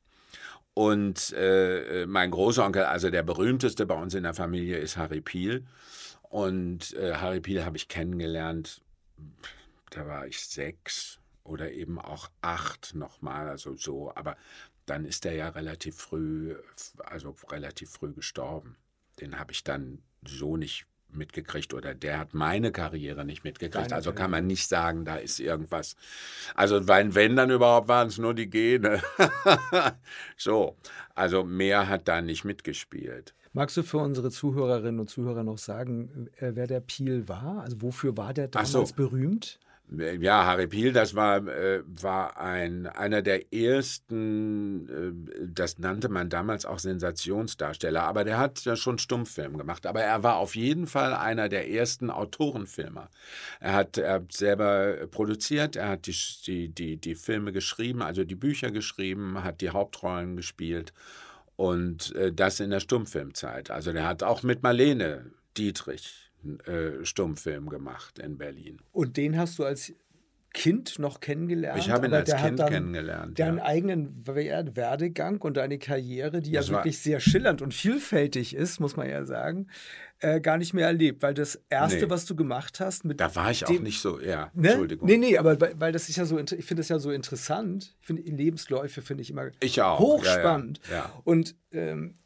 Und 0.74 1.32
äh, 1.32 2.06
mein 2.06 2.30
Großonkel, 2.30 2.84
also 2.84 3.10
der 3.10 3.22
berühmteste 3.22 3.86
bei 3.86 3.94
uns 3.94 4.14
in 4.14 4.22
der 4.22 4.34
Familie, 4.34 4.78
ist 4.78 4.96
Harry 4.96 5.20
Piel. 5.20 5.66
Und 6.22 6.94
äh, 6.94 7.14
Harry 7.14 7.40
Piel 7.40 7.64
habe 7.64 7.76
ich 7.76 7.88
kennengelernt, 7.88 8.82
da 9.90 10.06
war 10.06 10.26
ich 10.26 10.40
sechs 10.40 11.18
oder 11.42 11.72
eben 11.72 11.98
auch 11.98 12.30
acht 12.40 12.94
nochmal, 12.94 13.48
also 13.48 13.74
so. 13.74 14.12
Aber 14.14 14.36
dann 14.90 15.04
ist 15.04 15.24
er 15.24 15.34
ja 15.34 15.48
relativ 15.48 15.96
früh, 15.96 16.56
also 17.04 17.36
relativ 17.50 17.90
früh 17.90 18.12
gestorben. 18.12 18.76
Den 19.20 19.38
habe 19.38 19.52
ich 19.52 19.62
dann 19.62 20.02
so 20.26 20.56
nicht 20.56 20.86
mitgekriegt 21.12 21.74
oder 21.74 21.94
der 21.94 22.18
hat 22.18 22.34
meine 22.34 22.72
Karriere 22.72 23.24
nicht 23.24 23.44
mitgekriegt. 23.44 23.86
Deine 23.86 23.94
also 23.94 24.12
kann 24.12 24.30
man 24.30 24.46
nicht 24.46 24.68
sagen, 24.68 25.04
da 25.04 25.16
ist 25.16 25.38
irgendwas. 25.40 25.96
Also 26.54 26.88
weil, 26.88 27.14
wenn 27.14 27.36
dann 27.36 27.50
überhaupt 27.50 27.88
waren 27.88 28.08
es 28.08 28.18
nur 28.18 28.34
die 28.34 28.50
Gene. 28.50 29.00
so, 30.36 30.76
also 31.14 31.44
mehr 31.44 31.88
hat 31.88 32.08
da 32.08 32.20
nicht 32.20 32.44
mitgespielt. 32.44 33.34
Magst 33.52 33.76
du 33.76 33.82
für 33.82 33.98
unsere 33.98 34.30
Zuhörerinnen 34.30 35.00
und 35.00 35.08
Zuhörer 35.08 35.42
noch 35.42 35.58
sagen, 35.58 36.28
äh, 36.36 36.52
wer 36.54 36.66
der 36.66 36.80
Piel 36.80 37.28
war? 37.28 37.62
Also 37.62 37.82
wofür 37.82 38.16
war 38.16 38.34
der 38.34 38.48
damals 38.48 38.70
so. 38.70 38.94
berühmt? 38.94 39.58
Ja, 39.92 40.46
Harry 40.46 40.68
Piel, 40.68 40.92
das 40.92 41.16
war, 41.16 41.44
äh, 41.48 41.82
war 41.84 42.38
ein, 42.38 42.86
einer 42.86 43.22
der 43.22 43.52
ersten, 43.52 44.88
äh, 44.88 45.48
das 45.48 45.78
nannte 45.78 46.08
man 46.08 46.28
damals 46.28 46.64
auch 46.64 46.78
Sensationsdarsteller, 46.78 48.04
aber 48.04 48.22
der 48.22 48.38
hat 48.38 48.64
ja 48.64 48.76
schon 48.76 48.98
Stummfilm 48.98 49.58
gemacht. 49.58 49.86
Aber 49.86 50.00
er 50.00 50.22
war 50.22 50.36
auf 50.36 50.54
jeden 50.54 50.86
Fall 50.86 51.12
einer 51.12 51.48
der 51.48 51.68
ersten 51.70 52.10
Autorenfilmer. 52.10 53.10
Er 53.58 53.72
hat, 53.72 53.98
er 53.98 54.14
hat 54.14 54.32
selber 54.32 55.08
produziert, 55.10 55.74
er 55.74 55.88
hat 55.88 56.06
die, 56.06 56.14
die, 56.46 56.68
die, 56.68 56.96
die 56.96 57.14
Filme 57.16 57.50
geschrieben, 57.50 58.00
also 58.02 58.22
die 58.22 58.36
Bücher 58.36 58.70
geschrieben, 58.70 59.42
hat 59.42 59.60
die 59.60 59.70
Hauptrollen 59.70 60.36
gespielt 60.36 60.92
und 61.56 62.14
äh, 62.14 62.32
das 62.32 62.60
in 62.60 62.70
der 62.70 62.80
Stummfilmzeit. 62.80 63.72
Also 63.72 63.92
der 63.92 64.06
hat 64.06 64.22
auch 64.22 64.44
mit 64.44 64.62
Marlene 64.62 65.32
Dietrich 65.56 66.29
äh, 66.66 67.04
Stummfilm 67.04 67.68
gemacht 67.68 68.18
in 68.18 68.38
Berlin. 68.38 68.78
Und 68.92 69.16
den 69.16 69.36
hast 69.38 69.58
du 69.58 69.64
als 69.64 69.92
Kind 70.52 70.98
noch 70.98 71.20
kennengelernt. 71.20 71.78
Ich 71.78 71.90
habe 71.90 72.08
ihn 72.08 72.12
als 72.12 72.34
Kind 72.34 72.58
dann 72.58 72.70
kennengelernt. 72.72 73.38
Deinen 73.38 73.58
Ja. 73.58 73.64
eigenen 73.64 74.20
Wer- 74.26 74.74
Werdegang 74.74 75.40
und 75.42 75.56
deine 75.56 75.78
Karriere, 75.78 76.40
die 76.42 76.50
Das 76.50 76.66
ja 76.68 76.74
wirklich 76.74 76.98
sehr 76.98 77.20
schillernd 77.20 77.62
und 77.62 77.72
vielfältig 77.72 78.56
ist, 78.56 78.80
muss 78.80 78.96
man 78.96 79.08
ja 79.08 79.24
sagen, 79.24 79.68
äh, 80.18 80.40
gar 80.40 80.58
nicht 80.58 80.74
mehr 80.74 80.86
erlebt. 80.88 81.22
Weil 81.22 81.34
das 81.34 81.60
Erste, 81.68 82.00
Nee. 82.06 82.10
was 82.10 82.26
du 82.26 82.34
gemacht 82.34 82.80
hast 82.80 83.04
mit 83.04 83.20
Da 83.20 83.32
war 83.36 83.52
ich 83.52 83.64
auch 83.64 83.70
dem- 83.70 83.84
nicht 83.84 84.00
so, 84.00 84.20
ja, 84.20 84.50
Ne? 84.54 84.70
Entschuldigung. 84.70 85.06
Nee, 85.06 85.18
nee, 85.18 85.38
aber 85.38 85.60
weil, 85.60 85.78
weil 85.78 85.92
das 85.92 86.08
ist 86.08 86.16
ja 86.16 86.24
so, 86.24 86.36
ich 86.36 86.48
finde 86.48 86.80
das 86.80 86.88
ja 86.88 86.98
so 86.98 87.12
interessant. 87.12 87.94
Ich 88.00 88.06
finde 88.08 88.22
Lebensläufe 88.22 89.02
finde 89.02 89.22
ich 89.22 89.30
immer 89.30 89.50
Ich 89.60 89.80
auch. 89.80 90.00
hochspannend. 90.00 90.80
Ja. 90.90 91.12
Und 91.22 91.54
ähm, 91.70 92.16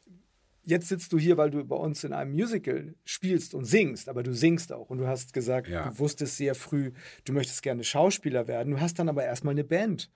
jetzt 0.65 0.87
sitzt 0.89 1.11
du 1.13 1.17
hier, 1.17 1.37
weil 1.37 1.49
du 1.51 1.63
bei 1.63 1.75
uns 1.75 2.03
in 2.03 2.13
einem 2.13 2.31
Musical 2.33 2.93
spielst 3.05 3.53
und 3.53 3.65
singst, 3.65 4.09
aber 4.09 4.23
du 4.23 4.33
singst 4.33 4.73
auch. 4.73 4.89
Und 4.89 4.97
du 4.99 5.07
hast 5.07 5.33
gesagt, 5.33 5.67
Ja. 5.67 5.89
du 5.89 5.99
wusstest 5.99 6.37
sehr 6.37 6.55
früh, 6.55 6.91
du 7.25 7.33
möchtest 7.33 7.61
gerne 7.63 7.83
Schauspieler 7.83 8.47
werden. 8.47 8.71
Du 8.73 8.81
hast 8.81 8.99
dann 8.99 9.09
aber 9.09 9.23
erstmal 9.23 9.53
eine 9.53 9.63
Band 9.63 10.11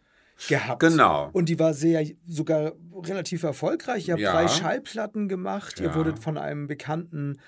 gehabt. 0.47 0.79
Genau. 0.81 1.29
Und 1.33 1.49
die 1.49 1.59
war 1.59 1.73
sehr, 1.73 2.05
sogar 2.25 2.73
relativ 2.93 3.43
erfolgreich. 3.43 4.07
Ihr 4.07 4.13
habt 4.13 4.21
Ja. 4.21 4.31
drei 4.33 4.47
Schallplatten 4.47 5.27
gemacht. 5.27 5.79
Ihr 5.79 5.87
Ja. 5.87 5.95
wurdet 5.95 6.19
von 6.19 6.37
einem 6.37 6.67
bekannten 6.67 7.39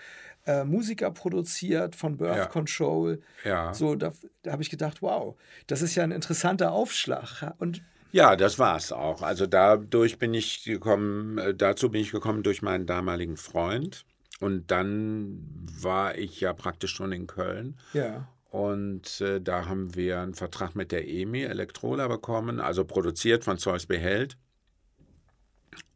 äh, 0.48 0.64
Musiker 0.66 1.12
produziert, 1.12 1.96
von 1.96 2.18
Birth 2.18 2.36
Ja. 2.36 2.46
Control. 2.48 3.22
Ja. 3.46 3.76
So, 3.76 3.94
da, 3.94 4.12
da 4.42 4.52
habe 4.54 4.64
ich 4.64 4.72
gedacht, 4.72 5.04
wow, 5.04 5.36
das 5.68 5.84
ist 5.84 5.94
ja 5.94 6.04
ein 6.04 6.12
interessanter 6.12 6.72
Aufschlag. 6.72 7.54
Und 7.60 7.84
Ja, 8.12 8.36
das 8.36 8.60
war's 8.60 8.92
auch. 8.92 9.22
Also 9.22 9.48
dadurch 9.48 10.20
bin 10.20 10.34
ich 10.34 10.64
gekommen, 10.64 11.38
äh, 11.38 11.54
dazu 11.56 11.90
bin 11.90 12.02
ich 12.02 12.12
gekommen 12.12 12.44
durch 12.44 12.62
meinen 12.62 12.86
damaligen 12.86 13.38
Freund. 13.38 14.06
Und 14.40 14.72
dann 14.72 15.40
war 15.80 16.18
ich 16.18 16.42
ja 16.42 16.54
praktisch 16.54 16.94
schon 16.94 17.12
in 17.12 17.28
Köln. 17.28 17.78
ja, 17.94 18.28
Und 18.50 19.22
äh, 19.22 19.40
da 19.40 19.66
haben 19.68 19.96
wir 19.96 20.20
einen 20.20 20.34
Vertrag 20.34 20.76
mit 20.76 20.92
der 20.92 21.08
EMI 21.08 21.44
Elektrola 21.44 22.08
bekommen, 22.08 22.60
also 22.60 22.84
produziert 22.86 23.44
von 23.46 23.58
Zeus 23.58 23.86
Beheld. 23.86 24.38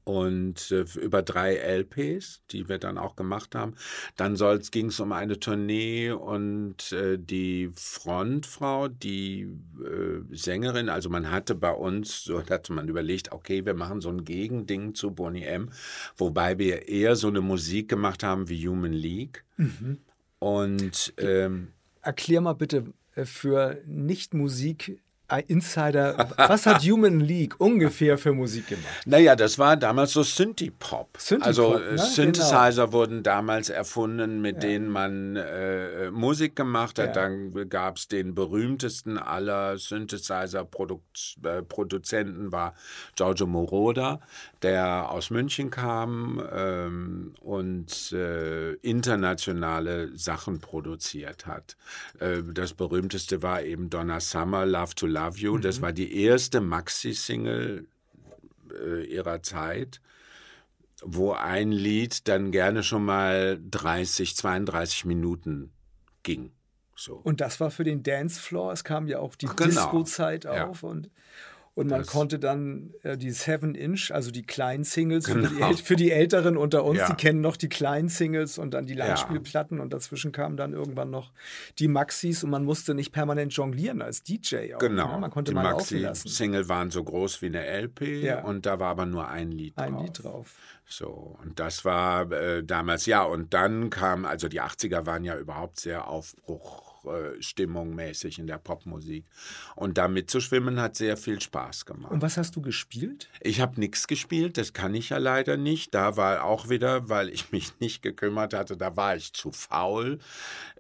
Und 0.05 0.71
äh, 0.71 0.85
über 0.99 1.23
drei 1.23 1.55
LPs, 1.55 2.43
die 2.51 2.69
wir 2.69 2.77
dann 2.77 2.97
auch 2.97 3.15
gemacht 3.15 3.55
haben. 3.55 3.73
Dann 4.15 4.37
ging 4.71 4.87
es 4.87 4.99
um 4.99 5.11
eine 5.11 5.39
Tournee 5.39 6.11
und 6.11 6.91
äh, 6.91 7.17
die 7.19 7.71
Frontfrau, 7.75 8.87
die 8.87 9.49
äh, 9.83 10.35
Sängerin, 10.35 10.89
also 10.89 11.09
man 11.09 11.31
hatte 11.31 11.55
bei 11.55 11.71
uns, 11.71 12.23
so 12.23 12.41
hatte 12.49 12.71
man 12.71 12.87
überlegt, 12.87 13.31
okay, 13.31 13.65
wir 13.65 13.73
machen 13.73 13.99
so 13.99 14.09
ein 14.09 14.23
Gegending 14.23 14.93
zu 14.93 15.11
Bonnie 15.11 15.43
M, 15.43 15.71
wobei 16.15 16.59
wir 16.59 16.87
eher 16.87 17.15
so 17.15 17.27
eine 17.27 17.41
Musik 17.41 17.89
gemacht 17.89 18.23
haben 18.23 18.47
wie 18.47 18.67
Human 18.67 18.93
League. 18.93 19.43
Und 20.39 21.13
ähm, 21.17 21.69
erklär 22.01 22.41
mal 22.41 22.53
bitte 22.53 22.93
äh, 23.15 23.25
für 23.25 23.81
Nicht-Musik. 23.85 25.01
Äh, 25.27 25.43
Insider, 25.47 26.29
was 26.37 26.65
hat 26.65 26.81
Human 26.83 27.19
League 27.19 27.59
ungefähr 27.59 28.17
für 28.17 28.31
Musik 28.33 28.67
gemacht? 28.67 28.85
Naja, 29.05 29.35
das 29.35 29.59
war 29.59 29.77
damals 29.77 30.13
so 30.13 30.23
Synthie-Pop. 30.23 31.17
Synthie-Pop, 31.17 31.47
also 31.47 31.77
ne? 31.77 31.85
äh, 31.85 31.97
Synthesizer 31.97 32.93
wurden 32.93 33.23
damals 33.23 33.69
erfunden, 33.69 34.41
mit 34.41 34.63
denen 34.63 34.87
man 34.87 35.35
äh, 35.35 36.05
äh, 36.05 36.11
Musik 36.11 36.55
gemacht 36.55 36.97
hat. 36.99 37.15
Ja. 37.15 37.23
Dann 37.23 37.69
gab 37.69 37.97
es 37.97 38.07
den 38.07 38.35
berühmtesten 38.35 39.17
aller 39.17 39.77
Synthesizer-Produzenten, 39.77 42.51
war 42.51 42.75
Giorgio 43.15 43.47
Moroder, 43.47 44.19
der 44.65 45.11
aus 45.11 45.29
München 45.29 45.69
kam 45.69 46.41
ähm, 46.51 47.35
und 47.39 48.11
äh, 48.13 48.73
internationale 48.81 50.17
Sachen 50.17 50.59
produziert 50.59 51.45
hat. 51.45 51.77
Äh, 52.19 52.41
das 52.51 52.73
berühmteste 52.73 53.43
war 53.43 53.61
eben 53.61 53.91
Donna 53.91 54.19
Summer, 54.19 54.65
Love 54.65 54.95
to 54.95 55.05
Love 55.05 55.37
You. 55.37 55.59
Das 55.59 55.81
war 55.83 55.93
die 55.93 56.19
erste 56.23 56.61
Maxi-Single 56.61 57.85
äh, 58.83 59.03
ihrer 59.05 59.43
Zeit, 59.43 60.01
wo 61.03 61.33
ein 61.33 61.71
Lied 61.71 62.27
dann 62.27 62.51
gerne 62.51 62.81
schon 62.81 63.05
mal 63.05 63.59
30, 63.69 64.35
32 64.35 65.05
Minuten 65.05 65.71
ging. 66.23 66.51
So. 66.95 67.15
Und 67.17 67.39
das 67.39 67.59
war 67.59 67.69
für 67.69 67.83
den 67.83 68.01
Dancefloor. 68.01 68.71
Es 68.73 68.83
kam 68.83 69.07
ja 69.07 69.19
auch 69.19 69.35
die 69.35 69.45
Genau. 69.45 69.65
Disco-Zeit 69.65 70.45
Ja. 70.45 70.67
auf 70.67 70.81
und, 70.81 71.11
und 71.75 71.89
man 71.89 71.99
Das- 71.99 72.07
konnte 72.07 72.39
dann 72.39 72.93
äh, 73.03 73.17
die 73.17 73.31
Seven 73.31 73.75
Inch, 73.75 74.09
also 74.11 74.31
die 74.31 74.43
kleinen 74.43 74.83
Singles 74.85 75.27
für, 75.29 75.41
die, 75.41 75.47
Genau. 75.47 75.73
für 75.73 75.95
die 75.95 76.09
Älteren 76.11 76.57
unter 76.57 76.83
uns, 76.85 76.99
Ja. 76.99 77.07
die 77.09 77.15
kennen 77.15 77.41
noch 77.41 77.57
die 77.57 77.69
kleinen 77.69 78.09
Singles 78.09 78.57
und 78.57 78.73
dann 78.73 78.85
die 78.85 78.95
Ja. 78.95 79.05
Langspielplatten 79.07 79.79
und 79.79 79.91
dazwischen 79.93 80.31
kamen 80.31 80.55
dann 80.57 80.73
irgendwann 80.73 81.09
noch 81.11 81.31
die 81.77 81.87
Maxis 81.89 82.43
und 82.43 82.49
man 82.49 82.63
musste 82.63 82.95
nicht 82.95 83.11
permanent 83.11 83.53
jonglieren 83.53 84.01
als 84.01 84.23
DJ. 84.23 84.73
Auch, 84.75 84.79
Genau. 84.79 85.13
Ne? 85.15 85.19
Man 85.19 85.31
konnte 85.31 85.51
die 85.51 85.55
mal. 85.55 85.73
Maxi-Single 85.73 86.67
waren 86.69 86.89
so 86.91 87.03
groß 87.03 87.41
wie 87.41 87.47
eine 87.47 87.65
LP 87.65 88.21
Ja. 88.23 88.41
und 88.43 88.65
da 88.65 88.79
war 88.79 88.89
aber 88.89 89.05
nur 89.05 89.27
ein 89.27 89.51
Lied 89.51 89.77
Ein 89.77 89.93
drauf. 89.93 90.01
Lied 90.03 90.23
drauf. 90.23 90.55
So, 90.87 91.37
und 91.43 91.59
das 91.59 91.83
war 91.83 92.31
äh, 92.31 92.63
damals, 92.63 93.05
ja, 93.05 93.23
und 93.23 93.53
dann 93.53 93.89
kam, 93.89 94.23
also 94.25 94.47
die 94.47 94.61
80er 94.61 95.05
waren 95.05 95.23
ja 95.23 95.37
überhaupt 95.37 95.79
sehr 95.79 96.07
Aufbruchstimmung 97.05 97.95
mäßig 97.95 98.39
in 98.39 98.47
der 98.47 98.57
Popmusik. 98.57 99.25
Und 99.75 99.97
da 99.97 100.07
mitzuschwimmen 100.07 100.79
hat 100.79 100.95
sehr 100.95 101.17
viel 101.17 101.41
Spaß 101.41 101.85
gemacht. 101.85 102.11
Und 102.11 102.21
was 102.21 102.37
hast 102.37 102.55
du 102.55 102.61
gespielt? 102.61 103.29
Ich 103.41 103.61
habe 103.61 103.79
nichts 103.79 104.07
gespielt, 104.07 104.57
das 104.57 104.73
kann 104.73 104.93
ich 104.95 105.09
ja 105.09 105.17
leider 105.17 105.57
nicht. 105.57 105.93
Da 105.93 106.17
war 106.17 106.43
auch 106.43 106.69
wieder, 106.69 107.09
weil 107.09 107.29
ich 107.29 107.51
mich 107.51 107.79
nicht 107.79 108.01
gekümmert 108.01 108.53
hatte, 108.53 108.77
da 108.77 108.95
war 108.95 109.15
ich 109.15 109.33
zu 109.33 109.51
faul. 109.51 110.19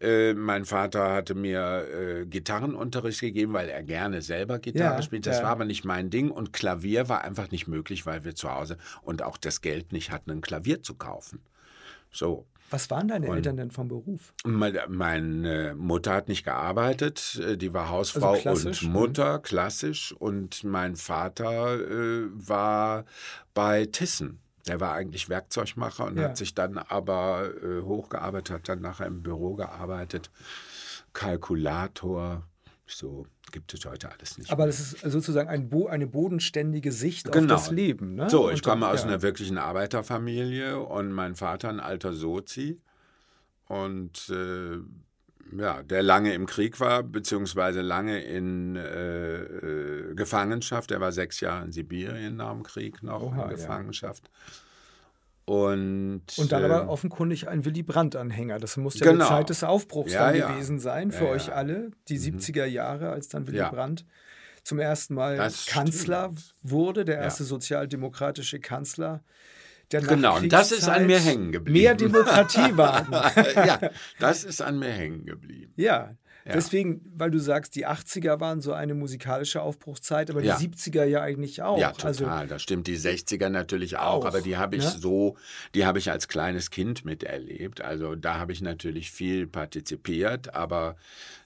Äh, 0.01 0.33
mein 0.33 0.65
Vater 0.65 1.13
hatte 1.13 1.35
mir 1.35 1.87
äh, 1.87 2.25
Gitarrenunterricht 2.25 3.21
gegeben, 3.21 3.53
weil 3.53 3.69
er 3.69 3.83
gerne 3.83 4.21
selber 4.21 4.59
Gitarre 4.59 4.97
Ja, 4.97 5.01
spielt. 5.01 5.25
Das 5.25 5.37
ja. 5.37 5.43
war 5.43 5.51
aber 5.51 5.65
nicht 5.65 5.85
mein 5.85 6.09
Ding. 6.09 6.31
Und 6.31 6.53
Klavier 6.53 7.09
war 7.09 7.23
einfach 7.23 7.51
nicht 7.51 7.67
möglich, 7.67 8.05
weil 8.05 8.23
wir 8.23 8.35
zu 8.35 8.51
Hause 8.51 8.77
und 9.01 9.21
auch 9.21 9.37
das 9.37 9.61
Geld 9.61 9.91
nicht 9.91 10.11
hatten, 10.11 10.31
ein 10.31 10.41
Klavier 10.41 10.81
zu 10.81 10.95
kaufen. 10.95 11.41
So. 12.11 12.45
Was 12.69 12.89
waren 12.89 13.07
deine 13.07 13.27
Eltern 13.27 13.57
denn 13.57 13.71
vom 13.71 13.87
Beruf? 13.87 14.33
Meine, 14.43 15.75
Mutter 15.77 16.13
hat 16.13 16.27
nicht 16.27 16.43
gearbeitet, 16.43 17.39
äh, 17.41 17.57
die 17.57 17.73
war 17.73 17.89
Hausfrau 17.89 18.33
Also 18.33 18.69
und 18.69 18.81
Mutter, 18.83 19.39
klassisch. 19.39 20.13
Und 20.17 20.63
mein 20.63 20.95
Vater 20.95 21.79
äh, 21.79 22.27
war 22.31 23.05
bei 23.53 23.85
Thyssen. 23.85 24.39
Der 24.67 24.79
war 24.79 24.93
eigentlich 24.93 25.29
Werkzeugmacher 25.29 26.05
und 26.05 26.17
Ja. 26.17 26.23
hat 26.29 26.37
sich 26.37 26.55
dann 26.55 26.79
aber 26.79 27.51
äh, 27.63 27.81
hochgearbeitet, 27.81 28.55
hat 28.55 28.69
dann 28.69 28.81
nachher 28.81 29.05
im 29.05 29.21
Büro 29.21 29.53
gearbeitet. 29.53 30.31
Kalkulator, 31.13 32.43
so 32.87 33.25
gibt 33.51 33.73
es 33.73 33.85
heute 33.85 34.11
alles 34.11 34.37
nicht. 34.37 34.51
Aber 34.51 34.65
das 34.65 34.79
ist 34.79 34.99
sozusagen 35.11 35.49
ein 35.49 35.69
Bo 35.69 35.87
eine 35.87 36.07
bodenständige 36.07 36.91
Sicht 36.91 37.31
Genau. 37.31 37.55
auf 37.55 37.61
das 37.63 37.71
Leben. 37.71 38.15
Ne? 38.15 38.29
So, 38.29 38.49
ich 38.49 38.55
Und 38.57 38.63
komme 38.63 38.87
aus 38.87 39.01
ja. 39.01 39.07
einer 39.07 39.21
wirklichen 39.21 39.57
Arbeiterfamilie 39.57 40.79
und 40.79 41.11
mein 41.11 41.35
Vater 41.35 41.69
ein 41.69 41.79
alter 41.79 42.13
Sozi. 42.13 42.79
Und 43.67 44.29
äh, 44.29 44.77
ja, 45.57 45.83
der 45.83 46.03
lange 46.03 46.33
im 46.33 46.45
Krieg 46.45 46.79
war, 46.79 47.03
beziehungsweise 47.03 47.81
lange 47.81 48.21
in 48.23 48.75
äh, 48.75 49.43
äh, 49.43 50.15
Gefangenschaft. 50.15 50.91
Er 50.91 51.01
war 51.01 51.11
sechs 51.11 51.39
Jahre 51.39 51.65
in 51.65 51.71
Sibirien 51.71 52.35
nach 52.35 52.51
dem 52.51 52.63
Krieg 52.63 53.03
noch 53.03 53.21
Oha, 53.21 53.45
in 53.45 53.51
ja. 53.51 53.57
Und, 55.45 56.23
Und 56.37 56.51
dann 56.51 56.63
äh, 56.63 56.65
aber 56.65 56.89
offenkundig 56.89 57.47
ein 57.47 57.65
Willy 57.65 57.83
Brandt-Anhänger. 57.83 58.57
Das 58.57 58.77
muss 58.77 58.99
ja 58.99 59.11
Genau. 59.11 59.25
die 59.25 59.29
Zeit 59.29 59.49
des 59.49 59.63
Aufbruchs 59.63 60.11
Ja, 60.13 60.27
dann 60.31 60.35
ja. 60.39 60.51
gewesen 60.51 60.79
sein 60.79 61.11
für 61.11 61.25
Ja, 61.25 61.29
euch. 61.31 61.47
Mhm. 61.47 61.53
alle. 61.53 61.91
Die 62.07 62.17
70er 62.19 62.65
Jahre, 62.65 63.09
als 63.11 63.27
dann 63.27 63.45
Willy. 63.47 63.59
Brandt 63.59 64.05
zum 64.63 64.79
ersten 64.79 65.13
Mal 65.13 65.37
Das 65.37 65.67
Kanzler 65.67 66.31
stimmt. 66.33 66.55
wurde, 66.63 67.05
der 67.05 67.19
erste 67.19 67.43
sozialdemokratische 67.43 68.59
Kanzler. 68.59 69.23
Der 69.91 70.01
Genau, 70.01 70.37
und 70.37 70.51
das 70.51 70.71
ist 70.71 70.89
an 70.89 71.05
mir 71.05 71.19
hängen 71.19 71.51
geblieben. 71.51 71.79
Mehr 71.79 71.93
Demokratie 71.93 72.75
wagen. 72.75 73.11
ja, 73.55 73.79
das 74.19 74.43
ist 74.43 74.63
an 74.63 74.79
mir 74.79 74.89
hängen 74.89 75.25
geblieben. 75.27 75.71
ja. 75.75 76.15
Ja. 76.47 76.53
Deswegen, 76.53 77.01
weil 77.15 77.31
du 77.31 77.39
sagst, 77.39 77.75
die 77.75 77.87
80er 77.87 78.39
waren 78.39 78.61
so 78.61 78.71
eine 78.71 78.93
musikalische 78.93 79.63
Aufbruchszeit, 79.63 80.29
aber 80.29 80.43
Ja. 80.43 80.57
die 80.59 80.67
70er 80.69 81.03
ja 81.03 81.21
eigentlich 81.21 81.63
auch. 81.63 81.79
Ja, 81.79 81.91
total. 81.91 82.07
Also, 82.41 82.47
das 82.49 82.61
stimmt. 82.61 82.85
Die 82.85 82.97
60er 82.99 83.49
natürlich 83.49 83.97
auch, 83.97 84.21
Auch, 84.21 84.25
aber 84.25 84.41
die 84.41 84.55
habe 84.55 84.75
ich 84.75 84.83
ne? 84.83 84.91
so, 84.99 85.37
die 85.73 85.87
habe 85.87 85.97
ich 85.97 86.11
als 86.11 86.27
kleines 86.27 86.69
Kind 86.69 87.03
miterlebt. 87.03 87.81
Also 87.81 88.13
da 88.15 88.37
habe 88.37 88.51
ich 88.51 88.61
natürlich 88.61 89.09
viel 89.11 89.47
partizipiert, 89.47 90.53
aber 90.53 90.97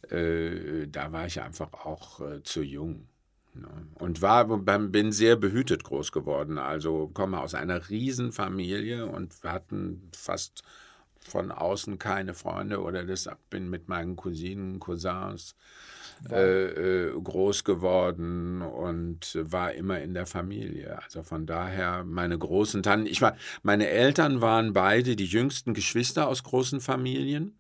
äh, 0.10 0.86
da 0.88 1.12
war 1.14 1.26
ich 1.28 1.42
einfach 1.42 1.72
auch 1.74 2.20
äh, 2.20 2.44
zu 2.44 2.62
jung. 2.62 3.08
Ne? 3.54 3.68
Und 3.96 4.22
war, 4.22 4.46
beim- 4.48 4.92
bin 4.92 5.12
sehr 5.14 5.38
behütet 5.38 5.84
groß 5.86 6.12
geworden. 6.12 6.58
Also 6.58 7.08
komme 7.14 7.40
aus 7.40 7.56
einer 7.56 7.90
Riesenfamilie 7.90 9.06
und 9.08 9.44
wir 9.44 9.54
hatten 9.54 10.10
fast 10.14 10.64
von 11.30 11.52
außen 11.52 12.00
keine 12.00 12.34
Freunde 12.34 12.82
oder 12.82 13.06
das 13.06 13.30
bin 13.50 13.70
mit 13.70 13.88
meinen 13.88 14.16
Cousinen, 14.16 14.80
Cousins 14.80 15.56
äh, 16.30 17.08
äh, 17.08 17.22
groß 17.22 17.64
geworden 17.64 18.62
und 18.62 19.38
war 19.42 19.72
immer 19.74 20.02
in 20.02 20.14
der 20.14 20.26
Familie. 20.26 21.02
Also 21.02 21.24
von 21.24 21.46
daher 21.46 22.04
meine 22.04 22.38
großen 22.38 22.84
Tanten. 22.84 23.06
Ich 23.06 23.22
war, 23.22 23.38
meine 23.64 23.88
Eltern 23.88 24.42
waren 24.42 24.74
beide 24.74 25.16
die 25.16 25.26
jüngsten 25.26 25.74
Geschwister 25.74 26.28
aus 26.28 26.44
großen 26.44 26.82
Familien 26.82 27.58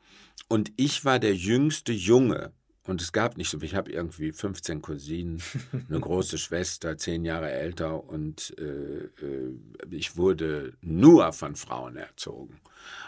und 0.50 0.74
ich 0.76 1.06
war 1.06 1.20
der 1.20 1.36
jüngste 1.36 1.94
Junge 1.94 2.52
Und 2.90 3.02
es 3.04 3.12
gab 3.12 3.38
nicht 3.38 3.52
so, 3.52 3.62
ich 3.62 3.76
habe 3.76 3.92
irgendwie 3.92 4.32
15 4.32 4.82
Cousinen, 4.82 5.44
eine 5.90 6.00
große 6.02 6.40
Schwester, 6.40 6.98
zehn 6.98 7.24
Jahre 7.24 7.52
älter 7.52 8.04
und 8.04 8.56
äh, 8.58 8.64
äh, 8.64 9.54
ich 9.92 10.18
wurde 10.18 10.74
nur 10.82 11.32
von 11.34 11.56
Frauen 11.56 11.98
erzogen. 11.98 12.60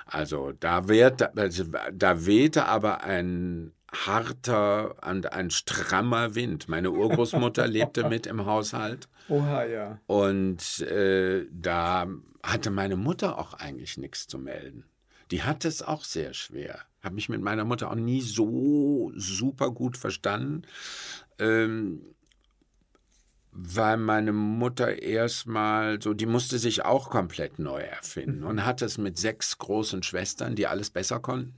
Also 0.05 0.51
da, 0.51 0.87
wehte, 0.87 1.35
also 1.35 1.63
da 1.93 2.25
wehte 2.27 2.65
aber 2.65 3.03
ein 3.03 3.71
harter 3.91 4.95
und 5.03 5.33
ein 5.33 5.49
strammer 5.49 6.35
Wind. 6.35 6.69
Meine 6.69 6.91
Urgroßmutter 6.91 7.65
lebte 7.65 8.07
mit 8.07 8.27
im 8.27 8.45
Haushalt. 8.45 9.09
Oha, 9.29 9.65
ja. 9.65 9.99
Und 10.05 10.79
äh, 10.81 11.47
da 11.51 12.07
hatte 12.43 12.69
meine 12.69 12.97
Mutter 12.97 13.39
auch 13.39 13.55
eigentlich 13.55 13.97
nichts 13.97 14.27
zu 14.27 14.37
melden. 14.37 14.85
Die 15.31 15.43
hatte 15.43 15.67
es 15.67 15.81
auch 15.81 16.03
sehr 16.03 16.33
schwer. 16.33 16.81
Habe 17.01 17.15
mich 17.15 17.29
mit 17.29 17.41
meiner 17.41 17.65
Mutter 17.65 17.89
auch 17.89 17.95
nie 17.95 18.21
so 18.21 19.11
super 19.15 19.71
gut 19.71 19.97
verstanden. 19.97 20.63
Ähm, 21.39 22.01
weil 23.53 23.97
meine 23.97 24.31
Mutter 24.31 25.01
erstmal 25.01 26.01
so, 26.01 26.13
die 26.13 26.25
musste 26.25 26.57
sich 26.57 26.85
auch 26.85 27.09
komplett 27.09 27.59
neu 27.59 27.81
erfinden 27.81 28.41
mhm. 28.41 28.47
und 28.47 28.65
hatte 28.65 28.85
es 28.85 28.97
mit 28.97 29.17
sechs 29.17 29.57
großen 29.57 30.03
Schwestern, 30.03 30.55
die 30.55 30.67
alles 30.67 30.89
besser 30.89 31.19
konnten, 31.19 31.53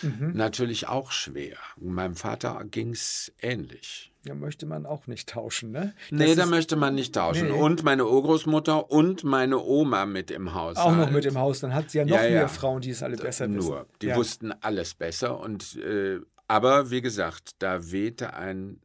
mhm. 0.00 0.32
natürlich 0.34 0.88
auch 0.88 1.12
schwer. 1.12 1.58
meinem 1.76 2.16
Vater 2.16 2.64
ging 2.70 2.90
es 2.92 3.30
ähnlich. 3.40 4.13
Ja, 4.24 4.34
möchte 4.34 4.64
man 4.64 4.86
auch 4.86 5.06
nicht 5.06 5.28
tauschen, 5.28 5.70
ne? 5.70 5.94
Das 6.10 6.18
nee, 6.18 6.34
da 6.34 6.46
möchte 6.46 6.76
man 6.76 6.94
nicht 6.94 7.14
tauschen. 7.14 7.48
Nee. 7.48 7.54
Und 7.54 7.82
meine 7.82 8.06
Urgroßmutter 8.06 8.90
und 8.90 9.22
meine 9.22 9.58
Oma 9.58 10.06
mit 10.06 10.30
im 10.30 10.54
Haus. 10.54 10.76
Auch 10.76 10.96
noch 10.96 11.10
mit 11.10 11.26
im 11.26 11.38
Haus. 11.38 11.60
Dann 11.60 11.74
hat 11.74 11.90
sie 11.90 11.98
ja 11.98 12.04
noch 12.04 12.16
ja, 12.16 12.22
mehr 12.22 12.30
ja. 12.30 12.48
Frauen, 12.48 12.80
die 12.80 12.90
es 12.90 13.02
alle 13.02 13.16
besser 13.16 13.46
Nur. 13.46 13.58
wissen. 13.58 13.70
Nur, 13.70 13.86
die 14.00 14.06
ja. 14.06 14.16
wussten 14.16 14.52
alles 14.62 14.94
besser. 14.94 15.38
Und, 15.38 15.76
äh, 15.76 16.20
aber 16.48 16.90
wie 16.90 17.02
gesagt, 17.02 17.56
da 17.58 17.90
wehte 17.90 18.34
ein 18.34 18.80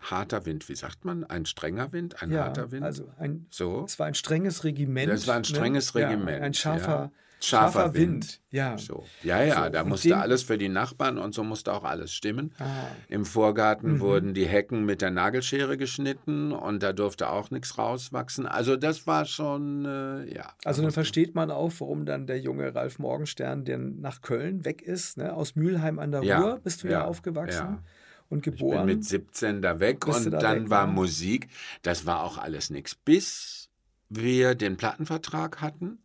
harter 0.00 0.46
Wind, 0.46 0.68
wie 0.68 0.74
sagt 0.74 1.04
man? 1.04 1.24
Ein 1.24 1.46
strenger 1.46 1.92
Wind, 1.92 2.22
ein 2.22 2.36
harter 2.36 2.72
Wind? 2.72 2.84
Also 2.84 3.08
ein, 3.18 3.46
so. 3.50 3.84
es 3.86 3.98
war 3.98 4.06
ein 4.06 4.14
strenges 4.14 4.64
Regiment. 4.64 5.12
Es 5.12 5.26
war 5.26 5.36
ein 5.36 5.42
ne? 5.42 5.44
strenges 5.44 5.94
ne? 5.94 6.02
Regiment. 6.02 6.42
ein 6.42 6.54
scharfer 6.54 7.12
Scharfer, 7.42 7.80
scharfer 7.80 7.94
Wind. 7.94 8.10
Wind. 8.10 8.40
Ja. 8.50 8.76
So. 8.76 9.04
Ja, 9.22 9.42
ja, 9.42 9.64
so. 9.64 9.70
da 9.70 9.84
musste 9.84 10.16
alles 10.16 10.42
für 10.42 10.58
die 10.58 10.68
Nachbarn 10.68 11.16
und 11.16 11.34
so 11.34 11.42
musste 11.42 11.72
auch 11.72 11.84
alles 11.84 12.12
stimmen. 12.12 12.52
Ah. 12.58 12.64
Im 13.08 13.24
Vorgarten 13.24 13.94
mhm. 13.94 14.00
wurden 14.00 14.34
die 14.34 14.46
Hecken 14.46 14.84
mit 14.84 15.00
der 15.00 15.10
Nagelschere 15.10 15.78
geschnitten 15.78 16.52
und 16.52 16.82
da 16.82 16.92
durfte 16.92 17.30
auch 17.30 17.50
nichts 17.50 17.78
rauswachsen. 17.78 18.46
Also 18.46 18.76
das 18.76 19.06
war 19.06 19.24
schon, 19.24 19.86
äh, 19.86 20.34
ja. 20.34 20.52
Also 20.64 20.82
dann 20.82 20.90
versteht 20.90 21.34
man 21.34 21.50
auch, 21.50 21.72
warum 21.78 22.04
dann 22.04 22.26
der 22.26 22.38
junge 22.38 22.74
Ralf 22.74 22.98
Morgenstern, 22.98 23.64
der 23.64 23.78
nach 23.78 24.20
Köln 24.20 24.64
weg 24.66 24.82
ist, 24.82 25.16
ne? 25.16 25.32
aus 25.32 25.56
Mülheim 25.56 25.98
an 25.98 26.12
der 26.12 26.22
ja. 26.22 26.40
Ruhr, 26.40 26.60
bist 26.62 26.82
du 26.82 26.88
ja, 26.88 27.00
ja 27.00 27.04
aufgewachsen. 27.06 27.78
Ja. 27.78 27.82
Und 28.28 28.44
geboren. 28.44 28.80
Ich 28.80 28.86
bin 28.86 28.96
mit 28.98 29.04
17 29.04 29.62
da 29.62 29.80
weg 29.80 30.06
und 30.06 30.30
da 30.30 30.38
dann 30.38 30.62
weg, 30.62 30.70
war 30.70 30.86
ja. 30.86 30.92
Musik. 30.92 31.48
Das 31.82 32.06
war 32.06 32.22
auch 32.22 32.38
alles 32.38 32.70
nichts. 32.70 32.94
Bis 32.94 33.70
wir 34.08 34.54
den 34.54 34.76
Plattenvertrag 34.76 35.60
hatten 35.60 35.98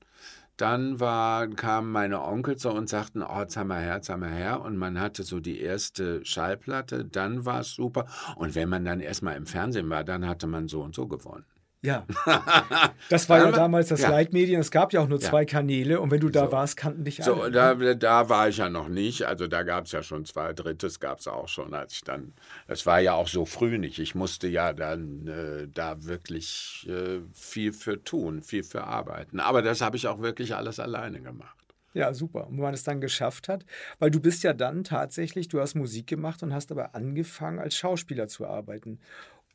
dann 0.57 0.99
war, 0.99 1.47
kamen 1.47 1.91
meine 1.91 2.21
Onkel 2.21 2.55
zu 2.55 2.69
uns 2.69 2.77
und 2.85 2.89
sagten, 2.89 3.23
oh, 3.23 3.39
jetzt 3.39 3.57
haben 3.57 3.67
wir 3.67 3.79
her, 3.79 3.95
jetzt 3.95 4.09
haben 4.09 4.21
wir 4.21 4.29
her. 4.29 4.61
Und 4.61 4.77
man 4.77 4.99
hatte 4.99 5.23
so 5.23 5.39
die 5.39 5.59
erste 5.59 6.23
Schallplatte, 6.23 7.03
dann 7.03 7.45
war 7.45 7.61
es 7.61 7.73
super. 7.73 8.05
Und 8.35 8.53
wenn 8.55 8.69
man 8.69 8.85
dann 8.85 8.99
erstmal 8.99 9.35
im 9.35 9.47
Fernsehen 9.47 9.89
war, 9.89 10.03
dann 10.03 10.27
hatte 10.27 10.47
man 10.47 10.67
so 10.67 10.81
und 10.81 10.93
so 10.93 11.07
gewonnen. 11.07 11.45
Ja. 11.85 12.05
Das 13.09 13.29
war 13.29 13.37
ja 13.37 13.51
damals 13.51 13.89
das 13.89 14.01
ja. 14.01 14.09
Leitmedien. 14.09 14.59
Es 14.59 14.71
gab 14.71 14.91
ja 14.91 15.01
auch 15.01 15.07
nur 15.07 15.19
zwei 15.19 15.41
ja. 15.41 15.45
Kanäle 15.45 15.99
und 15.99 16.09
wenn 16.09 16.19
du 16.19 16.29
da 16.29 16.45
so. 16.45 16.51
warst, 16.51 16.75
kannten 16.75 17.03
dich 17.03 17.23
alle. 17.23 17.35
So, 17.35 17.49
da, 17.49 17.75
da 17.93 18.29
war 18.29 18.49
ich 18.49 18.57
ja 18.57 18.69
noch 18.69 18.87
nicht. 18.87 19.23
Also 19.23 19.47
da 19.47 19.61
gab 19.63 19.85
es 19.85 19.91
ja 19.91 20.01
schon 20.01 20.25
zwei. 20.25 20.53
Drittes 20.53 20.99
gab 20.99 21.19
es 21.19 21.27
auch 21.27 21.47
schon, 21.47 21.73
als 21.73 21.93
ich 21.93 22.01
dann. 22.01 22.33
Es 22.67 22.85
war 22.85 22.99
ja 22.99 23.13
auch 23.13 23.27
so 23.27 23.45
früh 23.45 23.77
nicht. 23.77 23.99
Ich 23.99 24.15
musste 24.15 24.47
ja 24.47 24.73
dann 24.73 25.27
äh, 25.27 25.67
da 25.71 26.03
wirklich 26.03 26.87
äh, 26.89 27.19
viel 27.33 27.73
für 27.73 28.03
tun, 28.03 28.41
viel 28.41 28.63
für 28.63 28.85
arbeiten. 28.85 29.39
Aber 29.39 29.61
das 29.61 29.81
habe 29.81 29.97
ich 29.97 30.07
auch 30.07 30.21
wirklich 30.21 30.55
alles 30.55 30.79
alleine 30.79 31.21
gemacht. 31.21 31.55
Ja, 31.95 32.13
super. 32.13 32.47
Und 32.47 32.57
wenn 32.57 32.63
man 32.63 32.73
es 32.73 32.83
dann 32.83 32.99
geschafft 32.99 33.47
hat, 33.47 33.65
weil 33.99 34.11
du 34.11 34.19
bist 34.19 34.43
ja 34.43 34.51
dann 34.51 34.83
tatsächlich, 34.83 35.47
du 35.47 35.61
hast 35.61 35.75
Musik 35.75 36.07
gemacht 36.07 36.43
und 36.43 36.53
hast 36.53 36.69
aber 36.71 36.93
angefangen, 36.93 37.57
als 37.57 37.77
Schauspieler 37.77 38.27
zu 38.27 38.45
arbeiten. 38.45 38.99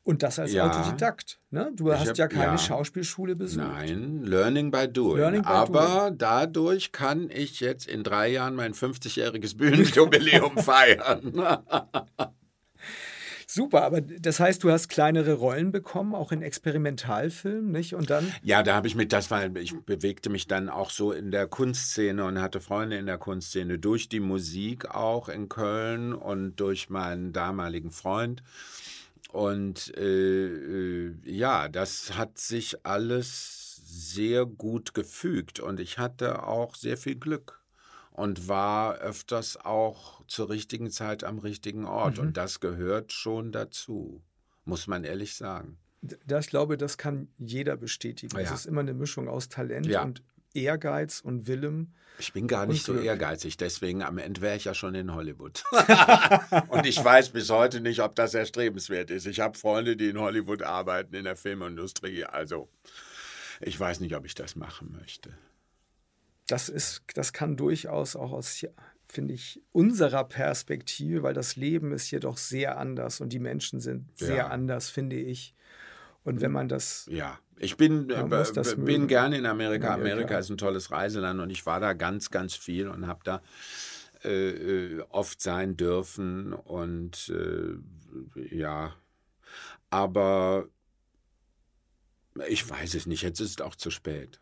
Und 0.02 0.22
das 0.22 0.38
als 0.38 0.52
ja. 0.52 0.68
Autodidakt. 0.68 1.40
Ne? 1.50 1.72
Du 1.76 1.92
hast 1.92 2.08
hab, 2.08 2.16
ja 2.16 2.26
keine 2.26 2.52
ja. 2.52 2.58
Schauspielschule 2.58 3.36
besucht. 3.36 3.66
Nein, 3.66 4.22
Learning 4.22 4.70
by 4.70 4.88
Doing. 4.88 5.18
Learning 5.18 5.42
by 5.42 5.48
Aber 5.48 6.06
doing. 6.06 6.18
dadurch 6.18 6.92
kann 6.92 7.28
ich 7.30 7.60
jetzt 7.60 7.86
in 7.86 8.02
drei 8.02 8.28
Jahren 8.28 8.54
mein 8.54 8.72
50-jähriges 8.72 9.56
Bühnenjubiläum 9.56 10.56
feiern. 10.58 11.34
Super, 13.52 13.82
aber 13.82 14.00
das 14.00 14.38
heißt, 14.38 14.62
du 14.62 14.70
hast 14.70 14.88
kleinere 14.88 15.32
Rollen 15.32 15.72
bekommen, 15.72 16.14
auch 16.14 16.30
in 16.30 16.40
Experimentalfilmen, 16.40 17.72
nicht? 17.72 17.96
Und 17.96 18.08
dann? 18.08 18.32
Ja, 18.44 18.62
da 18.62 18.76
habe 18.76 18.86
ich 18.86 18.94
mich, 18.94 19.08
das 19.08 19.28
war, 19.32 19.56
ich 19.56 19.74
bewegte 19.84 20.30
mich 20.30 20.46
dann 20.46 20.68
auch 20.68 20.90
so 20.90 21.10
in 21.10 21.32
der 21.32 21.48
Kunstszene 21.48 22.24
und 22.24 22.40
hatte 22.40 22.60
Freunde 22.60 22.96
in 22.96 23.06
der 23.06 23.18
Kunstszene 23.18 23.80
durch 23.80 24.08
die 24.08 24.20
Musik 24.20 24.94
auch 24.94 25.28
in 25.28 25.48
Köln 25.48 26.12
und 26.12 26.60
durch 26.60 26.90
meinen 26.90 27.32
damaligen 27.32 27.90
Freund. 27.90 28.44
Und 29.32 29.96
äh, 29.96 30.46
äh, 30.46 31.14
ja, 31.24 31.68
das 31.68 32.16
hat 32.16 32.38
sich 32.38 32.84
alles 32.84 33.80
sehr 33.84 34.46
gut 34.46 34.94
gefügt 34.94 35.60
und 35.60 35.80
ich 35.80 35.98
hatte 35.98 36.44
auch 36.44 36.74
sehr 36.74 36.96
viel 36.96 37.16
Glück 37.16 37.60
und 38.10 38.48
war 38.48 38.96
öfters 38.98 39.56
auch 39.56 40.24
zur 40.26 40.50
richtigen 40.50 40.90
Zeit 40.90 41.24
am 41.24 41.38
richtigen 41.38 41.84
Ort. 41.84 42.16
Mhm. 42.16 42.28
Und 42.28 42.36
das 42.36 42.60
gehört 42.60 43.12
schon 43.12 43.52
dazu, 43.52 44.22
muss 44.64 44.86
man 44.86 45.04
ehrlich 45.04 45.34
sagen. 45.34 45.78
Das, 46.02 46.46
ich 46.46 46.50
glaube, 46.50 46.76
das 46.76 46.98
kann 46.98 47.28
jeder 47.38 47.76
bestätigen. 47.76 48.34
Ja. 48.36 48.42
Es 48.42 48.50
ist 48.52 48.66
immer 48.66 48.80
eine 48.80 48.94
Mischung 48.94 49.28
aus 49.28 49.48
Talent 49.48 49.86
ja. 49.86 50.02
und 50.02 50.22
Ehrgeiz 50.54 51.20
und 51.20 51.46
Willem. 51.46 51.94
Ich 52.18 52.32
bin 52.32 52.48
gar 52.48 52.66
nicht 52.66 52.84
so 52.84 52.98
ehrgeizig, 52.98 53.56
deswegen 53.56 54.02
am 54.02 54.18
Ende 54.18 54.42
wäre 54.42 54.56
ich 54.56 54.64
ja 54.64 54.74
schon 54.74 54.94
in 54.94 55.14
Hollywood. 55.14 55.64
und 56.68 56.84
ich 56.84 57.02
weiß 57.02 57.30
bis 57.30 57.48
heute 57.48 57.80
nicht, 57.80 58.00
ob 58.00 58.14
das 58.14 58.34
erstrebenswert 58.34 59.10
ist. 59.10 59.26
Ich 59.26 59.40
habe 59.40 59.56
Freunde, 59.56 59.96
die 59.96 60.10
in 60.10 60.18
Hollywood 60.18 60.62
arbeiten, 60.62 61.14
in 61.14 61.24
der 61.24 61.36
Filmindustrie. 61.36 62.24
Also 62.24 62.68
ich 63.60 63.78
weiß 63.78 64.00
nicht, 64.00 64.14
ob 64.14 64.26
ich 64.26 64.34
das 64.34 64.56
machen 64.56 64.96
möchte. 64.98 65.36
Das 66.46 66.68
ist, 66.68 67.02
das 67.14 67.32
kann 67.32 67.56
durchaus 67.56 68.16
auch 68.16 68.32
aus, 68.32 68.66
finde 69.06 69.34
ich, 69.34 69.62
unserer 69.72 70.24
Perspektive, 70.24 71.22
weil 71.22 71.34
das 71.34 71.56
Leben 71.56 71.92
ist 71.92 72.06
hier 72.06 72.20
doch 72.20 72.36
sehr 72.36 72.76
anders 72.76 73.20
und 73.20 73.32
die 73.32 73.38
Menschen 73.38 73.80
sind 73.80 74.06
sehr 74.18 74.36
ja. 74.36 74.48
anders, 74.48 74.90
finde 74.90 75.16
ich. 75.16 75.54
Und 76.22 76.40
wenn 76.40 76.52
man 76.52 76.68
das. 76.68 77.08
Ja, 77.10 77.38
ich 77.62 77.76
bin, 77.76 78.08
äh, 78.08 78.24
bin 78.78 79.06
gerne 79.06 79.36
in 79.36 79.44
Amerika. 79.44 79.92
Amerika. 79.92 79.94
Amerika 79.94 80.38
ist 80.38 80.48
ein 80.48 80.56
tolles 80.56 80.90
Reiseland 80.90 81.40
und 81.40 81.50
ich 81.50 81.66
war 81.66 81.78
da 81.78 81.92
ganz, 81.92 82.30
ganz 82.30 82.54
viel 82.54 82.88
und 82.88 83.06
habe 83.06 83.20
da 83.22 83.42
äh, 84.24 84.50
äh, 84.50 85.04
oft 85.10 85.42
sein 85.42 85.76
dürfen. 85.76 86.54
Und 86.54 87.30
äh, 87.34 88.54
ja, 88.54 88.94
aber 89.90 90.68
ich 92.48 92.68
weiß 92.68 92.94
es 92.94 93.04
nicht. 93.04 93.22
Jetzt 93.22 93.40
ist 93.40 93.60
es 93.60 93.66
auch 93.66 93.74
zu 93.74 93.90
spät. 93.90 94.40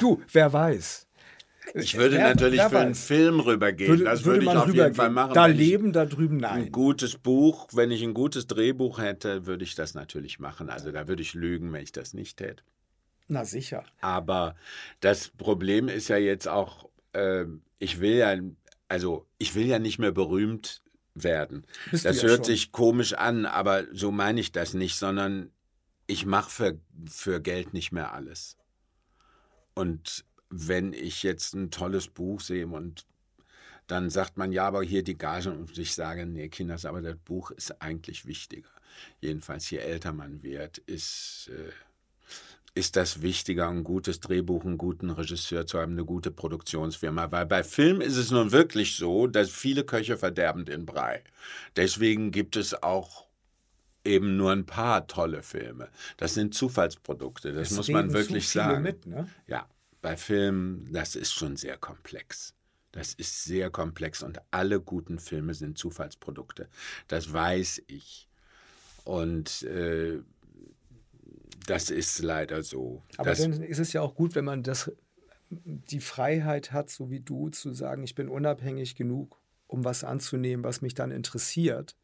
du, 0.00 0.22
wer 0.32 0.50
weiß. 0.50 1.06
Ich 1.72 1.96
würde 1.96 2.16
wer, 2.16 2.28
natürlich 2.28 2.58
wer 2.58 2.70
für 2.70 2.78
einen 2.78 2.94
Film 2.94 3.40
rübergehen. 3.40 3.90
Würde, 3.90 4.04
das 4.04 4.24
würde, 4.24 4.44
würde 4.44 4.52
ich 4.52 4.62
auf 4.62 4.74
jeden 4.74 4.94
Fall 4.94 5.10
machen. 5.10 5.34
Da 5.34 5.46
leben, 5.46 5.92
da 5.92 6.04
drüben 6.04 6.36
nein. 6.36 6.64
Ein 6.64 6.72
gutes 6.72 7.16
Buch, 7.16 7.68
wenn 7.72 7.90
ich 7.90 8.02
ein 8.02 8.14
gutes 8.14 8.46
Drehbuch 8.46 8.98
hätte, 8.98 9.46
würde 9.46 9.64
ich 9.64 9.74
das 9.74 9.94
natürlich 9.94 10.38
machen. 10.38 10.68
Also 10.68 10.92
da 10.92 11.08
würde 11.08 11.22
ich 11.22 11.34
lügen, 11.34 11.72
wenn 11.72 11.82
ich 11.82 11.92
das 11.92 12.12
nicht 12.12 12.40
hätte. 12.40 12.62
Na 13.28 13.44
sicher. 13.44 13.84
Aber 14.00 14.54
das 15.00 15.28
Problem 15.28 15.88
ist 15.88 16.08
ja 16.08 16.18
jetzt 16.18 16.46
auch, 16.46 16.88
äh, 17.12 17.46
ich 17.78 18.00
will 18.00 18.16
ja, 18.16 18.36
also 18.88 19.26
ich 19.38 19.54
will 19.54 19.66
ja 19.66 19.78
nicht 19.78 19.98
mehr 19.98 20.12
berühmt 20.12 20.82
werden. 21.14 21.64
Bist 21.90 22.04
das 22.04 22.22
ja 22.22 22.28
hört 22.28 22.38
schon. 22.38 22.44
sich 22.44 22.72
komisch 22.72 23.14
an, 23.14 23.46
aber 23.46 23.84
so 23.92 24.10
meine 24.10 24.40
ich 24.40 24.52
das 24.52 24.74
nicht, 24.74 24.96
sondern 24.96 25.50
ich 26.06 26.26
mache 26.26 26.50
für, 26.50 26.80
für 27.08 27.40
Geld 27.40 27.72
nicht 27.72 27.92
mehr 27.92 28.12
alles. 28.12 28.58
Und 29.74 30.24
wenn 30.56 30.92
ich 30.92 31.24
jetzt 31.24 31.54
ein 31.54 31.70
tolles 31.70 32.06
Buch 32.06 32.40
sehe 32.40 32.66
und 32.66 33.06
dann 33.88 34.08
sagt 34.08 34.36
man, 34.36 34.52
ja, 34.52 34.66
aber 34.66 34.82
hier 34.82 35.02
die 35.02 35.18
Gage 35.18 35.50
und 35.50 35.76
ich 35.76 35.94
sage, 35.94 36.26
nee, 36.26 36.48
Kinders, 36.48 36.86
aber 36.86 37.02
das 37.02 37.16
Buch 37.16 37.50
ist 37.50 37.82
eigentlich 37.82 38.24
wichtiger. 38.24 38.68
Jedenfalls, 39.20 39.68
je 39.70 39.78
älter 39.78 40.12
man 40.12 40.42
wird, 40.42 40.78
ist, 40.78 41.50
äh, 41.52 41.72
ist 42.74 42.96
das 42.96 43.20
wichtiger, 43.20 43.68
ein 43.68 43.82
gutes 43.82 44.20
Drehbuch, 44.20 44.64
einen 44.64 44.78
guten 44.78 45.10
Regisseur 45.10 45.66
zu 45.66 45.80
haben, 45.80 45.92
eine 45.92 46.04
gute 46.04 46.30
Produktionsfirma. 46.30 47.32
Weil 47.32 47.46
bei 47.46 47.64
Film 47.64 48.00
ist 48.00 48.16
es 48.16 48.30
nun 48.30 48.52
wirklich 48.52 48.96
so, 48.96 49.26
dass 49.26 49.50
viele 49.50 49.84
Köche 49.84 50.16
verderben 50.16 50.64
den 50.64 50.86
Brei. 50.86 51.24
Deswegen 51.76 52.30
gibt 52.30 52.56
es 52.56 52.80
auch 52.80 53.26
eben 54.04 54.36
nur 54.36 54.52
ein 54.52 54.66
paar 54.66 55.08
tolle 55.08 55.42
Filme. 55.42 55.88
Das 56.16 56.34
sind 56.34 56.54
Zufallsprodukte, 56.54 57.52
das 57.52 57.72
es 57.72 57.76
muss 57.76 57.88
man 57.88 58.12
wirklich 58.12 58.48
sagen. 58.48 58.82
Mit, 58.82 59.06
ne? 59.06 59.28
Ja 59.48 59.66
bei 60.04 60.18
Filmen, 60.18 60.92
das 60.92 61.16
ist 61.16 61.32
schon 61.32 61.56
sehr 61.56 61.78
komplex. 61.78 62.52
Das 62.92 63.14
ist 63.14 63.44
sehr 63.44 63.70
komplex 63.70 64.22
und 64.22 64.38
alle 64.50 64.78
guten 64.78 65.18
Filme 65.18 65.54
sind 65.54 65.78
Zufallsprodukte. 65.78 66.68
Das 67.08 67.32
weiß 67.32 67.84
ich. 67.86 68.28
Und 69.04 69.62
äh, 69.62 70.20
das 71.66 71.88
ist 71.88 72.18
leider 72.18 72.62
so. 72.62 73.02
Aber 73.16 73.30
das, 73.30 73.40
dann 73.40 73.62
ist 73.62 73.78
es 73.78 73.94
ja 73.94 74.02
auch 74.02 74.14
gut, 74.14 74.34
wenn 74.34 74.44
man 74.44 74.62
das, 74.62 74.92
die 75.48 76.00
Freiheit 76.00 76.72
hat, 76.72 76.90
so 76.90 77.10
wie 77.10 77.20
du, 77.20 77.48
zu 77.48 77.72
sagen, 77.72 78.04
ich 78.04 78.14
bin 78.14 78.28
unabhängig 78.28 78.96
genug, 78.96 79.40
um 79.66 79.84
was 79.84 80.04
anzunehmen, 80.04 80.64
was 80.64 80.82
mich 80.82 80.94
dann 80.94 81.12
interessiert 81.12 81.96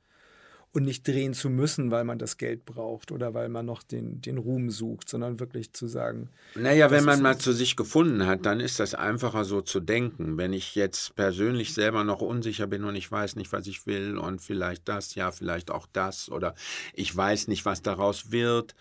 und 0.73 0.85
nicht 0.85 1.07
drehen 1.07 1.35
zu 1.35 1.51
müssen, 1.51 1.91
weil 1.91 2.05
man 2.05 2.19
das 2.19 2.37
Geld 2.37 2.65
braucht 2.65 3.11
oder 3.11 3.35
weil 3.35 3.49
man 3.49 3.67
noch 3.67 3.83
den, 3.83 4.21
den 4.21 4.39
Ruhm 4.39 4.71
sucht, 4.71 5.09
sondern 5.09 5.41
wirklich 5.41 5.73
zu 5.73 5.89
sagen. 5.89 6.31
Naja, 6.55 6.93
wenn 6.93 7.05
man 7.05 7.23
mal 7.23 7.39
zu 7.39 7.53
sich 7.53 7.75
gefunden 7.75 8.25
hat, 8.27 8.47
dann 8.47 8.61
ist 8.61 8.79
das 8.79 8.95
einfacher 8.95 9.45
so 9.45 9.63
zu 9.63 9.81
denken. 9.81 10.39
Wenn 10.39 10.53
ich 10.53 10.77
jetzt 10.77 11.17
persönlich 11.17 11.75
selber 11.75 12.05
noch 12.05 12.21
unsicher 12.21 12.69
bin 12.69 12.85
und 12.85 12.95
ich 12.95 13.11
weiß 13.11 13.35
nicht, 13.35 13.53
was 13.53 13.67
ich 13.67 13.87
will 13.87 14.17
und 14.17 14.41
vielleicht 14.41 14.89
das, 14.89 15.17
ja, 15.17 15.33
vielleicht 15.33 15.73
auch 15.73 15.89
das 15.93 16.31
oder 16.31 16.55
ich 16.95 17.15
weiß 17.17 17.49
nicht, 17.49 17.65
was 17.65 17.83
daraus 17.83 18.31
wird. 18.31 18.77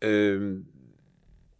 Ähm, 0.00 0.68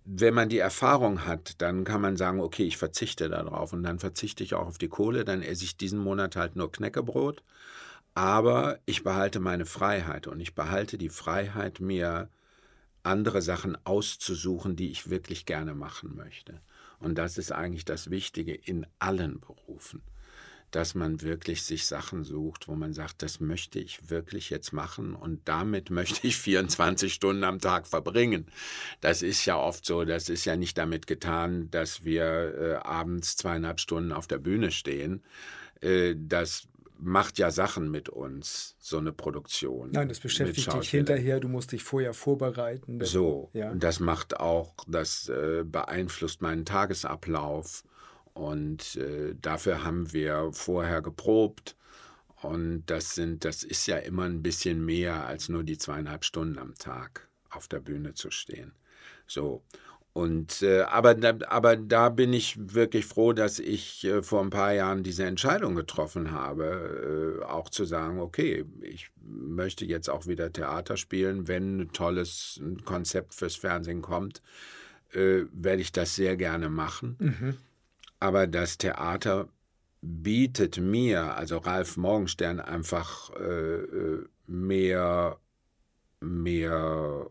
wenn 0.07 0.35
man 0.35 0.49
die 0.49 0.59
Erfahrung 0.59 1.27
hat, 1.27 1.61
dann 1.63 1.85
kann 1.85 2.01
man 2.01 2.17
sagen, 2.17 2.41
okay, 2.41 2.65
ich 2.65 2.77
verzichte 2.77 3.29
darauf 3.29 3.73
und 3.73 3.83
dann 3.83 3.99
verzichte 3.99 4.45
ich 4.45 4.55
auch 4.55 4.67
auf 4.67 4.79
die 4.79 4.89
Kohle, 4.89 5.25
dann 5.25 5.43
esse 5.43 5.65
ich 5.65 5.77
diesen 5.77 5.99
Monat 5.99 6.37
halt 6.37 6.57
nur 6.57 6.71
Knäckebrot 6.71 7.43
aber 8.15 8.79
ich 8.87 9.03
behalte 9.03 9.41
meine 9.41 9.67
Freiheit 9.67 10.27
und 10.27 10.41
ich 10.41 10.55
behalte 10.55 10.99
die 10.99 11.09
Freiheit, 11.09 11.81
mir 11.81 12.31
andere 13.03 13.43
Sachen 13.43 13.77
auszusuchen, 13.85 14.77
die 14.77 14.91
ich 14.91 15.11
wirklich 15.11 15.47
gerne 15.47 15.75
machen 15.75 16.17
möchte. 16.17 16.61
Und 17.01 17.17
das 17.17 17.39
ist 17.39 17.53
eigentlich 17.53 17.85
das 17.85 18.11
Wichtige 18.11 18.55
in 18.55 18.87
allen 18.99 19.41
Berufen, 19.41 20.01
dass 20.71 20.95
man 20.95 21.21
wirklich 21.21 21.63
sich 21.65 21.87
Sachen 21.87 22.25
sucht, 22.25 22.67
wo 22.67 22.77
man 22.77 22.95
sagt, 22.95 23.23
das 23.23 23.41
möchte 23.41 23.79
ich 23.79 24.09
wirklich 24.09 24.49
jetzt 24.49 24.73
machen 24.73 25.15
und 25.15 25.47
damit 25.47 25.91
möchte 25.91 26.27
ich 26.27 26.37
24 26.39 27.13
Stunden 27.13 27.45
am 27.45 27.59
Tag 27.59 27.87
verbringen. 27.87 28.47
Das 29.01 29.23
ist 29.23 29.45
ja 29.45 29.57
oft 29.59 29.85
so, 29.85 30.05
das 30.05 30.29
ist 30.29 30.45
ja 30.47 30.57
nicht 30.57 30.79
damit 30.79 31.07
getan, 31.07 31.71
dass 31.71 32.05
wir 32.05 32.25
äh, 32.25 32.75
abends 32.77 33.37
zweieinhalb 33.37 33.81
Stunden 33.81 34.13
auf 34.13 34.27
der 34.27 34.39
Bühne 34.39 34.71
stehen. 34.71 35.23
Äh, 35.81 36.15
das 36.17 36.69
macht 36.99 37.39
ja 37.39 37.51
Sachen 37.51 37.91
mit 37.91 38.09
uns, 38.09 38.77
so 38.79 38.99
eine 38.99 39.13
Produktion. 39.13 39.91
Nein, 39.93 40.09
das 40.09 40.21
beschäftigt 40.21 40.73
dich 40.73 40.91
hinterher, 40.91 41.41
du 41.41 41.49
musst 41.49 41.73
dich 41.73 41.83
vorher 41.83 42.15
vorbereiten. 42.15 43.05
So, 43.05 43.51
ja. 43.53 43.71
und 43.71 43.83
das 43.83 44.01
macht 44.01 44.39
auch, 44.39 44.75
das 44.87 45.29
äh, 45.29 45.65
beeinflusst 45.65 46.41
meinen 46.41 46.65
Tagesablauf. 46.65 47.85
Und 48.33 48.97
äh, 48.97 49.35
dafür 49.41 49.85
haben 49.85 50.13
wir 50.13 50.51
vorher 50.53 51.03
geprobt. 51.03 51.77
Und 52.43 52.85
das 52.87 53.15
sind, 53.15 53.45
das 53.45 53.63
ist 53.63 53.87
ja 53.87 53.97
immer 53.97 54.25
ein 54.25 54.43
bisschen 54.43 54.85
mehr 54.85 55.27
als 55.27 55.49
nur 55.49 55.63
die 55.63 55.79
zweieinhalb 55.79 56.25
Stunden 56.25 56.59
am 56.59 56.75
Tag 56.75 57.29
auf 57.49 57.69
der 57.69 57.81
Bühne 57.81 58.15
zu 58.15 58.31
stehen. 58.31 58.73
So. 59.27 59.63
Und 60.15 60.63
äh, 60.63 60.83
aber, 60.83 61.17
da, 61.17 61.35
aber 61.49 61.77
da 61.77 62.09
bin 62.09 62.33
ich 62.33 62.57
wirklich 62.73 63.05
froh, 63.05 63.33
dass 63.33 63.59
ich 63.59 64.05
äh, 64.05 64.23
vor 64.23 64.43
ein 64.43 64.51
paar 64.51 64.73
Jahren 64.73 65.03
diese 65.03 65.25
Entscheidung 65.25 65.75
getroffen 65.75 66.31
habe, 66.31 67.41
äh, 67.43 67.45
auch 67.45 67.69
zu 67.69 67.85
sagen, 67.85 68.21
okay, 68.21 68.65
ich 68.81 69.11
möchte 69.21 69.85
jetzt 69.85 70.09
auch 70.09 70.29
wieder 70.29 70.53
Theater 70.53 70.97
spielen, 70.97 71.49
wenn 71.49 71.81
ein 71.81 71.93
tolles 71.93 72.61
Konzept 72.85 73.35
fürs 73.35 73.57
Fernsehen 73.57 74.03
kommt, 74.03 74.41
äh, 75.15 75.47
werde 75.53 75.83
ich 75.83 75.91
das 75.91 76.15
sehr 76.15 76.37
gerne 76.37 76.69
machen. 76.69 77.17
Mhm. 77.19 77.57
Aber 78.21 78.47
das 78.47 78.79
Theater 78.79 79.49
bietet 80.01 80.79
mir, 80.79 81.35
also 81.35 81.59
Ralf 81.59 81.97
Morgenstern, 81.97 82.61
einfach 82.61 83.31
äh, 83.35 83.81
äh, 83.81 84.25
mehr, 84.47 85.39
mehr 86.21 87.31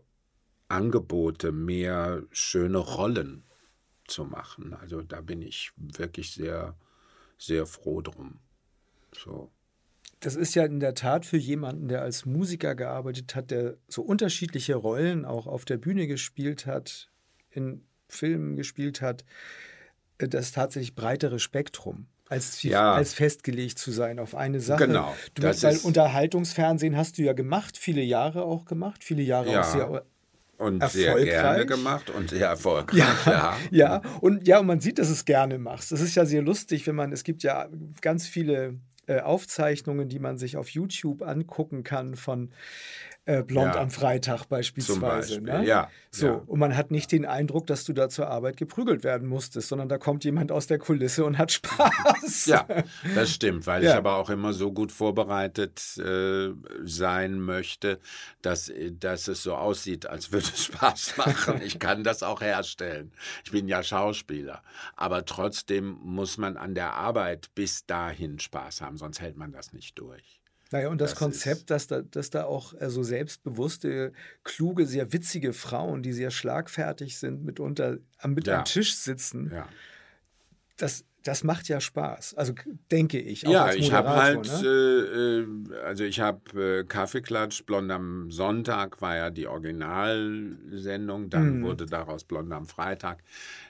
Angebote, 0.74 1.52
mehr 1.52 2.22
schöne 2.30 2.78
Rollen 2.78 3.44
zu 4.06 4.24
machen. 4.24 4.74
Also 4.74 5.02
da 5.02 5.20
bin 5.20 5.42
ich 5.42 5.72
wirklich 5.76 6.32
sehr, 6.32 6.76
sehr 7.38 7.66
froh 7.66 8.00
drum. 8.00 8.38
So. 9.16 9.50
Das 10.20 10.36
ist 10.36 10.54
ja 10.54 10.64
in 10.64 10.80
der 10.80 10.94
Tat 10.94 11.26
für 11.26 11.36
jemanden, 11.36 11.88
der 11.88 12.02
als 12.02 12.24
Musiker 12.24 12.74
gearbeitet 12.74 13.34
hat, 13.34 13.50
der 13.50 13.76
so 13.88 14.02
unterschiedliche 14.02 14.74
Rollen 14.74 15.24
auch 15.24 15.46
auf 15.46 15.64
der 15.64 15.76
Bühne 15.76 16.06
gespielt 16.06 16.66
hat, 16.66 17.10
in 17.50 17.84
Filmen 18.08 18.56
gespielt 18.56 19.00
hat, 19.00 19.24
äh, 20.18 20.28
das 20.28 20.52
tatsächlich 20.52 20.94
breitere 20.94 21.38
Spektrum 21.38 22.06
als, 22.28 22.62
ja. 22.62 22.94
als 22.94 23.14
festgelegt 23.14 23.78
zu 23.78 23.90
sein 23.90 24.18
auf 24.18 24.34
eine 24.34 24.60
Sache. 24.60 24.86
Genau. 24.86 25.14
Du, 25.34 25.42
weil 25.42 25.76
Unterhaltungsfernsehen 25.78 26.96
hast 26.96 27.18
du 27.18 27.22
ja 27.22 27.32
gemacht, 27.32 27.76
viele 27.76 28.02
Jahre 28.02 28.44
auch 28.44 28.64
gemacht, 28.64 29.04
viele 29.04 29.22
Jahre 29.22 29.52
ja. 29.52 29.60
auch 29.60 29.64
sehr 29.64 30.06
und 30.58 30.88
sehr 30.88 31.16
gerne 31.24 31.66
gemacht 31.66 32.10
und 32.10 32.30
sehr 32.30 32.48
erfolgreich. 32.48 32.98
Ja, 32.98 33.16
ja, 33.26 33.56
ja. 33.70 34.02
Und 34.20 34.46
ja, 34.46 34.58
und 34.58 34.66
man 34.66 34.80
sieht, 34.80 34.98
dass 34.98 35.10
es 35.10 35.24
gerne 35.24 35.58
machst. 35.58 35.92
Es 35.92 36.00
ist 36.00 36.14
ja 36.14 36.24
sehr 36.24 36.42
lustig, 36.42 36.86
wenn 36.86 36.94
man, 36.94 37.12
es 37.12 37.24
gibt 37.24 37.42
ja 37.42 37.68
ganz 38.00 38.26
viele 38.26 38.78
äh, 39.06 39.20
Aufzeichnungen, 39.20 40.08
die 40.08 40.18
man 40.18 40.38
sich 40.38 40.56
auf 40.56 40.70
YouTube 40.70 41.22
angucken 41.22 41.82
kann 41.82 42.16
von 42.16 42.50
äh, 43.26 43.42
Blond 43.42 43.74
ja. 43.74 43.80
am 43.80 43.90
Freitag 43.90 44.44
beispielsweise. 44.46 45.40
Ne? 45.40 45.64
Ja. 45.64 45.90
So, 46.10 46.26
ja. 46.26 46.42
und 46.46 46.58
man 46.58 46.76
hat 46.76 46.90
nicht 46.90 47.10
den 47.10 47.24
Eindruck, 47.24 47.66
dass 47.66 47.84
du 47.84 47.92
da 47.92 48.08
zur 48.08 48.28
Arbeit 48.28 48.56
geprügelt 48.56 49.02
werden 49.02 49.26
musstest, 49.26 49.68
sondern 49.68 49.88
da 49.88 49.98
kommt 49.98 50.24
jemand 50.24 50.52
aus 50.52 50.66
der 50.66 50.78
Kulisse 50.78 51.24
und 51.24 51.38
hat 51.38 51.50
Spaß. 51.52 52.46
Ja, 52.46 52.66
das 53.14 53.32
stimmt, 53.32 53.66
weil 53.66 53.84
ich 53.84 53.92
aber 53.92 54.16
auch 54.16 54.30
immer 54.30 54.52
so 54.52 54.72
gut 54.72 54.92
vorbereitet 54.92 55.96
äh, 55.98 56.50
sein 56.84 57.40
möchte, 57.40 57.98
dass, 58.42 58.70
dass 59.00 59.28
es 59.28 59.42
so 59.42 59.54
aussieht, 59.54 60.06
als 60.06 60.30
würde 60.30 60.46
es 60.52 60.64
Spaß 60.64 61.16
machen. 61.16 61.62
Ich 61.62 61.78
kann 61.78 62.04
das 62.04 62.22
auch 62.22 62.42
herstellen. 62.42 63.12
Ich 63.44 63.50
bin 63.50 63.68
ja 63.68 63.82
Schauspieler. 63.82 64.62
Aber 64.96 65.24
trotzdem 65.24 65.98
muss 66.02 66.36
man 66.36 66.56
an 66.56 66.74
der 66.74 66.92
Arbeit 66.94 67.54
bis 67.54 67.86
dahin 67.86 68.38
Spaß 68.38 68.82
haben, 68.82 68.98
sonst 68.98 69.20
hält 69.20 69.36
man 69.36 69.52
das 69.52 69.72
nicht 69.72 69.98
durch. 69.98 70.43
Naja, 70.74 70.88
und 70.88 71.00
das, 71.00 71.10
das 71.10 71.18
Konzept, 71.20 71.70
dass 71.70 71.86
da, 71.86 72.02
dass 72.02 72.30
da 72.30 72.46
auch 72.46 72.72
so 72.72 72.78
also 72.78 73.04
selbstbewusste, 73.04 74.12
kluge, 74.42 74.86
sehr 74.86 75.12
witzige 75.12 75.52
Frauen, 75.52 76.02
die 76.02 76.12
sehr 76.12 76.32
schlagfertig 76.32 77.16
sind, 77.16 77.44
mitunter 77.44 77.98
mit 78.26 78.48
ja. 78.48 78.58
am 78.58 78.64
Tisch 78.64 78.96
sitzen, 78.96 79.52
ja. 79.54 79.68
das, 80.76 81.04
das 81.22 81.44
macht 81.44 81.68
ja 81.68 81.80
Spaß. 81.80 82.34
Also 82.34 82.54
denke 82.90 83.20
ich. 83.20 83.42
ja, 83.42 83.72
ich 83.72 83.92
habe 83.92 84.16
halt, 84.16 84.46
ne? 84.46 84.66
äh, 84.66 85.74
äh, 85.74 85.84
also 85.84 86.02
ich 86.02 86.18
habe 86.18 86.80
äh, 86.80 86.82
Kaffeeklatsch, 86.82 87.62
Blond 87.66 87.92
am 87.92 88.32
Sonntag 88.32 89.00
war 89.00 89.14
ja 89.14 89.30
die 89.30 89.46
Originalsendung, 89.46 91.30
dann 91.30 91.58
mhm. 91.58 91.62
wurde 91.62 91.86
daraus 91.86 92.24
Blond 92.24 92.52
am 92.52 92.66
Freitag. 92.66 93.22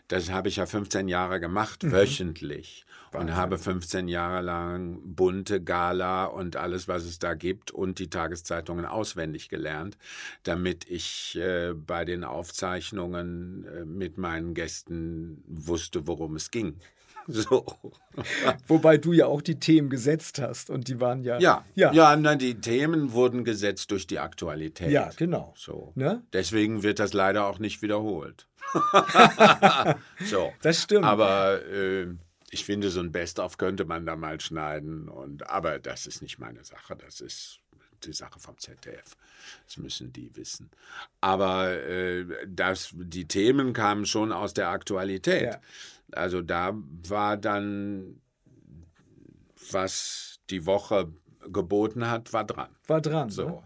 Das 0.08 0.30
habe 0.30 0.48
ich 0.48 0.56
ja 0.56 0.66
15 0.66 1.08
Jahre 1.08 1.40
gemacht, 1.40 1.82
mhm. 1.82 1.92
wöchentlich. 1.92 2.84
Wahnsinn. 3.10 3.30
Und 3.30 3.36
habe 3.36 3.58
15 3.58 4.08
Jahre 4.08 4.42
lang 4.42 5.00
bunte 5.04 5.62
Gala 5.62 6.24
und 6.26 6.56
alles, 6.56 6.88
was 6.88 7.04
es 7.04 7.18
da 7.18 7.34
gibt 7.34 7.70
und 7.70 7.98
die 7.98 8.10
Tageszeitungen 8.10 8.84
auswendig 8.84 9.48
gelernt, 9.48 9.96
damit 10.42 10.90
ich 10.90 11.36
äh, 11.36 11.72
bei 11.74 12.04
den 12.04 12.24
Aufzeichnungen 12.24 13.66
äh, 13.66 13.84
mit 13.84 14.18
meinen 14.18 14.54
Gästen 14.54 15.42
wusste, 15.46 16.06
worum 16.06 16.36
es 16.36 16.50
ging. 16.50 16.80
So. 17.34 17.64
Wobei 18.66 18.98
du 18.98 19.12
ja 19.12 19.26
auch 19.26 19.40
die 19.40 19.58
Themen 19.58 19.88
gesetzt 19.88 20.40
hast 20.40 20.70
und 20.70 20.88
die 20.88 21.00
waren 21.00 21.22
ja. 21.22 21.38
Ja, 21.38 21.64
ja. 21.74 21.92
ja 21.92 22.16
na, 22.16 22.34
die 22.34 22.54
Themen 22.54 23.12
wurden 23.12 23.44
gesetzt 23.44 23.90
durch 23.90 24.06
die 24.06 24.18
Aktualität. 24.18 24.90
Ja, 24.90 25.10
genau. 25.16 25.54
So. 25.56 25.92
Ne? 25.94 26.22
Deswegen 26.32 26.82
wird 26.82 26.98
das 26.98 27.12
leider 27.12 27.46
auch 27.46 27.58
nicht 27.58 27.82
wiederholt. 27.82 28.46
so. 30.26 30.52
Das 30.62 30.82
stimmt. 30.82 31.04
Aber 31.04 31.64
äh, 31.66 32.08
ich 32.50 32.64
finde, 32.64 32.90
so 32.90 33.00
ein 33.00 33.10
Best-of 33.10 33.58
könnte 33.58 33.84
man 33.84 34.06
da 34.06 34.16
mal 34.16 34.40
schneiden. 34.40 35.08
Und, 35.08 35.48
aber 35.48 35.78
das 35.78 36.06
ist 36.06 36.22
nicht 36.22 36.38
meine 36.38 36.64
Sache. 36.64 36.96
Das 36.96 37.20
ist 37.20 37.60
die 38.06 38.12
Sache 38.12 38.38
vom 38.38 38.58
ZDF. 38.58 39.16
Das 39.66 39.76
müssen 39.76 40.12
die 40.12 40.34
wissen. 40.36 40.70
Aber 41.20 41.72
äh, 41.72 42.26
das, 42.46 42.90
die 42.94 43.26
Themen 43.26 43.72
kamen 43.72 44.06
schon 44.06 44.32
aus 44.32 44.54
der 44.54 44.68
Aktualität. 44.68 45.42
Ja. 45.42 45.60
Also 46.12 46.42
da 46.42 46.74
war 47.08 47.36
dann, 47.36 48.20
was 49.70 50.40
die 50.50 50.66
Woche 50.66 51.12
geboten 51.52 52.08
hat, 52.08 52.32
war 52.32 52.44
dran. 52.44 52.70
War 52.86 53.00
dran. 53.00 53.30
So. 53.30 53.48
Ne? 53.48 53.62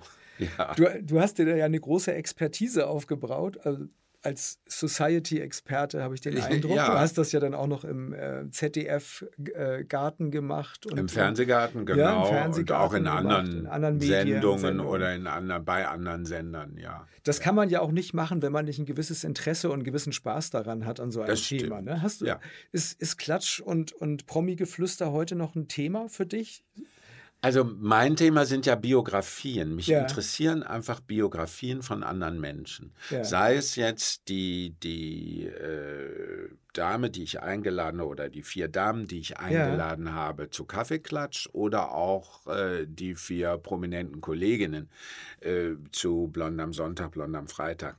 Ja. 0.56 0.74
Du, 0.74 1.02
du 1.02 1.20
hast 1.20 1.38
dir 1.38 1.46
da 1.46 1.56
ja 1.56 1.64
eine 1.64 1.80
große 1.80 2.14
Expertise 2.14 2.86
aufgebaut. 2.86 3.58
Also 3.66 3.86
als 4.22 4.58
Society-Experte 4.66 6.02
habe 6.02 6.14
ich 6.14 6.20
den 6.20 6.40
Eindruck. 6.40 6.76
Ja. 6.76 6.86
Du 6.90 6.98
hast 6.98 7.18
das 7.18 7.30
ja 7.32 7.40
dann 7.40 7.54
auch 7.54 7.68
noch 7.68 7.84
im 7.84 8.12
äh, 8.12 8.50
ZDF-Garten 8.50 10.26
äh, 10.26 10.30
gemacht. 10.30 10.86
Und, 10.86 10.98
Im 10.98 11.08
Fernsehgarten, 11.08 11.86
genau. 11.86 12.00
Ja, 12.00 12.22
im 12.22 12.26
Fernsehgarten 12.26 12.84
und 12.84 12.90
auch 12.90 12.94
in 12.94 13.06
anderen, 13.06 13.60
in 13.60 13.66
anderen 13.66 14.00
Sendungen, 14.00 14.58
Sendungen, 14.58 14.80
oder 14.80 15.14
in 15.14 15.26
anderen, 15.26 15.64
bei 15.64 15.86
anderen 15.86 16.24
Sendern, 16.24 16.76
ja. 16.76 17.06
Das 17.22 17.40
kann 17.40 17.54
man 17.54 17.70
ja 17.70 17.80
auch 17.80 17.92
nicht 17.92 18.14
machen, 18.14 18.42
wenn 18.42 18.52
man 18.52 18.64
nicht 18.64 18.78
ein 18.78 18.86
gewisses 18.86 19.22
Interesse 19.22 19.68
und 19.68 19.74
einen 19.74 19.84
gewissen 19.84 20.12
Spaß 20.12 20.50
daran 20.50 20.86
hat 20.86 20.98
an 20.98 21.12
so 21.12 21.20
einem 21.20 21.30
das 21.30 21.42
Thema. 21.42 21.82
Ne? 21.82 22.02
Hast 22.02 22.22
du, 22.22 22.26
ja. 22.26 22.40
ist, 22.72 23.00
ist 23.00 23.18
Klatsch 23.18 23.60
und, 23.60 23.92
und 23.92 24.26
Promi-Geflüster 24.26 25.12
heute 25.12 25.36
noch 25.36 25.54
ein 25.54 25.68
Thema 25.68 26.08
für 26.08 26.26
dich? 26.26 26.64
Also 27.40 27.62
mein 27.64 28.16
Thema 28.16 28.46
sind 28.46 28.66
ja 28.66 28.74
Biografien. 28.74 29.76
Mich 29.76 29.86
ja. 29.86 30.00
interessieren 30.00 30.64
einfach 30.64 30.98
Biografien 31.00 31.82
von 31.82 32.02
anderen 32.02 32.40
Menschen. 32.40 32.92
Ja. 33.10 33.22
Sei 33.22 33.54
es 33.54 33.76
jetzt 33.76 34.28
die, 34.28 34.74
die 34.82 35.46
äh, 35.46 36.48
Dame, 36.72 37.10
die 37.10 37.22
ich 37.22 37.40
eingeladen 37.40 38.00
habe, 38.00 38.10
oder 38.10 38.28
die 38.28 38.42
vier 38.42 38.66
Damen, 38.66 39.06
die 39.06 39.20
ich 39.20 39.38
eingeladen 39.38 40.06
ja. 40.06 40.12
habe 40.14 40.50
zu 40.50 40.64
Kaffeeklatsch 40.64 41.48
oder 41.52 41.92
auch 41.92 42.46
äh, 42.48 42.86
die 42.88 43.14
vier 43.14 43.56
prominenten 43.58 44.20
Kolleginnen 44.20 44.90
äh, 45.40 45.74
zu 45.92 46.26
Blond 46.28 46.60
am 46.60 46.72
Sonntag, 46.72 47.12
Blond 47.12 47.36
am 47.36 47.46
Freitag. 47.46 47.98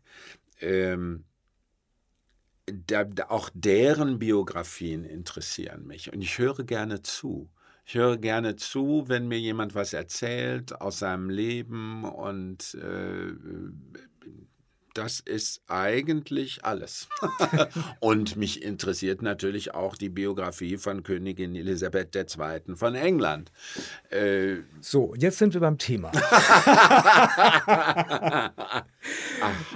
Ähm, 0.59 1.23
da, 2.65 3.05
auch 3.29 3.49
deren 3.53 4.19
Biografien 4.19 5.05
interessieren 5.05 5.87
mich 5.87 6.11
und 6.11 6.21
ich 6.21 6.37
höre 6.37 6.63
gerne 6.63 7.01
zu. 7.01 7.49
Ich 7.89 7.95
höre 7.95 8.17
gerne 8.17 8.55
zu, 8.55 9.05
wenn 9.07 9.27
mir 9.27 9.39
jemand 9.39 9.73
was 9.73 9.93
erzählt 9.93 10.79
aus 10.79 10.99
seinem 10.99 11.31
Leben 11.31 12.03
und 12.03 12.75
äh, 12.75 13.33
das 14.93 15.19
ist 15.19 15.61
eigentlich 15.67 16.65
alles. 16.65 17.07
und 17.99 18.35
mich 18.35 18.63
interessiert 18.63 19.21
natürlich 19.21 19.73
auch 19.73 19.95
die 19.95 20.09
Biografie 20.09 20.77
von 20.77 21.03
Königin 21.03 21.55
Elisabeth 21.55 22.15
II. 22.15 22.75
von 22.75 22.95
England. 22.95 23.51
Äh, 24.09 24.57
so, 24.81 25.13
jetzt 25.15 25.37
sind 25.37 25.53
wir 25.53 25.61
beim 25.61 25.77
Thema. 25.77 26.11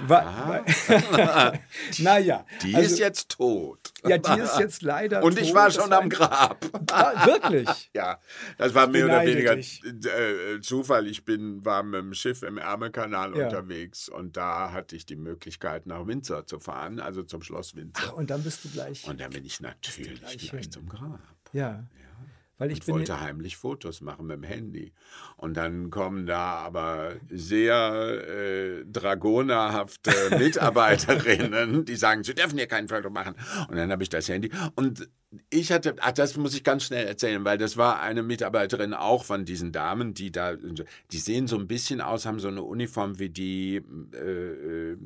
naja. 1.98 2.44
Die 2.62 2.74
also, 2.74 2.92
ist 2.92 2.98
jetzt 2.98 3.30
tot. 3.30 3.92
Ja, 4.06 4.18
die 4.18 4.40
ist 4.40 4.58
jetzt 4.58 4.82
leider 4.82 5.22
Und 5.22 5.38
ich 5.38 5.54
war 5.54 5.70
schon 5.70 5.92
am 5.92 6.08
Grab. 6.08 6.64
Ah, 6.92 7.26
wirklich? 7.26 7.90
Ja, 7.94 8.18
das 8.58 8.74
war 8.74 8.86
mehr 8.86 9.06
oder 9.06 9.24
weniger 9.24 9.56
dich. 9.56 9.82
Äh, 9.84 10.60
Zufall. 10.60 11.06
Ich 11.06 11.24
bin, 11.24 11.64
war 11.64 11.82
mit 11.82 12.00
dem 12.00 12.14
Schiff 12.14 12.42
im 12.42 12.58
Ärmelkanal 12.58 13.36
ja. 13.36 13.44
unterwegs 13.44 14.08
und 14.08 14.36
da 14.36 14.72
hatte 14.72 14.96
ich 14.96 15.06
die 15.06 15.13
Möglichkeit, 15.16 15.86
nach 15.86 16.06
Windsor 16.06 16.46
zu 16.46 16.58
fahren, 16.58 17.00
also 17.00 17.22
zum 17.22 17.42
Schloss 17.42 17.74
Windsor. 17.74 18.10
Ach, 18.10 18.12
und 18.14 18.30
dann 18.30 18.42
bist 18.42 18.64
du 18.64 18.68
gleich. 18.68 19.06
Und 19.08 19.20
dann 19.20 19.30
bin 19.30 19.44
ich 19.44 19.60
natürlich 19.60 20.20
gleich, 20.20 20.50
gleich 20.50 20.70
zum 20.70 20.88
Grab. 20.88 21.20
Ja. 21.52 21.70
ja. 21.70 21.86
Weil 22.56 22.70
ich 22.70 22.86
wollte 22.86 23.20
heimlich 23.20 23.56
Fotos 23.56 24.00
machen 24.00 24.26
mit 24.26 24.36
dem 24.36 24.44
Handy. 24.44 24.92
Und 25.36 25.56
dann 25.56 25.90
kommen 25.90 26.24
da 26.24 26.54
aber 26.54 27.14
sehr 27.28 28.28
äh, 28.28 28.84
dragonerhafte 28.86 30.12
Mitarbeiterinnen, 30.38 31.84
die 31.84 31.96
sagen, 31.96 32.22
sie 32.22 32.34
dürfen 32.34 32.56
hier 32.56 32.68
kein 32.68 32.86
Foto 32.86 33.10
machen. 33.10 33.34
Und 33.68 33.76
dann 33.76 33.90
habe 33.90 34.04
ich 34.04 34.08
das 34.08 34.28
Handy. 34.28 34.50
Und 34.76 35.08
ich 35.50 35.72
hatte, 35.72 35.96
ach, 36.00 36.12
das 36.12 36.36
muss 36.36 36.54
ich 36.54 36.62
ganz 36.62 36.84
schnell 36.84 37.06
erzählen, 37.06 37.44
weil 37.44 37.58
das 37.58 37.76
war 37.76 38.00
eine 38.00 38.22
Mitarbeiterin 38.22 38.94
auch 38.94 39.24
von 39.24 39.44
diesen 39.44 39.72
Damen, 39.72 40.14
die 40.14 40.30
da, 40.30 40.54
die 40.54 41.18
sehen 41.18 41.48
so 41.48 41.58
ein 41.58 41.66
bisschen 41.66 42.00
aus, 42.00 42.24
haben 42.24 42.38
so 42.38 42.48
eine 42.48 42.62
Uniform 42.62 43.18
wie 43.18 43.30
die 43.30 43.82
äh, 44.12 44.92
äh 44.92 44.96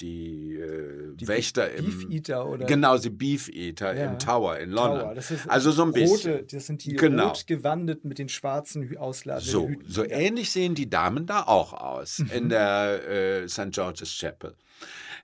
die, 0.00 0.54
äh, 0.54 1.14
die 1.16 1.28
Wächter 1.28 1.66
Beef 1.66 1.78
im. 1.78 1.84
Beef 1.84 2.10
Eater 2.10 2.48
oder? 2.48 2.66
Genau, 2.66 2.98
die 2.98 3.10
Beef 3.10 3.48
Eater 3.48 3.94
ja. 3.94 4.10
im 4.10 4.18
Tower 4.18 4.58
in 4.58 4.70
London. 4.70 5.00
Tower. 5.00 5.14
Das 5.14 5.30
ist 5.30 5.48
also 5.48 5.70
so 5.70 5.82
ein 5.82 5.92
bisschen. 5.92 6.32
Rote, 6.32 6.46
das 6.50 6.66
sind 6.66 6.84
die 6.84 6.94
genau. 6.94 7.28
rot 7.28 7.46
gewandeten 7.46 8.08
mit 8.08 8.18
den 8.18 8.28
schwarzen 8.28 8.96
ausladenden 8.96 9.50
so, 9.50 9.68
Hüten. 9.68 9.90
So 9.90 10.04
ähnlich 10.04 10.50
sehen 10.50 10.74
die 10.74 10.88
Damen 10.88 11.26
da 11.26 11.42
auch 11.42 11.72
aus 11.72 12.20
mhm. 12.20 12.30
in 12.30 12.48
der 12.48 13.08
äh, 13.08 13.48
St. 13.48 13.70
George's 13.70 14.16
Chapel 14.18 14.54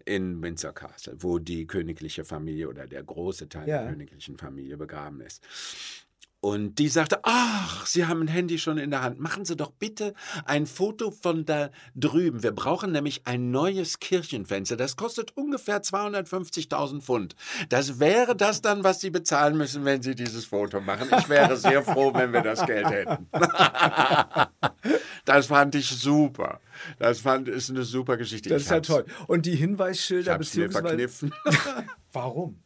in 0.05 0.43
Windsor 0.43 0.73
Castle, 0.73 1.17
wo 1.19 1.39
die 1.39 1.67
königliche 1.67 2.25
Familie 2.25 2.69
oder 2.69 2.87
der 2.87 3.03
große 3.03 3.49
Teil 3.49 3.69
ja. 3.69 3.83
der 3.83 3.93
königlichen 3.93 4.37
Familie 4.37 4.77
begraben 4.77 5.21
ist. 5.21 5.43
Und 6.43 6.79
die 6.79 6.89
sagte, 6.89 7.21
ach, 7.23 7.85
Sie 7.87 8.07
haben 8.07 8.23
ein 8.23 8.29
Handy 8.29 8.59
schon 8.59 8.79
in 8.79 8.91
der 8.91 9.03
Hand. 9.03 9.21
Machen 9.21 9.45
Sie 9.45 9.57
doch 9.57 9.73
bitte 9.73 10.15
ein 10.47 10.67
Foto 10.67 11.11
von 11.11 11.45
da 11.45 11.71
drüben. 11.95 12.43
Wir 12.43 12.53
brauchen 12.53 12.93
nämlich 12.93 13.27
ein 13.27 13.51
neues 13.51 13.99
Kirchenfenster. 13.99 14.77
Das 14.77 14.97
kostet 14.97 15.37
ungefähr 15.37 15.83
250.000 15.83 17.03
Pfund. 17.03 17.37
Das 17.69 18.01
wäre 18.01 18.35
das 18.35 18.63
dann, 18.63 18.85
was 18.85 19.01
Sie 19.01 19.11
bezahlen 19.11 19.59
müssen, 19.59 19.85
wenn 19.85 20.01
Sie 20.01 20.15
dieses 20.15 20.47
Foto 20.47 20.81
machen. 20.81 21.09
Ich 21.19 21.29
wäre 21.29 21.59
sehr 21.59 21.83
froh, 21.83 22.15
wenn 22.15 22.33
wir 22.33 22.43
das 22.43 22.65
Geld 22.65 22.89
hätten. 22.89 23.29
das 25.27 25.47
fand 25.47 25.75
ich 25.75 25.91
super. 25.91 26.61
Das 26.99 27.21
fand, 27.21 27.49
ist 27.49 27.69
eine 27.69 27.83
super 27.83 28.17
Geschichte. 28.17 28.49
Das 28.49 28.63
ist 28.63 28.71
ja 28.71 28.81
toll. 28.81 29.05
Und 29.27 29.45
die 29.45 29.57
Hinweisschilder 29.57 30.33
ich 30.33 30.39
beziehungsweise... 30.39 30.97
Mir 30.97 31.09
verkniffen. 31.09 31.35
Warum? 32.13 32.63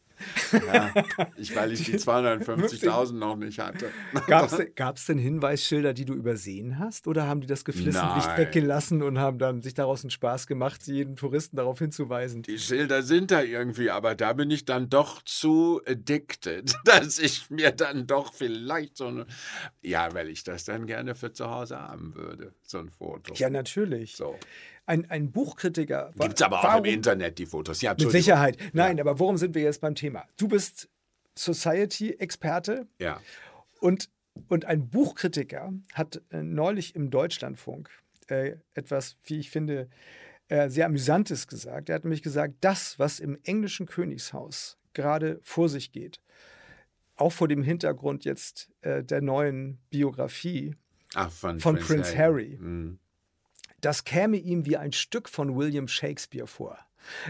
Ja, 0.52 0.92
ich, 1.36 1.54
weil 1.54 1.72
ich 1.72 1.84
die 1.84 1.96
250.000 1.96 3.12
noch 3.12 3.36
nicht 3.36 3.58
hatte. 3.58 3.90
Gab 4.26 4.96
es 4.96 5.06
denn 5.06 5.18
Hinweisschilder, 5.18 5.94
die 5.94 6.04
du 6.04 6.14
übersehen 6.14 6.78
hast? 6.78 7.06
Oder 7.06 7.26
haben 7.26 7.40
die 7.40 7.46
das 7.46 7.64
geflissentlich 7.64 8.24
weggelassen 8.36 9.02
und 9.02 9.18
haben 9.18 9.38
dann 9.38 9.62
sich 9.62 9.74
daraus 9.74 10.02
einen 10.02 10.10
Spaß 10.10 10.46
gemacht, 10.46 10.86
jeden 10.86 11.16
Touristen 11.16 11.56
darauf 11.56 11.78
hinzuweisen? 11.78 12.42
Die 12.42 12.58
Schilder 12.58 13.02
sind 13.02 13.30
da 13.30 13.42
irgendwie, 13.42 13.90
aber 13.90 14.14
da 14.14 14.32
bin 14.32 14.50
ich 14.50 14.64
dann 14.64 14.88
doch 14.90 15.22
zu 15.22 15.80
addicted, 15.86 16.74
dass 16.84 17.18
ich 17.18 17.50
mir 17.50 17.70
dann 17.70 18.06
doch 18.06 18.32
vielleicht 18.32 18.96
so 18.96 19.06
eine. 19.06 19.26
Ja, 19.82 20.12
weil 20.14 20.28
ich 20.28 20.44
das 20.44 20.64
dann 20.64 20.86
gerne 20.86 21.14
für 21.14 21.32
zu 21.32 21.50
Hause 21.50 21.78
haben 21.78 22.14
würde, 22.14 22.52
so 22.62 22.78
ein 22.78 22.90
Foto. 22.90 23.34
Ja, 23.34 23.50
natürlich. 23.50 24.16
So 24.16 24.38
ein, 24.86 25.10
ein 25.10 25.32
Buchkritiker. 25.32 26.12
Gibt 26.18 26.34
es 26.34 26.42
aber 26.42 26.60
auch 26.60 26.64
warum, 26.64 26.84
im 26.84 26.94
Internet 26.94 27.38
die 27.38 27.46
Fotos, 27.46 27.80
ja. 27.80 27.94
Mit 27.98 28.10
Sicherheit. 28.10 28.58
Nein, 28.72 28.98
ja. 28.98 29.04
aber 29.04 29.18
worum 29.18 29.36
sind 29.36 29.54
wir 29.54 29.62
jetzt 29.62 29.80
beim 29.80 29.94
Thema? 29.94 30.24
Du 30.36 30.48
bist 30.48 30.88
Society-Experte. 31.36 32.86
Ja. 32.98 33.20
Und, 33.80 34.10
und 34.48 34.64
ein 34.64 34.88
Buchkritiker 34.88 35.72
hat 35.92 36.22
äh, 36.30 36.42
neulich 36.42 36.94
im 36.94 37.10
Deutschlandfunk 37.10 37.90
äh, 38.28 38.56
etwas, 38.74 39.16
wie 39.24 39.38
ich 39.38 39.50
finde, 39.50 39.88
äh, 40.48 40.68
sehr 40.68 40.86
Amüsantes 40.86 41.46
gesagt. 41.46 41.88
Er 41.88 41.96
hat 41.96 42.04
nämlich 42.04 42.22
gesagt, 42.22 42.54
das, 42.60 42.98
was 42.98 43.20
im 43.20 43.38
englischen 43.44 43.86
Königshaus 43.86 44.78
gerade 44.92 45.40
vor 45.42 45.68
sich 45.68 45.92
geht, 45.92 46.20
auch 47.16 47.32
vor 47.32 47.48
dem 47.48 47.62
Hintergrund 47.62 48.24
jetzt 48.24 48.70
äh, 48.82 49.02
der 49.02 49.20
neuen 49.22 49.78
Biografie 49.90 50.74
Ach, 51.14 51.30
von, 51.30 51.60
von 51.60 51.76
Prince, 51.76 51.86
Prince 51.86 52.18
Harry, 52.18 52.58
Harry 52.58 52.58
mhm 52.60 52.98
das 53.84 54.04
käme 54.04 54.36
ihm 54.36 54.66
wie 54.66 54.76
ein 54.76 54.92
Stück 54.92 55.28
von 55.28 55.56
William 55.56 55.88
Shakespeare 55.88 56.46
vor. 56.46 56.78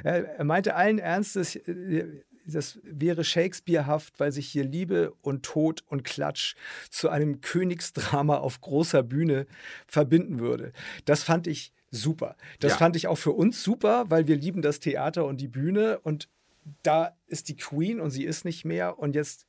Er 0.05 0.44
meinte 0.44 0.76
allen 0.76 0.98
Ernstes, 0.98 1.57
äh, 1.57 2.22
das 2.46 2.78
wäre 2.82 3.24
Shakespearehaft, 3.24 4.20
weil 4.20 4.30
sich 4.30 4.48
hier 4.48 4.64
Liebe 4.64 5.14
und 5.22 5.44
Tod 5.44 5.82
und 5.86 6.05
Klatsch 6.05 6.55
zu 6.90 7.09
einem 7.09 7.40
Königsdrama 7.40 8.36
auf 8.36 8.61
großer 8.61 9.02
Bühne 9.02 9.46
verbinden 9.86 10.38
würde. 10.38 10.72
Das 11.07 11.22
fand 11.22 11.46
ich 11.46 11.72
super. 11.90 12.36
Das 12.61 12.72
ja. 12.72 12.78
fand 12.78 12.96
ich 12.96 13.07
auch 13.07 13.16
für 13.16 13.32
uns 13.32 13.62
super, 13.62 14.11
weil 14.11 14.26
wir 14.26 14.36
lieben 14.36 14.62
das 14.62 14.78
Theater 14.78 15.24
und 15.24 15.40
die 15.40 15.48
Bühne 15.48 15.98
und 16.00 16.28
da 16.82 17.16
ist 17.26 17.48
die 17.48 17.57
Queen 17.57 18.00
und 18.00 18.11
sie 18.11 18.24
ist 18.24 18.44
nicht 18.44 18.64
mehr 18.64 18.98
und 18.98 19.14
jetzt 19.14 19.46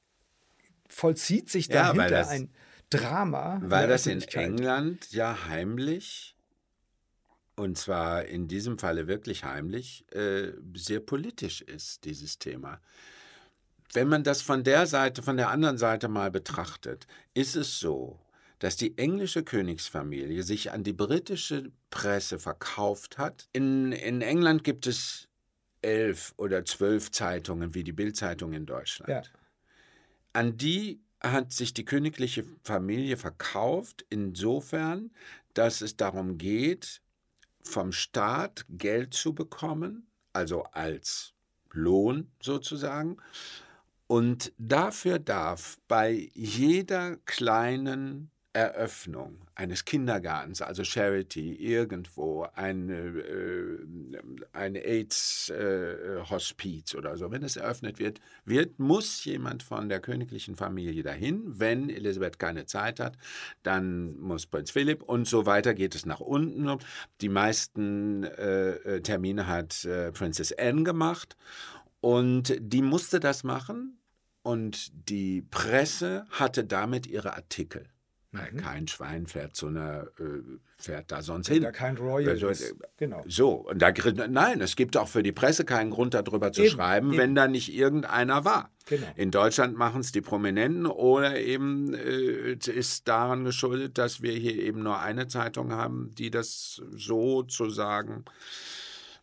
vollzieht 0.88 1.49
sich 1.49 1.68
dahinter 1.68 2.22
ja, 2.22 2.28
ein 2.28 2.49
Drama. 2.89 3.62
Weil 3.64 3.88
das 3.88 4.06
in 4.06 4.22
England 4.22 5.12
ja 5.12 5.47
heimlich 5.47 6.35
und 7.56 7.78
zwar 7.78 8.26
in 8.26 8.47
diesem 8.47 8.78
Falle 8.78 9.08
wirklich 9.08 9.43
heimlich, 9.43 10.06
äh, 10.14 10.51
sehr 10.76 10.99
politisch 10.99 11.62
ist, 11.62 12.06
dieses 12.06 12.38
Thema. 12.38 12.82
Wenn 13.93 14.10
man 14.10 14.24
das 14.24 14.41
von 14.41 14.64
der 14.64 14.88
Seite, 14.88 15.24
von 15.24 15.38
der 15.38 15.49
anderen 15.49 15.78
Seite 15.78 16.08
mal 16.08 16.32
betrachtet, 16.32 17.08
ist 17.34 17.56
es 17.56 17.80
so, 17.80 18.20
dass 18.60 18.76
die 18.76 18.97
englische 18.97 19.43
Königsfamilie 19.43 20.43
sich 20.43 20.72
an 20.72 20.84
die 20.84 20.93
britische 20.93 21.72
Presse 21.89 22.39
verkauft 22.39 23.18
hat. 23.18 23.47
In, 23.53 23.91
in 23.91 24.22
England 24.22 24.64
gibt 24.64 24.88
es 24.88 25.28
elf 25.82 26.34
oder 26.38 26.66
zwölf 26.66 27.12
Zeitungen 27.12 27.74
wie 27.74 27.84
die 27.84 27.91
Bildzeitung 27.91 28.53
in 28.53 28.66
Deutschland. 28.66 29.10
Ja. 29.10 29.22
An 30.34 30.58
die 30.58 30.99
hat 31.22 31.53
sich 31.53 31.74
die 31.74 31.86
königliche 31.86 32.43
Familie 32.64 33.18
verkauft, 33.18 34.06
insofern, 34.10 35.12
dass 35.53 35.82
es 35.82 35.95
darum 35.95 36.38
geht, 36.38 37.01
vom 37.66 37.91
Staat 37.91 38.66
Geld 38.70 39.13
zu 39.13 39.34
bekommen, 39.34 40.07
also 40.34 40.63
als 40.63 41.34
Lohn 41.72 42.32
sozusagen. 42.41 43.18
Und 44.07 44.53
dafür 44.57 45.20
darf 45.20 45.78
bei 45.88 46.30
jeder 46.34 47.18
kleinen 47.26 48.32
Eröffnung 48.56 49.38
eines 49.53 49.84
Kindergartens, 49.84 50.62
also 50.62 50.86
Charity, 50.86 51.56
irgendwo, 51.56 52.47
ein, 52.53 52.89
äh, 52.89 53.80
AIDS-Hospiz 54.80 55.53
äh, 56.93 56.97
oder 56.97 57.18
so, 57.18 57.32
wenn 57.32 57.43
es 57.43 57.58
eröffnet 57.58 57.99
wird, 57.99 58.22
wird, 58.45 58.80
muss 58.80 59.26
jemand 59.26 59.62
von 59.62 59.89
der 59.89 59.99
königlichen 59.99 60.56
Familie 60.56 61.03
dahin. 61.03 61.43
Wenn 61.60 61.89
Elisabeth 61.89 62.39
keine 62.39 62.66
Zeit 62.66 63.01
hat, 63.01 63.18
dann 63.62 64.18
muss 64.20 64.45
Prinz 64.45 64.72
Philipp 64.72 65.03
und 65.03 65.28
so 65.28 65.45
weiter 65.45 65.74
geht 65.74 65.93
es 65.93 66.06
nach 66.06 66.22
unten. 66.22 66.80
Die 67.20 67.30
meisten 67.30 68.24
äh, 68.24 68.76
äh 68.76 69.01
Termine 69.01 69.47
hat 69.47 69.84
äh, 69.84 70.14
Princess 70.14 70.53
Anne 70.53 70.84
gemacht 70.84 71.36
und 71.99 72.56
die 72.60 72.82
musste 72.82 73.20
das 73.20 73.43
machen 73.43 73.99
und 74.43 75.10
die 75.10 75.41
Presse 75.41 76.26
hatte 76.30 76.64
damit 76.64 77.06
ihre 77.06 77.36
Artikel. 77.36 77.89
Mhm. 78.36 78.58
Kein 78.58 78.88
Schwein 78.88 79.28
fährt 79.28 79.56
zu 79.56 79.68
einer, 79.68 80.08
äh, 80.20 80.42
fährt 80.78 81.12
da 81.12 81.22
sonst 81.22 81.48
hin. 81.48 81.64
Da 81.64 81.72
kein 81.72 81.98
Royal 81.98 82.30
also. 82.30 82.76
Genau. 82.98 83.24
So, 83.28 83.68
und 83.70 83.82
da, 83.82 83.92
nein, 84.28 84.62
es 84.62 84.76
gibt 84.76 84.98
auch 84.98 85.08
für 85.08 85.24
die 85.24 85.32
Presse 85.32 85.66
keinen 85.66 85.92
Grund 85.92 86.14
darüber 86.14 86.52
zu 86.52 86.64
eben, 86.64 86.72
schreiben, 86.72 87.10
eben. 87.10 87.18
wenn 87.18 87.36
da 87.36 87.48
nicht 87.48 87.74
irgendeiner 87.74 88.46
war. 88.46 88.72
Genau. 88.88 89.08
In 89.16 89.32
Deutschland 89.32 89.78
machen 89.78 90.02
es 90.02 90.12
die 90.12 90.22
Prominenten 90.22 90.86
oder 90.86 91.40
eben 91.40 91.94
äh, 91.94 92.54
ist 92.54 93.08
daran 93.08 93.44
geschuldet, 93.44 93.98
dass 93.98 94.22
wir 94.22 94.34
hier 94.34 94.56
eben 94.56 94.84
nur 94.84 95.00
eine 95.00 95.28
Zeitung 95.28 95.72
haben, 95.72 96.12
die 96.16 96.30
das 96.30 96.82
sozusagen 96.96 98.26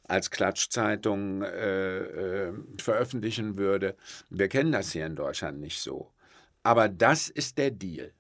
als 0.05 0.31
Klatschzeitung 0.31 1.43
äh, 1.43 2.49
äh, 2.49 2.53
veröffentlichen 2.79 3.57
würde. 3.57 3.97
Wir 4.31 4.49
kennen 4.49 4.73
das 4.73 4.93
hier 4.93 5.07
in 5.07 5.17
Deutschland 5.17 5.61
nicht 5.61 5.81
so. 5.81 6.11
Aber 6.63 6.89
das 6.89 7.29
ist 7.29 7.59
der 7.59 7.71
Deal. 7.71 8.13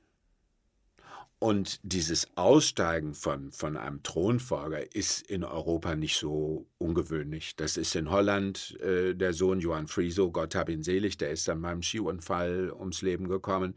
Und 1.42 1.80
dieses 1.82 2.28
Aussteigen 2.36 3.14
von, 3.14 3.50
von 3.50 3.76
einem 3.76 4.04
Thronfolger 4.04 4.94
ist 4.94 5.28
in 5.28 5.42
Europa 5.42 5.96
nicht 5.96 6.16
so 6.16 6.68
ungewöhnlich. 6.78 7.56
Das 7.56 7.76
ist 7.76 7.96
in 7.96 8.10
Holland 8.10 8.78
äh, 8.80 9.12
der 9.14 9.32
Sohn 9.32 9.58
Johann 9.58 9.88
Frieso, 9.88 10.30
Gott 10.30 10.54
hab 10.54 10.68
ihn 10.68 10.84
selig, 10.84 11.16
der 11.16 11.30
ist 11.30 11.48
dann 11.48 11.60
beim 11.60 11.82
Skiunfall 11.82 12.72
ums 12.72 13.02
Leben 13.02 13.26
gekommen. 13.26 13.74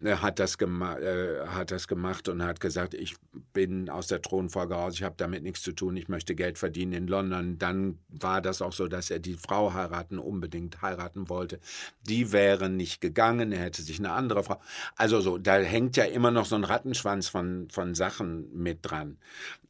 Er 0.00 0.22
hat 0.22 0.38
das, 0.38 0.54
äh, 0.54 1.46
hat 1.48 1.72
das 1.72 1.88
gemacht 1.88 2.28
und 2.28 2.44
hat 2.44 2.60
gesagt, 2.60 2.94
ich 2.94 3.16
bin 3.52 3.88
aus 3.88 4.06
der 4.06 4.22
Thronfolge 4.22 4.74
raus, 4.74 4.94
ich 4.94 5.02
habe 5.02 5.16
damit 5.18 5.42
nichts 5.42 5.62
zu 5.62 5.72
tun, 5.72 5.96
ich 5.96 6.08
möchte 6.08 6.36
Geld 6.36 6.58
verdienen 6.58 6.92
in 6.92 7.06
London. 7.08 7.58
Dann 7.58 7.98
war 8.08 8.40
das 8.40 8.62
auch 8.62 8.72
so, 8.72 8.86
dass 8.86 9.10
er 9.10 9.18
die 9.18 9.34
Frau 9.34 9.74
heiraten, 9.74 10.20
unbedingt 10.20 10.80
heiraten 10.80 11.28
wollte. 11.28 11.58
Die 12.08 12.30
wäre 12.30 12.70
nicht 12.70 13.00
gegangen, 13.00 13.50
er 13.50 13.64
hätte 13.64 13.82
sich 13.82 13.98
eine 13.98 14.12
andere 14.12 14.44
Frau. 14.44 14.60
Also 14.94 15.20
so, 15.20 15.38
da 15.38 15.56
hängt 15.56 15.96
ja 15.96 16.04
immer 16.04 16.30
noch 16.30 16.46
so 16.46 16.54
ein 16.54 16.62
Rattenschwanz 16.62 16.99
Rattenschwanz 17.04 17.28
von, 17.28 17.68
von 17.70 17.94
Sachen 17.94 18.50
mit 18.52 18.78
dran. 18.82 19.18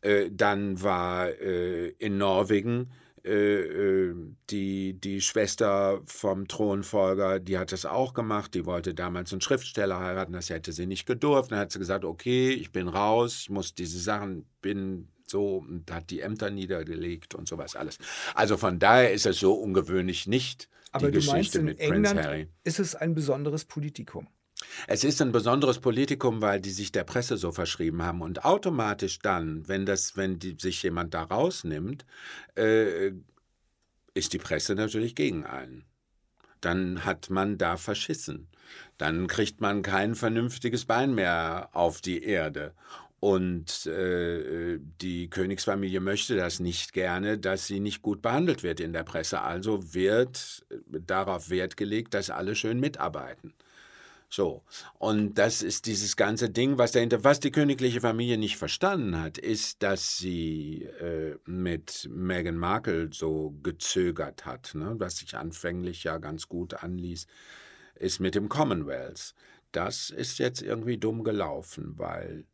Äh, 0.00 0.30
dann 0.32 0.82
war 0.82 1.28
äh, 1.28 1.88
in 1.98 2.18
Norwegen 2.18 2.90
äh, 3.22 3.60
äh, 3.60 4.14
die, 4.48 4.94
die 4.94 5.20
Schwester 5.20 6.00
vom 6.06 6.48
Thronfolger, 6.48 7.38
die 7.38 7.58
hat 7.58 7.70
das 7.70 7.84
auch 7.84 8.14
gemacht. 8.14 8.54
Die 8.54 8.64
wollte 8.64 8.94
damals 8.94 9.32
einen 9.32 9.42
Schriftsteller 9.42 10.00
heiraten, 10.00 10.32
das 10.32 10.48
hätte 10.48 10.72
sie 10.72 10.86
nicht 10.86 11.06
gedurft. 11.06 11.52
Dann 11.52 11.58
hat 11.58 11.70
sie 11.70 11.78
gesagt, 11.78 12.04
okay, 12.04 12.50
ich 12.50 12.72
bin 12.72 12.88
raus, 12.88 13.40
ich 13.42 13.50
muss 13.50 13.74
diese 13.74 13.98
Sachen, 13.98 14.46
bin 14.62 15.08
so 15.26 15.58
und 15.58 15.90
hat 15.92 16.10
die 16.10 16.20
Ämter 16.20 16.50
niedergelegt 16.50 17.34
und 17.34 17.46
sowas 17.46 17.76
alles. 17.76 17.98
Also 18.34 18.56
von 18.56 18.78
daher 18.78 19.12
ist 19.12 19.26
es 19.26 19.38
so 19.38 19.52
ungewöhnlich 19.52 20.26
nicht. 20.26 20.68
Aber 20.92 21.10
die 21.10 21.18
Geschichte 21.18 21.34
meinst, 21.34 21.56
in 21.56 21.64
mit 21.66 21.80
England 21.80 22.06
Prince 22.06 22.28
Harry. 22.28 22.48
ist 22.64 22.80
es 22.80 22.94
ein 22.94 23.14
besonderes 23.14 23.64
Politikum. 23.66 24.28
Es 24.86 25.04
ist 25.04 25.20
ein 25.22 25.32
besonderes 25.32 25.78
Politikum, 25.78 26.40
weil 26.40 26.61
die 26.61 26.70
sich 26.70 26.92
der 26.92 27.04
Presse 27.04 27.36
so 27.36 27.52
verschrieben 27.52 28.02
haben. 28.02 28.22
Und 28.22 28.44
automatisch 28.44 29.18
dann, 29.18 29.66
wenn, 29.68 29.86
das, 29.86 30.16
wenn 30.16 30.38
die, 30.38 30.56
sich 30.58 30.82
jemand 30.82 31.14
da 31.14 31.22
rausnimmt, 31.22 32.04
äh, 32.56 33.12
ist 34.14 34.32
die 34.32 34.38
Presse 34.38 34.74
natürlich 34.74 35.14
gegen 35.14 35.44
einen. 35.44 35.84
Dann 36.61 37.04
hat 37.04 37.30
man 37.30 37.58
da 37.58 37.76
verschissen. 37.76 38.48
Dann 38.98 39.26
kriegt 39.26 39.61
man 39.61 39.82
kein 39.82 40.14
vernünftiges 40.14 40.84
Bein 40.84 41.14
mehr 41.14 41.70
auf 41.72 42.00
die 42.00 42.22
Erde. 42.22 42.74
Und 43.18 43.84
äh, 43.86 44.78
die 45.00 45.28
Königsfamilie 45.28 46.00
möchte 46.00 46.36
das 46.36 46.58
nicht 46.58 46.94
gerne, 46.94 47.38
dass 47.38 47.66
sie 47.66 47.78
nicht 47.78 48.00
gut 48.00 48.22
behandelt 48.22 48.62
wird 48.62 48.80
in 48.80 48.94
der 48.94 49.04
Presse. 49.04 49.42
Also 49.42 49.92
wird 49.92 50.64
darauf 50.86 51.50
Wert 51.50 51.76
gelegt, 51.76 52.14
dass 52.14 52.30
alle 52.30 52.54
schön 52.54 52.80
mitarbeiten. 52.80 53.52
So. 54.30 54.62
Und 54.98 55.34
das 55.34 55.60
ist 55.60 55.86
dieses 55.86 56.16
ganze 56.16 56.50
Ding, 56.50 56.78
was 56.78 56.92
dahinter, 56.92 57.24
was 57.24 57.40
die 57.40 57.50
königliche 57.50 58.00
Familie 58.00 58.38
nicht 58.38 58.56
verstanden 58.56 59.20
hat, 59.20 59.38
ist, 59.38 59.82
dass 59.82 60.16
sie 60.18 60.84
äh, 60.84 61.36
mit 61.46 62.08
Meghan 62.10 62.56
Markle 62.56 63.10
so 63.12 63.56
gezögert 63.64 64.46
hat, 64.46 64.74
ne? 64.74 64.94
was 64.98 65.18
sich 65.18 65.36
anfänglich 65.36 66.04
ja 66.04 66.18
ganz 66.18 66.48
gut 66.48 66.74
anließ, 66.74 67.26
ist 67.96 68.20
mit 68.20 68.36
dem 68.36 68.48
Commonwealth. 68.48 69.34
Das 69.72 70.10
ist 70.10 70.38
jetzt 70.38 70.62
irgendwie 70.62 70.98
dumm 70.98 71.24
gelaufen, 71.24 71.94
weil 71.96 72.44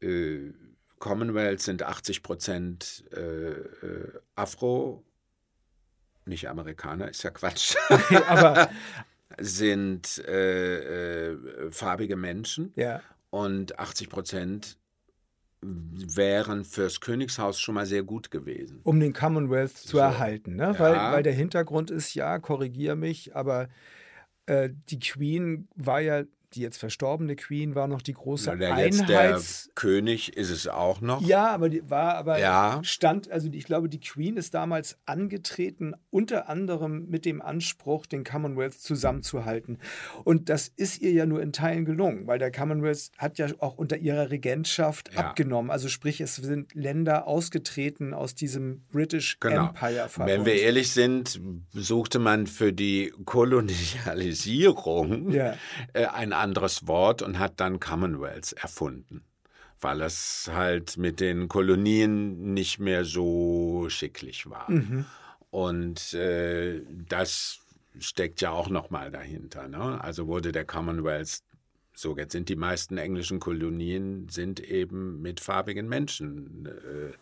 äh, 0.00 0.52
Commonwealth 0.98 1.60
sind 1.60 1.84
80 1.84 2.24
Prozent 2.24 3.04
äh, 3.12 3.50
äh, 3.50 4.20
Afro, 4.34 5.04
nicht 6.26 6.48
Amerikaner, 6.48 7.08
ist 7.08 7.22
ja 7.22 7.30
Quatsch. 7.30 7.76
aber, 8.28 8.70
sind 9.38 10.18
äh, 10.26 11.32
äh, 11.32 11.70
farbige 11.70 12.16
Menschen 12.16 12.72
ja. 12.76 13.00
und 13.30 13.78
80 13.78 14.08
Prozent 14.08 14.78
wären 15.62 16.64
fürs 16.64 17.00
Königshaus 17.00 17.60
schon 17.60 17.74
mal 17.74 17.86
sehr 17.86 18.02
gut 18.02 18.30
gewesen. 18.30 18.80
Um 18.82 18.98
den 18.98 19.12
Commonwealth 19.12 19.76
zu 19.76 19.88
so. 19.88 19.98
erhalten, 19.98 20.56
ne? 20.56 20.74
Ja. 20.74 20.78
Weil, 20.78 20.94
weil 20.94 21.22
der 21.22 21.34
Hintergrund 21.34 21.90
ist, 21.90 22.14
ja, 22.14 22.38
korrigier 22.38 22.96
mich, 22.96 23.36
aber 23.36 23.68
äh, 24.46 24.70
die 24.88 24.98
Queen 24.98 25.68
war 25.76 26.00
ja 26.00 26.24
die 26.54 26.60
jetzt 26.60 26.78
verstorbene 26.78 27.36
Queen 27.36 27.74
war 27.74 27.86
noch 27.86 28.02
die 28.02 28.12
große 28.12 28.56
der 28.56 28.74
Einheits... 28.74 29.06
Der 29.06 29.40
König 29.74 30.36
ist 30.36 30.50
es 30.50 30.66
auch 30.66 31.00
noch. 31.00 31.22
Ja, 31.22 31.48
aber 31.48 31.68
die 31.68 31.88
war 31.88 32.16
aber 32.16 32.40
ja. 32.40 32.80
stand, 32.82 33.30
also 33.30 33.48
ich 33.52 33.64
glaube, 33.64 33.88
die 33.88 34.00
Queen 34.00 34.36
ist 34.36 34.54
damals 34.54 34.98
angetreten, 35.06 35.94
unter 36.10 36.48
anderem 36.48 37.06
mit 37.08 37.24
dem 37.24 37.40
Anspruch, 37.40 38.06
den 38.06 38.24
Commonwealth 38.24 38.80
zusammenzuhalten. 38.80 39.78
Und 40.24 40.48
das 40.48 40.66
ist 40.68 41.00
ihr 41.00 41.12
ja 41.12 41.26
nur 41.26 41.40
in 41.40 41.52
Teilen 41.52 41.84
gelungen, 41.84 42.26
weil 42.26 42.40
der 42.40 42.50
Commonwealth 42.50 43.12
hat 43.16 43.38
ja 43.38 43.46
auch 43.58 43.78
unter 43.78 43.98
ihrer 43.98 44.30
Regentschaft 44.30 45.14
ja. 45.14 45.20
abgenommen. 45.20 45.70
Also 45.70 45.88
sprich, 45.88 46.20
es 46.20 46.34
sind 46.36 46.74
Länder 46.74 47.28
ausgetreten 47.28 48.12
aus 48.12 48.34
diesem 48.34 48.82
British 48.90 49.38
genau. 49.38 49.68
Empire. 49.68 50.08
Wenn 50.16 50.44
wir 50.44 50.54
ehrlich 50.54 50.90
sind, 50.92 51.40
suchte 51.72 52.18
man 52.18 52.46
für 52.46 52.72
die 52.72 53.12
Kolonialisierung 53.24 55.30
ja. 55.30 55.54
äh, 55.92 56.06
ein 56.12 56.32
anderes 56.40 56.86
Wort 56.86 57.22
und 57.22 57.38
hat 57.38 57.60
dann 57.60 57.80
Commonwealth 57.80 58.52
erfunden, 58.54 59.22
weil 59.80 60.02
es 60.02 60.50
halt 60.52 60.96
mit 60.96 61.20
den 61.20 61.48
Kolonien 61.48 62.52
nicht 62.54 62.78
mehr 62.78 63.04
so 63.04 63.86
schicklich 63.88 64.48
war. 64.48 64.70
Mhm. 64.70 65.04
Und 65.50 66.14
äh, 66.14 66.80
das 67.08 67.60
steckt 67.98 68.40
ja 68.40 68.50
auch 68.50 68.68
nochmal 68.68 69.10
dahinter. 69.10 69.68
Ne? 69.68 70.02
Also 70.02 70.26
wurde 70.26 70.52
der 70.52 70.64
Commonwealth 70.64 71.42
so, 72.00 72.16
jetzt 72.16 72.32
sind 72.32 72.48
die 72.48 72.56
meisten 72.56 72.96
englischen 72.96 73.40
Kolonien 73.40 74.28
sind 74.30 74.58
eben 74.58 75.20
mit 75.20 75.38
farbigen 75.38 75.86
Menschen. 75.86 76.66
Äh, 76.66 77.12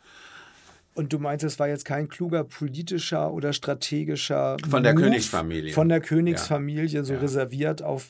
und 0.94 1.12
du 1.12 1.18
meinst, 1.18 1.44
es 1.44 1.58
war 1.58 1.68
jetzt 1.68 1.84
kein 1.84 2.08
kluger 2.08 2.44
politischer 2.44 3.32
oder 3.32 3.52
strategischer 3.52 4.56
von 4.68 4.82
der 4.84 4.94
Königsfamilie. 4.94 5.72
Von 5.72 5.88
der 5.88 6.00
Königsfamilie, 6.00 6.86
ja. 6.86 7.04
so 7.04 7.14
ja. 7.14 7.20
reserviert 7.20 7.82
auf 7.82 8.06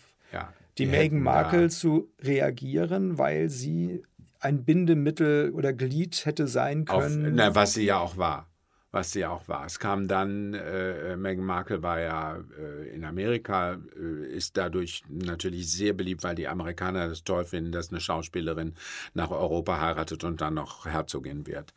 ja 0.79 0.85
die 0.85 0.91
Meghan 0.91 1.23
Markle 1.23 1.63
da. 1.63 1.69
zu 1.69 2.09
reagieren, 2.21 3.19
weil 3.19 3.49
sie 3.49 4.03
ein 4.41 4.65
Bindemittel 4.65 5.51
oder 5.51 5.73
Glied 5.73 6.25
hätte 6.25 6.47
sein 6.47 6.85
können. 6.85 7.27
Auf, 7.27 7.33
na, 7.35 7.55
was 7.55 7.75
sie 7.75 7.85
ja 7.85 7.99
auch 7.99 8.17
war. 8.17 8.47
Was 8.91 9.13
sie 9.13 9.27
auch 9.27 9.47
war. 9.49 9.67
Es 9.67 9.79
kam 9.79 10.09
dann, 10.09 10.55
äh, 10.55 11.15
Meghan 11.17 11.45
Markle 11.45 11.83
war 11.83 12.01
ja 12.01 12.39
äh, 12.59 12.89
in 12.95 13.05
Amerika, 13.05 13.75
äh, 13.75 14.27
ist 14.29 14.57
dadurch 14.57 15.03
natürlich 15.11 15.71
sehr 15.71 15.93
beliebt, 15.93 16.25
weil 16.25 16.35
die 16.35 16.49
Amerikaner 16.49 17.07
das 17.07 17.23
toll 17.23 17.45
finden, 17.45 17.71
dass 17.71 17.91
eine 17.91 18.01
Schauspielerin 18.01 18.73
nach 19.13 19.31
Europa 19.31 19.79
heiratet 19.79 20.25
und 20.25 20.41
dann 20.41 20.55
noch 20.55 20.87
Herzogin 20.87 21.47
wird. 21.47 21.75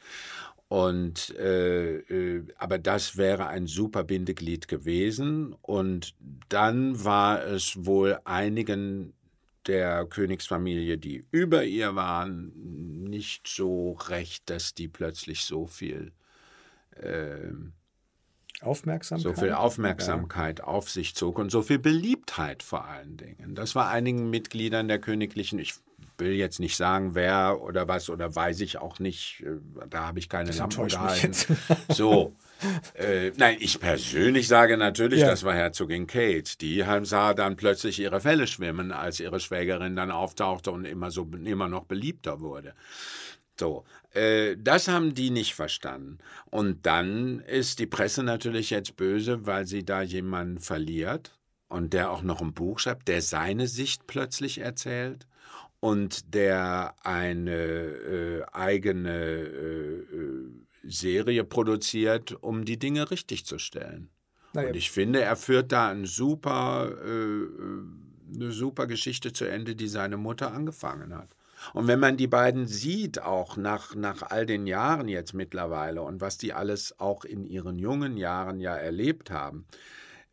Und 0.71 1.35
äh, 1.35 1.97
äh, 1.97 2.45
aber 2.55 2.77
das 2.77 3.17
wäre 3.17 3.47
ein 3.47 3.67
super 3.67 4.05
Bindeglied 4.05 4.69
gewesen. 4.69 5.53
Und 5.61 6.15
dann 6.47 7.03
war 7.03 7.45
es 7.45 7.85
wohl 7.85 8.19
einigen 8.23 9.11
der 9.67 10.05
Königsfamilie, 10.05 10.97
die 10.97 11.25
über 11.29 11.65
ihr 11.65 11.95
waren, 11.95 12.53
nicht 13.03 13.49
so 13.49 13.97
recht, 14.07 14.49
dass 14.49 14.73
die 14.73 14.87
plötzlich 14.87 15.41
so 15.43 15.67
viel 15.67 16.13
äh, 16.91 17.51
Aufmerksamkeit. 18.61 19.35
So 19.35 19.41
viel 19.41 19.53
Aufmerksamkeit 19.53 20.59
ja. 20.59 20.65
auf 20.65 20.89
sich 20.89 21.15
zog 21.15 21.39
und 21.39 21.51
so 21.51 21.61
viel 21.61 21.79
Beliebtheit 21.79 22.63
vor 22.63 22.85
allen 22.85 23.17
Dingen. 23.17 23.55
Das 23.55 23.75
war 23.75 23.89
einigen 23.89 24.29
Mitgliedern 24.29 24.87
der 24.87 24.99
königlichen, 24.99 25.59
ich 25.59 25.73
will 26.17 26.33
jetzt 26.33 26.59
nicht 26.59 26.77
sagen, 26.77 27.15
wer 27.15 27.61
oder 27.61 27.87
was 27.87 28.09
oder 28.09 28.33
weiß 28.33 28.61
ich 28.61 28.77
auch 28.77 28.99
nicht, 28.99 29.43
äh, 29.45 29.57
da 29.89 30.07
habe 30.07 30.19
ich 30.19 30.29
keine 30.29 30.51
Lampe 30.51 30.85
gehalten. 30.87 31.33
So. 31.89 32.35
Äh, 32.93 33.31
nein, 33.37 33.57
ich 33.59 33.79
persönlich 33.79 34.47
sage 34.47 34.77
natürlich, 34.77 35.21
ja. 35.21 35.27
das 35.27 35.43
war 35.43 35.55
Herzogin 35.55 36.05
Kate. 36.05 36.57
Die 36.59 36.85
sah 37.01 37.33
dann 37.33 37.55
plötzlich 37.55 37.99
ihre 37.99 38.21
Fälle 38.21 38.45
schwimmen, 38.45 38.91
als 38.91 39.19
ihre 39.19 39.39
Schwägerin 39.39 39.95
dann 39.95 40.11
auftauchte 40.11 40.71
und 40.71 40.85
immer 40.85 41.09
so 41.09 41.27
immer 41.43 41.67
noch 41.67 41.85
beliebter 41.85 42.39
wurde. 42.39 42.75
So, 43.59 43.83
äh, 44.13 44.55
das 44.57 44.87
haben 44.87 45.13
die 45.13 45.29
nicht 45.29 45.55
verstanden. 45.55 46.19
Und 46.49 46.85
dann 46.85 47.39
ist 47.39 47.79
die 47.79 47.87
Presse 47.87 48.23
natürlich 48.23 48.69
jetzt 48.69 48.95
böse, 48.95 49.45
weil 49.45 49.65
sie 49.65 49.83
da 49.85 50.01
jemanden 50.01 50.59
verliert 50.59 51.37
und 51.67 51.93
der 51.93 52.11
auch 52.11 52.21
noch 52.21 52.41
ein 52.41 52.53
Buch 52.53 52.79
schreibt, 52.79 53.07
der 53.07 53.21
seine 53.21 53.67
Sicht 53.67 54.07
plötzlich 54.07 54.59
erzählt 54.59 55.27
und 55.79 56.33
der 56.33 56.95
eine 57.03 57.55
äh, 57.55 58.43
eigene 58.51 59.17
äh, 59.17 59.99
äh, 59.99 60.51
Serie 60.83 61.43
produziert, 61.43 62.33
um 62.43 62.65
die 62.65 62.77
Dinge 62.77 63.11
richtig 63.11 63.45
zu 63.45 63.57
stellen. 63.57 64.09
Naja. 64.53 64.69
Und 64.69 64.75
ich 64.75 64.91
finde, 64.91 65.21
er 65.21 65.35
führt 65.35 65.71
da 65.71 65.89
ein 65.89 66.05
super, 66.05 66.91
äh, 67.03 67.09
äh, 67.09 68.35
eine 68.35 68.51
super 68.51 68.87
Geschichte 68.87 69.31
zu 69.33 69.45
Ende, 69.45 69.75
die 69.75 69.87
seine 69.87 70.17
Mutter 70.17 70.53
angefangen 70.53 71.15
hat. 71.15 71.29
Und 71.73 71.87
wenn 71.87 71.99
man 71.99 72.17
die 72.17 72.27
beiden 72.27 72.67
sieht, 72.67 73.21
auch 73.21 73.57
nach, 73.57 73.95
nach 73.95 74.23
all 74.23 74.45
den 74.45 74.67
Jahren 74.67 75.07
jetzt 75.07 75.33
mittlerweile 75.33 76.01
und 76.01 76.21
was 76.21 76.37
die 76.37 76.53
alles 76.53 76.99
auch 76.99 77.25
in 77.25 77.45
ihren 77.45 77.79
jungen 77.79 78.17
Jahren 78.17 78.59
ja 78.59 78.75
erlebt 78.75 79.31
haben, 79.31 79.65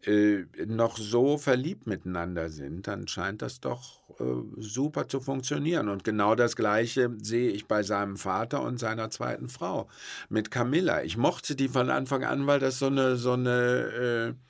äh, 0.05 0.45
noch 0.67 0.97
so 0.97 1.39
verliebt 1.39 1.87
miteinander 1.87 2.51
sind, 2.51 2.87
dann 2.87 3.09
scheint 3.09 3.43
das 3.43 3.61
doch 3.61 4.01
äh, 4.21 4.25
super 4.57 5.09
zu 5.09 5.21
funktionieren. 5.21 5.89
Und 5.89 6.05
genau 6.05 6.37
das 6.37 6.55
Gleiche 6.55 7.11
sehe 7.21 7.51
ich 7.51 7.67
bei 7.67 7.83
seinem 7.83 8.17
Vater 8.17 8.63
und 8.63 8.79
seiner 8.79 9.11
zweiten 9.11 9.49
Frau 9.49 9.89
mit 10.29 10.53
Camilla. 10.53 11.03
Ich 11.03 11.17
mochte 11.17 11.57
die 11.57 11.69
von 11.69 11.91
Anfang 11.91 12.25
an, 12.25 12.47
weil 12.47 12.61
das 12.61 12.79
so 12.79 12.87
eine, 12.87 13.17
so 13.17 13.33
eine 13.33 14.35
äh, 14.39 14.48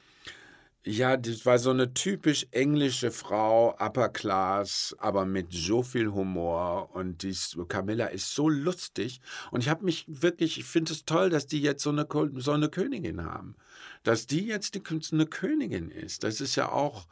ja, 0.89 1.19
das 1.19 1.45
war 1.45 1.59
so 1.59 1.71
eine 1.71 1.93
typisch 1.93 2.47
englische 2.51 3.11
Frau, 3.11 3.77
Upper 3.79 4.09
Class, 4.09 4.97
aber 4.99 5.27
mit 5.27 5.53
so 5.53 5.83
viel 5.83 6.13
Humor. 6.13 6.95
Und 6.95 7.23
dies, 7.23 7.59
Camilla 7.69 8.07
ist 8.07 8.35
so 8.35 8.49
lustig. 8.49 9.21
Und 9.51 9.61
ich 9.61 9.69
habe 9.69 9.85
mich 9.85 10.07
wirklich, 10.09 10.59
ich 10.59 10.65
finde 10.65 10.95
es 10.95 11.05
toll, 11.05 11.29
dass 11.29 11.47
die 11.47 11.61
jetzt 11.61 11.83
so 11.83 11.91
eine, 11.91 12.07
so 12.37 12.53
eine 12.53 12.71
Königin 12.71 13.25
haben. 13.25 13.55
Dass 14.03 14.27
die 14.27 14.47
jetzt 14.47 14.75
die, 14.75 14.83
eine 15.13 15.27
Königin 15.27 15.91
ist. 15.91 16.25
Das 16.25 16.41
ist 16.41 16.57
ja 16.57 16.73
auch 16.73 17.07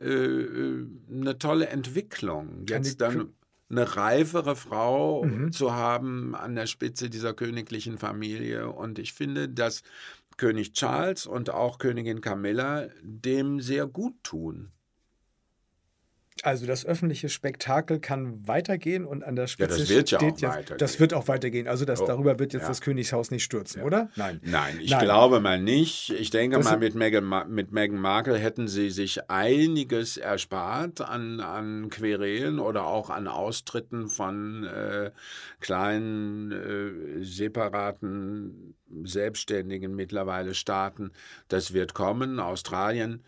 äh, 0.00 0.08
äh 0.08 0.86
eine 1.08 1.38
tolle 1.38 1.68
Entwicklung. 1.68 2.66
Jetzt 2.68 3.00
dann 3.00 3.34
eine 3.70 3.96
reifere 3.96 4.56
Frau 4.56 5.24
mhm. 5.24 5.52
zu 5.52 5.72
haben 5.72 6.34
an 6.34 6.56
der 6.56 6.66
Spitze 6.66 7.08
dieser 7.08 7.34
königlichen 7.34 7.98
Familie. 7.98 8.68
Und 8.68 8.98
ich 8.98 9.12
finde, 9.12 9.48
dass 9.48 9.82
König 10.38 10.72
Charles 10.72 11.26
und 11.26 11.50
auch 11.50 11.78
Königin 11.78 12.20
Camilla 12.20 12.88
dem 13.02 13.60
sehr 13.60 13.86
gut 13.86 14.22
tun. 14.22 14.72
Also 16.42 16.66
das 16.66 16.84
öffentliche 16.84 17.28
Spektakel 17.28 18.00
kann 18.00 18.46
weitergehen 18.48 19.04
und 19.04 19.22
an 19.22 19.36
der 19.36 19.46
Spitze 19.46 19.74
ja, 19.74 19.78
das 19.78 19.88
wird 19.88 20.10
ja 20.10 20.18
steht 20.18 20.28
auch 20.28 20.32
jetzt, 20.32 20.42
weitergehen. 20.42 20.78
Das 20.78 21.00
wird 21.00 21.14
auch 21.14 21.28
weitergehen. 21.28 21.68
Also 21.68 21.84
das, 21.84 22.00
oh, 22.00 22.06
darüber 22.06 22.38
wird 22.40 22.52
jetzt 22.52 22.62
ja. 22.62 22.68
das 22.68 22.80
Königshaus 22.80 23.30
nicht 23.30 23.44
stürzen, 23.44 23.80
ja. 23.80 23.86
oder? 23.86 24.10
Nein. 24.16 24.40
Nein, 24.42 24.78
ich 24.80 24.90
Nein. 24.90 25.04
glaube 25.04 25.38
mal 25.38 25.60
nicht. 25.60 26.10
Ich 26.10 26.30
denke 26.30 26.56
das 26.56 26.66
mal, 26.66 26.78
mit 26.78 26.96
Meghan, 26.96 27.48
mit 27.48 27.70
Meghan 27.70 27.98
Markle 27.98 28.36
hätten 28.38 28.66
sie 28.66 28.90
sich 28.90 29.30
einiges 29.30 30.16
erspart 30.16 31.00
an, 31.00 31.38
an 31.38 31.90
Querelen 31.90 32.58
oder 32.58 32.86
auch 32.88 33.08
an 33.08 33.28
Austritten 33.28 34.08
von 34.08 34.64
äh, 34.64 35.12
kleinen, 35.60 36.50
äh, 36.50 37.24
separaten, 37.24 38.74
selbstständigen 39.04 39.94
mittlerweile 39.94 40.54
Staaten. 40.54 41.12
Das 41.46 41.72
wird 41.72 41.94
kommen. 41.94 42.40
Australien 42.40 43.22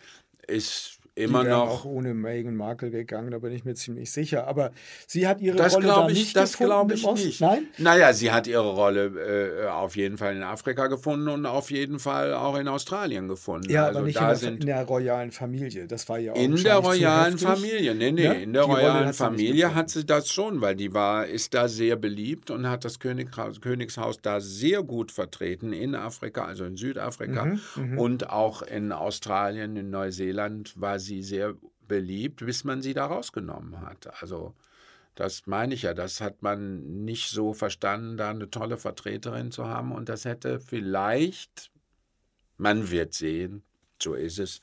ist 0.49 0.99
immer 1.15 1.45
noch. 1.45 1.69
auch 1.69 1.85
ohne 1.85 2.12
Meghan 2.12 2.57
Markle 2.57 2.91
gegangen, 2.91 3.31
da 3.31 3.39
bin 3.39 3.53
ich 3.53 3.65
mir 3.65 3.75
ziemlich 3.75 4.11
sicher. 4.11 4.47
Aber 4.49 4.73
sie 5.07 5.29
hat 5.29 5.41
ihre 5.41 5.57
das 5.57 5.75
Rolle 5.75 5.87
da 5.87 6.09
ich, 6.09 6.19
nicht 6.19 6.37
das 6.37 6.59
gefunden 6.59 6.95
ich 6.95 7.07
nicht. 7.07 7.41
Nein? 7.41 7.69
Naja, 7.79 8.12
sie 8.12 8.33
hat 8.33 8.47
ihre 8.47 8.75
Rolle 8.75 9.65
äh, 9.65 9.69
auf 9.69 9.97
jeden 9.97 10.19
Fall 10.19 10.37
in 10.37 10.43
Afrika 10.43 10.89
gefunden 10.89 11.29
und 11.29 11.47
auf 11.47 11.71
jeden 11.71 11.99
Fall 11.99 12.35
auch 12.35 12.57
in 12.57 12.67
Australien 12.69 13.29
gefunden. 13.29 13.71
Ja, 13.71 13.87
also 13.87 13.99
aber 13.99 14.07
nicht 14.07 14.21
in 14.21 14.27
der, 14.27 14.53
in, 14.53 14.67
der, 14.67 14.85
royalen 14.85 15.31
Familie. 15.31 15.87
Das 15.87 16.09
war 16.09 16.19
ja 16.19 16.33
auch 16.33 16.37
In 16.37 16.57
der 16.57 16.77
royalen 16.77 17.39
Familie, 17.39 17.95
nee, 17.95 18.11
nee, 18.11 18.25
ja? 18.25 18.33
in 18.33 18.53
der 18.53 18.65
die 18.65 18.71
royalen 18.71 19.09
hat 19.09 19.17
Familie 19.17 19.75
hat 19.75 19.91
sie 19.91 20.05
das 20.05 20.29
schon, 20.31 20.61
weil 20.61 20.75
die 20.75 20.93
war, 20.93 21.27
ist 21.27 21.55
da 21.55 21.69
sehr 21.69 21.97
beliebt 21.97 22.51
und 22.51 22.69
hat 22.69 22.85
das 22.85 22.99
Königshaus, 22.99 23.61
Königshaus 23.61 24.21
da 24.21 24.41
sehr 24.41 24.83
gut 24.83 25.12
vertreten 25.12 25.73
in 25.73 25.95
Afrika, 25.95 26.45
also 26.45 26.65
in 26.65 26.77
Südafrika 26.77 27.45
mhm, 27.45 27.61
mhm. 27.77 27.99
und 27.99 28.31
auch 28.31 28.62
in 28.62 28.91
Australien, 28.93 29.77
in 29.77 29.91
Neuseeland 29.91 30.73
war 30.81 30.99
sie 30.99 31.03
sehr 31.05 31.55
beliebt, 31.86 32.44
bis 32.44 32.64
man 32.64 32.82
sie 32.82 32.94
da 32.94 33.07
rausgenommen 33.07 33.80
hat. 33.80 34.20
Also 34.22 34.55
das 35.14 35.46
meine 35.46 35.74
ich 35.74 35.82
ja, 35.82 35.94
das 35.94 36.20
hat 36.20 36.42
man 36.42 37.05
nicht 37.05 37.30
so 37.30 37.52
verstanden, 37.52 38.16
da 38.16 38.30
eine 38.30 38.50
tolle 38.50 38.76
Vertreterin 38.76 39.52
zu 39.52 39.66
haben. 39.66 39.92
Und 39.92 40.09
das 40.09 40.24
hätte 40.24 40.59
vielleicht, 40.59 41.70
man 42.57 42.90
wird 42.90 43.14
sehen, 43.14 43.62
so 44.02 44.14
ist 44.14 44.40
es. 44.40 44.61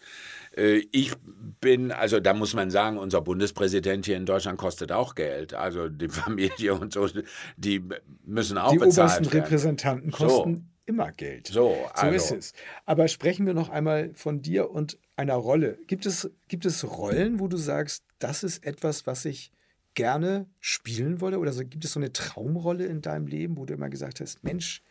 Äh, 0.56 0.84
ich 0.92 1.14
bin, 1.62 1.92
also 1.92 2.20
da 2.20 2.34
muss 2.34 2.54
man 2.54 2.70
sagen, 2.70 2.98
unser 2.98 3.22
Bundespräsident 3.22 4.06
hier 4.06 4.18
in 4.18 4.26
Deutschland 4.26 4.58
kostet 4.60 4.92
auch 4.92 5.16
Geld. 5.16 5.54
Also 5.54 5.88
die 5.88 6.10
Familie 6.10 6.74
und 6.74 6.94
so, 6.94 7.08
die 7.56 7.84
müssen 8.26 8.58
auch 8.58 8.72
die 8.72 8.80
bezahlt 8.80 8.98
werden. 8.98 9.24
Die 9.24 9.30
obersten 9.30 9.42
Repräsentanten 9.42 10.12
kosten 10.12 10.71
immer 10.92 11.12
Geld. 11.12 11.48
So, 11.48 11.76
also. 11.94 12.20
so 12.20 12.36
ist 12.36 12.46
es. 12.46 12.54
Aber 12.86 13.08
sprechen 13.08 13.46
wir 13.46 13.54
noch 13.54 13.70
einmal 13.70 14.14
von 14.14 14.42
dir 14.42 14.70
und 14.72 14.98
einer 15.16 15.36
Rolle. 15.36 15.78
Gibt 15.88 16.06
es, 16.06 16.30
gibt 16.48 16.66
es 16.66 16.84
Rollen, 16.84 17.40
wo 17.40 17.48
du 17.48 17.58
sagst, 17.58 18.04
das 18.20 18.44
ist 18.44 18.66
etwas, 18.66 19.08
was 19.08 19.26
ich 19.26 19.52
gerne 19.94 20.48
spielen 20.60 21.22
wolle? 21.22 21.40
Oder 21.40 21.54
so, 21.54 21.66
gibt 21.66 21.86
es 21.86 21.94
so 21.94 22.00
eine 22.00 22.14
Traumrolle 22.14 22.86
in 22.86 23.02
deinem 23.02 23.28
Leben, 23.28 23.58
wo 23.58 23.66
du 23.66 23.74
immer 23.74 23.90
gesagt 23.90 24.20
hast, 24.20 24.44
Mensch? 24.44 24.82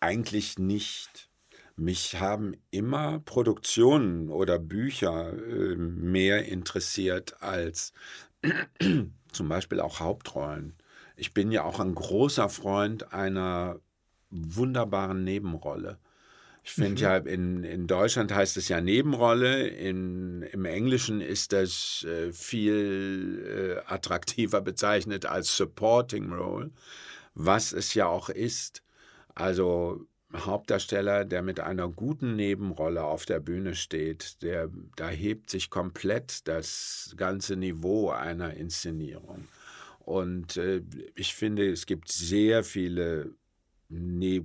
Eigentlich 0.00 0.58
nicht. 0.58 1.28
Mich 1.76 2.18
haben 2.18 2.56
immer 2.70 3.20
Produktionen 3.20 4.30
oder 4.30 4.58
Bücher 4.58 5.32
äh, 5.32 5.76
mehr 5.76 6.46
interessiert 6.46 7.40
als 7.40 7.92
zum 9.32 9.48
Beispiel 9.48 9.80
auch 9.80 10.00
Hauptrollen. 10.00 10.74
Ich 11.16 11.34
bin 11.34 11.52
ja 11.52 11.64
auch 11.64 11.80
ein 11.80 11.94
großer 11.94 12.48
Freund 12.48 13.12
einer 13.12 13.80
wunderbaren 14.30 15.24
Nebenrolle. 15.24 15.98
Ich 16.64 16.72
finde 16.72 16.92
mhm. 16.92 16.98
ja, 16.98 17.16
in, 17.16 17.64
in 17.64 17.86
Deutschland 17.86 18.34
heißt 18.34 18.56
es 18.58 18.68
ja 18.68 18.80
Nebenrolle, 18.80 19.68
in, 19.68 20.42
im 20.42 20.64
Englischen 20.66 21.20
ist 21.20 21.52
das 21.52 22.04
äh, 22.04 22.32
viel 22.32 23.80
äh, 23.86 23.90
attraktiver 23.90 24.60
bezeichnet 24.60 25.24
als 25.24 25.56
Supporting 25.56 26.30
Role, 26.32 26.70
was 27.34 27.72
es 27.72 27.94
ja 27.94 28.06
auch 28.06 28.28
ist. 28.28 28.82
Also 29.34 30.06
Hauptdarsteller, 30.36 31.24
der 31.24 31.42
mit 31.42 31.60
einer 31.60 31.88
guten 31.88 32.36
Nebenrolle 32.36 33.02
auf 33.02 33.24
der 33.24 33.40
Bühne 33.40 33.74
steht, 33.74 34.42
der, 34.42 34.68
da 34.96 35.08
hebt 35.08 35.48
sich 35.48 35.70
komplett 35.70 36.46
das 36.48 37.14
ganze 37.16 37.56
Niveau 37.56 38.10
einer 38.10 38.52
Inszenierung. 38.54 39.48
Und 40.00 40.58
äh, 40.58 40.82
ich 41.14 41.34
finde, 41.34 41.70
es 41.70 41.86
gibt 41.86 42.12
sehr 42.12 42.62
viele 42.62 43.34
ne 43.88 44.44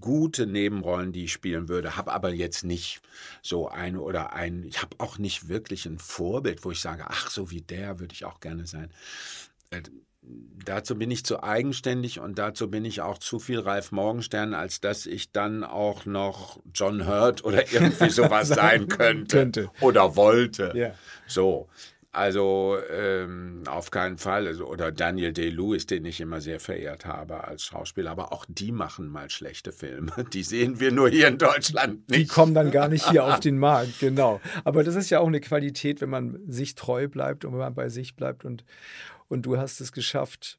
gute 0.00 0.46
Nebenrollen, 0.46 1.12
die 1.12 1.24
ich 1.24 1.32
spielen 1.32 1.68
würde, 1.68 1.96
habe 1.96 2.12
aber 2.12 2.32
jetzt 2.32 2.64
nicht 2.64 3.00
so 3.42 3.68
ein 3.68 3.96
oder 3.96 4.32
ein, 4.32 4.64
ich 4.64 4.80
habe 4.80 4.96
auch 4.98 5.18
nicht 5.18 5.48
wirklich 5.48 5.86
ein 5.86 5.98
Vorbild, 5.98 6.64
wo 6.64 6.70
ich 6.70 6.80
sage, 6.80 7.04
ach, 7.08 7.30
so 7.30 7.50
wie 7.50 7.60
der 7.60 8.00
würde 8.00 8.14
ich 8.14 8.24
auch 8.24 8.40
gerne 8.40 8.66
sein. 8.66 8.90
Äh, 9.70 9.82
dazu 10.64 10.96
bin 10.96 11.10
ich 11.10 11.24
zu 11.24 11.42
eigenständig 11.42 12.20
und 12.20 12.38
dazu 12.38 12.70
bin 12.70 12.84
ich 12.84 13.00
auch 13.00 13.18
zu 13.18 13.38
viel 13.38 13.60
Ralf 13.60 13.92
Morgenstern, 13.92 14.54
als 14.54 14.80
dass 14.80 15.06
ich 15.06 15.32
dann 15.32 15.64
auch 15.64 16.06
noch 16.06 16.60
John 16.74 17.06
Hurt 17.06 17.44
oder 17.44 17.72
irgendwie 17.72 18.10
sowas 18.10 18.48
sein 18.48 18.88
könnte, 18.88 19.36
könnte, 19.36 19.70
oder 19.80 20.16
wollte. 20.16 20.72
Yeah. 20.74 20.94
So. 21.26 21.68
Also 22.10 22.78
ähm, 22.90 23.64
auf 23.66 23.90
keinen 23.90 24.16
Fall. 24.16 24.46
Also, 24.46 24.66
oder 24.66 24.90
Daniel 24.92 25.32
Day-Lewis, 25.32 25.86
den 25.86 26.06
ich 26.06 26.20
immer 26.20 26.40
sehr 26.40 26.58
verehrt 26.58 27.04
habe 27.04 27.44
als 27.44 27.64
Schauspieler. 27.64 28.10
Aber 28.10 28.32
auch 28.32 28.46
die 28.48 28.72
machen 28.72 29.08
mal 29.08 29.28
schlechte 29.28 29.72
Filme. 29.72 30.12
Die 30.32 30.42
sehen 30.42 30.80
wir 30.80 30.90
nur 30.90 31.10
hier 31.10 31.28
in 31.28 31.38
Deutschland 31.38 32.08
nicht. 32.08 32.20
Die 32.20 32.26
kommen 32.26 32.54
dann 32.54 32.70
gar 32.70 32.88
nicht 32.88 33.10
hier 33.10 33.24
auf 33.24 33.40
den 33.48 33.58
Markt, 33.58 34.00
genau. 34.00 34.40
Aber 34.64 34.84
das 34.84 34.94
ist 34.94 35.10
ja 35.10 35.20
auch 35.20 35.26
eine 35.26 35.40
Qualität, 35.40 36.00
wenn 36.00 36.10
man 36.10 36.40
sich 36.48 36.74
treu 36.74 37.08
bleibt 37.08 37.44
und 37.44 37.52
wenn 37.52 37.58
man 37.58 37.74
bei 37.74 37.88
sich 37.90 38.16
bleibt 38.16 38.44
und, 38.44 38.64
und 39.28 39.44
du 39.44 39.58
hast 39.58 39.80
es 39.80 39.92
geschafft, 39.92 40.58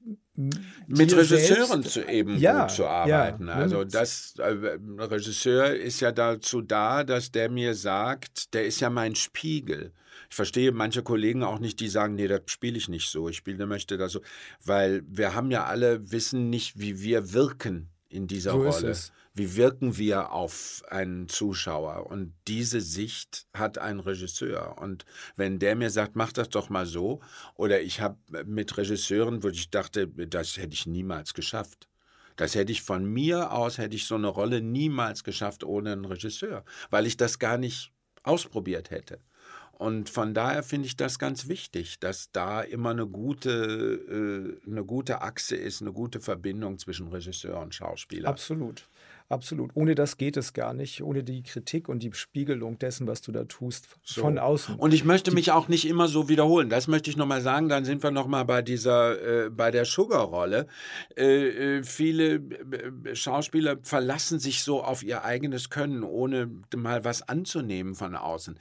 mit 0.88 1.16
Regisseuren 1.16 1.84
zu 1.84 2.08
eben 2.08 2.38
ja, 2.38 2.62
gut 2.62 2.72
zu 2.72 2.86
arbeiten. 2.86 3.48
Ja, 3.48 3.56
also 3.56 3.84
das 3.84 4.36
äh, 4.38 4.78
Regisseur 5.00 5.74
ist 5.74 6.00
ja 6.00 6.12
dazu 6.12 6.62
da, 6.62 7.04
dass 7.04 7.32
der 7.32 7.50
mir 7.50 7.74
sagt, 7.74 8.54
der 8.54 8.66
ist 8.66 8.80
ja 8.80 8.90
mein 8.90 9.16
Spiegel. 9.16 9.94
Ich 10.30 10.36
verstehe 10.36 10.72
manche 10.72 11.02
Kollegen 11.02 11.44
auch 11.44 11.60
nicht, 11.60 11.80
die 11.80 11.88
sagen, 11.88 12.16
nee, 12.16 12.28
das 12.28 12.42
spiele 12.46 12.78
ich 12.78 12.88
nicht 12.88 13.10
so. 13.10 13.30
Ich 13.30 13.38
spiele, 13.38 13.66
möchte 13.66 13.98
das 13.98 14.12
so, 14.12 14.22
weil 14.64 15.02
wir 15.08 15.34
haben 15.34 15.50
ja 15.52 15.66
alle 15.66 16.12
wissen 16.12 16.50
nicht, 16.50 16.80
wie 16.80 17.02
wir 17.02 17.34
wirken 17.34 17.90
in 18.10 18.28
dieser 18.28 18.52
So 18.52 18.64
Rolle. 18.64 18.96
Wie 19.34 19.56
wirken 19.56 19.98
wir 19.98 20.32
auf 20.32 20.84
einen 20.90 21.30
Zuschauer? 21.30 22.08
Und 22.08 22.34
diese 22.48 22.82
Sicht 22.82 23.48
hat 23.54 23.78
ein 23.78 24.00
Regisseur. 24.00 24.78
Und 24.80 25.06
wenn 25.36 25.60
der 25.60 25.76
mir 25.76 25.90
sagt, 25.92 26.16
mach 26.16 26.34
das 26.34 26.50
doch 26.50 26.70
mal 26.70 26.86
so, 26.86 27.22
oder 27.56 27.82
ich 27.82 28.02
habe 28.02 28.18
mit 28.46 28.76
Regisseuren, 28.78 29.44
wo 29.44 29.48
ich 29.48 29.70
dachte, 29.70 30.08
das 30.08 30.58
hätte 30.58 30.74
ich 30.74 30.88
niemals 30.88 31.34
geschafft. 31.34 31.88
Das 32.36 32.56
hätte 32.56 32.72
ich 32.72 32.82
von 32.82 33.06
mir 33.06 33.52
aus, 33.52 33.78
hätte 33.78 33.96
ich 33.96 34.06
so 34.06 34.16
eine 34.16 34.28
Rolle 34.28 34.62
niemals 34.62 35.24
geschafft 35.24 35.64
ohne 35.64 35.94
einen 35.94 36.06
Regisseur, 36.06 36.66
weil 36.90 37.06
ich 37.06 37.18
das 37.18 37.38
gar 37.40 37.58
nicht 37.58 37.92
ausprobiert 38.24 38.92
hätte. 38.92 39.20
Und 39.80 40.10
von 40.10 40.34
daher 40.34 40.62
finde 40.62 40.88
ich 40.88 40.98
das 40.98 41.20
ganz 41.20 41.48
wichtig, 41.48 42.02
dass 42.02 42.34
da 42.34 42.60
immer 42.60 42.90
eine 42.90 43.08
gute, 43.08 44.60
äh, 44.68 44.70
eine 44.70 44.84
gute 44.84 45.22
Achse 45.22 45.56
ist, 45.56 45.82
eine 45.82 45.94
gute 45.94 46.20
Verbindung 46.20 46.78
zwischen 46.78 47.08
Regisseur 47.08 47.62
und 47.62 47.74
Schauspieler. 47.74 48.28
Absolut. 48.28 48.90
Absolut. 49.30 49.72
Ohne 49.76 49.96
das 49.96 50.18
geht 50.18 50.36
es 50.36 50.52
gar 50.52 50.74
nicht. 50.74 51.02
Ohne 51.02 51.24
die 51.24 51.44
Kritik 51.44 51.88
und 51.88 52.04
die 52.04 52.12
Spiegelung 52.12 52.78
dessen, 52.78 53.08
was 53.08 53.22
du 53.22 53.32
da 53.32 53.46
tust, 53.46 53.88
So. 54.04 54.20
von 54.22 54.38
außen. 54.38 54.76
Und 54.76 54.94
ich 54.94 55.06
möchte 55.06 55.32
mich 55.32 55.52
auch 55.52 55.70
nicht 55.70 55.88
immer 55.88 56.10
so 56.10 56.28
wiederholen. 56.28 56.70
Das 56.70 56.88
möchte 56.90 57.10
ich 57.10 57.16
nochmal 57.16 57.42
sagen. 57.42 57.70
Dann 57.70 57.86
sind 57.86 58.04
wir 58.04 58.12
nochmal 58.12 58.44
bei 58.44 58.62
dieser, 58.62 59.46
äh, 59.46 59.50
bei 59.50 59.72
der 59.72 59.86
Sugar-Rolle. 59.86 60.68
Äh, 61.16 61.78
äh, 61.78 61.84
viele 61.84 62.36
äh, 62.36 63.16
Schauspieler 63.16 63.78
verlassen 63.84 64.40
sich 64.40 64.62
so 64.64 64.84
auf 64.84 65.04
ihr 65.04 65.24
eigenes 65.24 65.70
Können, 65.70 66.04
ohne 66.04 66.50
mal 66.76 67.06
was 67.06 67.22
anzunehmen 67.22 67.96
von 67.96 68.16
außen. 68.16 68.60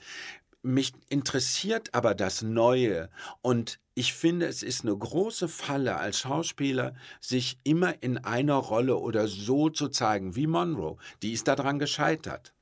Mich 0.63 0.93
interessiert 1.09 1.95
aber 1.95 2.15
das 2.15 2.43
Neue 2.43 3.11
und 3.43 3.79
ich 3.95 4.15
finde, 4.15 4.47
es 4.47 4.63
ist 4.63 4.85
eine 4.85 4.97
große 4.97 5.49
Falle 5.49 5.97
als 5.97 6.21
Schauspieler, 6.21 6.95
sich 7.21 7.59
immer 7.65 8.01
in 8.03 8.19
einer 8.19 8.55
Rolle 8.55 8.97
oder 8.97 9.27
so 9.27 9.71
zu 9.71 9.89
zeigen, 9.89 10.37
wie 10.37 10.47
Monroe. 10.47 10.99
Die 11.23 11.33
ist 11.33 11.49
daran 11.49 11.79
gescheitert. 11.79 12.55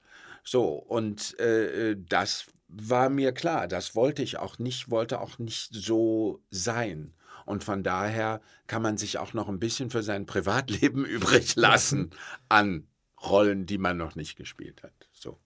So, 0.44 0.74
und 0.74 1.38
äh, 1.38 1.90
äh, 1.90 1.96
das 2.08 2.46
war 2.68 3.10
mir 3.10 3.32
klar. 3.32 3.68
Das 3.68 3.94
wollte 3.94 4.22
ich 4.22 4.38
auch 4.38 4.58
nicht, 4.58 4.90
wollte 4.90 5.20
auch 5.20 5.38
nicht 5.38 5.74
so 5.74 6.40
sein. 6.50 7.12
Und 7.44 7.64
von 7.64 7.82
daher 7.82 8.40
kann 8.66 8.82
man 8.82 8.96
sich 8.96 9.18
auch 9.18 9.34
noch 9.34 9.48
ein 9.48 9.58
bisschen 9.58 9.90
für 9.90 10.02
sein 10.02 10.24
Privatleben 10.26 11.04
übrig 11.06 11.56
lassen 11.56 12.10
an 12.48 12.86
Rollen, 13.22 13.66
die 13.66 13.78
man 13.78 13.96
noch 13.96 14.14
nicht 14.14 14.36
gespielt 14.36 14.82
hat. 14.82 15.08
So. 15.12 15.38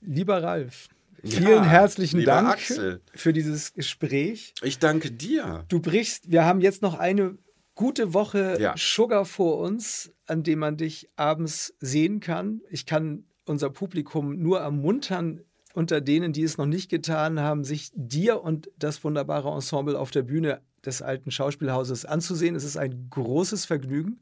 Lieber 0.00 0.42
Ralf, 0.42 0.88
vielen 1.24 1.48
Ja, 1.48 1.64
herzlichen 1.64 2.24
Dank 2.24 2.48
Axel. 2.48 3.00
für 3.14 3.32
dieses 3.32 3.72
Gespräch. 3.74 4.54
Ich 4.62 4.78
danke 4.78 5.10
dir. 5.10 5.64
Du 5.68 5.80
brichst, 5.80 6.30
wir 6.30 6.44
haben 6.44 6.60
jetzt 6.60 6.82
noch 6.82 6.98
eine 6.98 7.36
gute 7.74 8.14
Woche 8.14 8.56
Ja. 8.60 8.74
Sugar 8.76 9.24
vor 9.24 9.58
uns, 9.58 10.12
an 10.26 10.42
dem 10.42 10.58
man 10.60 10.76
dich 10.76 11.08
abends 11.16 11.74
sehen 11.80 12.20
kann. 12.20 12.60
Ich 12.70 12.86
kann 12.86 13.24
unser 13.46 13.70
Publikum 13.70 14.38
nur 14.38 14.60
ermuntern, 14.60 15.40
unter 15.78 16.00
denen, 16.00 16.32
die 16.32 16.42
es 16.42 16.58
noch 16.58 16.66
nicht 16.66 16.90
getan 16.90 17.38
haben, 17.38 17.62
sich 17.62 17.90
dir 17.94 18.42
und 18.42 18.68
das 18.80 19.04
wunderbare 19.04 19.48
Ensemble 19.50 19.96
auf 19.96 20.10
der 20.10 20.22
Bühne 20.22 20.60
des 20.84 21.02
alten 21.02 21.30
Schauspielhauses 21.30 22.04
anzusehen. 22.04 22.56
Es 22.56 22.64
ist 22.64 22.76
ein 22.76 23.06
großes 23.10 23.64
Vergnügen, 23.64 24.20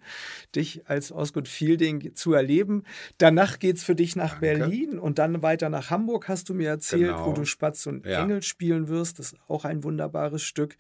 dich 0.55 0.83
als 0.87 1.13
Osgood 1.13 1.49
Fielding 1.49 2.15
zu 2.15 2.35
erleben. 2.35 2.83
Danach 3.17 3.59
geht 3.59 3.77
es 3.79 3.85
für 3.85 3.95
dich 3.95 4.17
nach 4.17 4.39
Danke. 4.41 4.59
Berlin 4.59 4.99
und 4.99 5.19
dann 5.19 5.43
weiter 5.43 5.71
nach 5.71 5.89
Hamburg, 5.91 6.29
hast 6.29 6.51
du 6.51 6.55
mir 6.55 6.69
erzählt, 6.69 7.09
Genau. 7.09 7.27
wo 7.27 7.33
du 7.33 7.47
Spatz 7.47 7.87
und 7.87 8.05
Ja. 8.05 8.23
Engel 8.23 8.43
spielen 8.43 8.89
wirst. 8.89 9.19
Das 9.19 9.33
ist 9.33 9.39
auch 9.49 9.65
ein 9.65 9.83
wunderbares 9.83 10.43
Stück. 10.43 10.77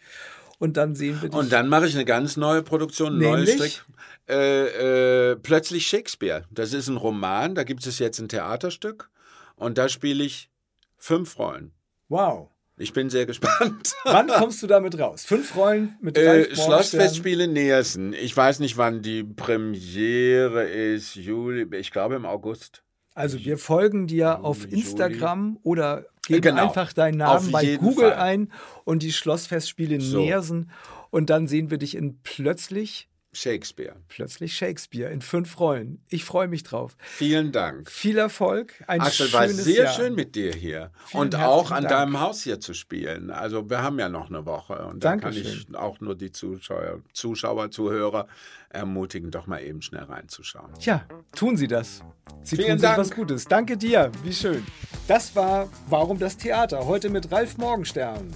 Und 0.58 0.76
dann 0.76 0.94
sehen 0.94 1.20
wir 1.22 1.30
dich. 1.30 1.38
Und 1.38 1.52
dann 1.52 1.68
mache 1.68 1.86
ich 1.86 1.94
eine 1.94 2.04
ganz 2.04 2.36
neue 2.36 2.62
Produktion, 2.62 3.14
ein 3.14 3.18
neues? 3.18 3.52
Stück. 3.54 3.86
Äh, 4.28 5.30
äh, 5.32 5.36
Plötzlich 5.36 5.86
Shakespeare. 5.86 6.44
Das 6.50 6.72
ist 6.74 6.88
ein 6.88 6.96
Roman, 6.98 7.54
da 7.54 7.64
gibt 7.64 7.86
es 7.86 7.98
jetzt 7.98 8.18
ein 8.18 8.28
Theaterstück. 8.28 9.08
Und 9.56 9.78
da 9.78 9.88
spiele 9.88 10.22
ich 10.22 10.50
fünf 10.98 11.38
Rollen. 11.38 11.72
wow. 12.08 12.48
Ich 12.78 12.92
bin 12.92 13.08
sehr 13.08 13.24
gespannt. 13.24 13.94
Wann 14.04 14.26
kommst 14.28 14.62
du 14.62 14.66
damit 14.66 14.98
raus? 14.98 15.24
Fünf 15.24 15.56
Rollen 15.56 15.96
mit 16.02 16.18
Äh, 16.18 16.28
Ralf 16.28 16.38
Morgenstern. 16.48 16.66
Schlossfestspiele 16.66 17.48
Neersen. 17.48 18.12
Ich 18.12 18.36
weiß 18.36 18.58
nicht, 18.58 18.76
wann 18.76 19.00
die 19.00 19.24
Premiere 19.24 20.64
ist. 20.64 21.14
Juli, 21.14 21.66
ich 21.76 21.90
glaube 21.90 22.16
im 22.16 22.26
August. 22.26 22.82
Also 23.14 23.38
wir 23.42 23.56
folgen 23.56 24.06
dir 24.06 24.44
auf 24.44 24.64
Juli. 24.64 24.74
Instagram 24.74 25.58
oder 25.62 26.04
geben 26.26 26.42
Genau. 26.42 26.64
einfach 26.64 26.92
deinen 26.92 27.22
Auf 27.22 27.40
Namen 27.40 27.52
bei 27.52 27.62
jeden 27.62 27.82
Google 27.82 28.10
Fall. 28.10 28.18
ein 28.20 28.52
und 28.84 29.02
die 29.02 29.12
Schlossfestspiele 29.12 29.98
So. 30.02 30.20
Neersen. 30.20 30.70
Und 31.10 31.30
dann 31.30 31.46
sehen 31.48 31.70
wir 31.70 31.78
dich 31.78 31.94
in 31.94 32.20
plötzlich, 32.22 33.08
Shakespeare. 33.36 33.96
plötzlich 34.08 34.56
Shakespeare 34.56 35.10
in 35.12 35.20
fünf 35.20 35.58
Rollen. 35.60 36.00
Ich 36.08 36.24
freue 36.24 36.48
mich 36.48 36.62
drauf. 36.62 36.96
Vielen 36.98 37.52
Dank. 37.52 37.90
Viel 37.90 38.18
Erfolg. 38.18 38.74
Ein 38.86 39.00
Axel, 39.00 39.32
war 39.32 39.48
sehr 39.48 39.84
Jahr. 39.84 39.92
schön 39.94 40.14
mit 40.14 40.34
dir 40.34 40.52
hier. 40.54 40.90
Vielen 41.06 41.22
und 41.22 41.34
auch 41.36 41.70
an 41.70 41.84
Dank. 41.84 41.94
deinem 41.94 42.20
Haus 42.20 42.42
hier 42.42 42.60
zu 42.60 42.74
spielen. 42.74 43.30
Also 43.30 43.68
wir 43.70 43.82
haben 43.82 43.98
ja 43.98 44.08
noch 44.08 44.28
eine 44.28 44.46
Woche. 44.46 44.86
Und 44.86 45.04
da 45.04 45.16
kann 45.16 45.32
ich 45.34 45.66
auch 45.74 46.00
nur 46.00 46.14
die 46.14 46.30
Zuschauer, 46.30 47.02
Zuschauer, 47.12 47.70
Zuhörer 47.70 48.26
ermutigen, 48.70 49.30
doch 49.30 49.46
mal 49.46 49.62
eben 49.62 49.80
schnell 49.82 50.04
reinzuschauen. 50.04 50.74
Tja, 50.80 51.06
tun 51.34 51.56
Sie 51.56 51.66
das. 51.68 52.02
Sie 52.42 52.56
Vielen 52.56 52.68
tun 52.70 52.78
sich 52.78 52.88
Dank. 52.88 52.98
was 52.98 53.10
Gutes. 53.10 53.44
Danke 53.46 53.76
dir. 53.76 54.10
Wie 54.22 54.32
schön. 54.32 54.64
Das 55.08 55.34
war 55.36 55.68
Warum 55.88 56.18
das 56.18 56.36
Theater? 56.36 56.84
Heute 56.86 57.08
mit 57.10 57.30
Ralf 57.30 57.56
Morgenstern. 57.58 58.32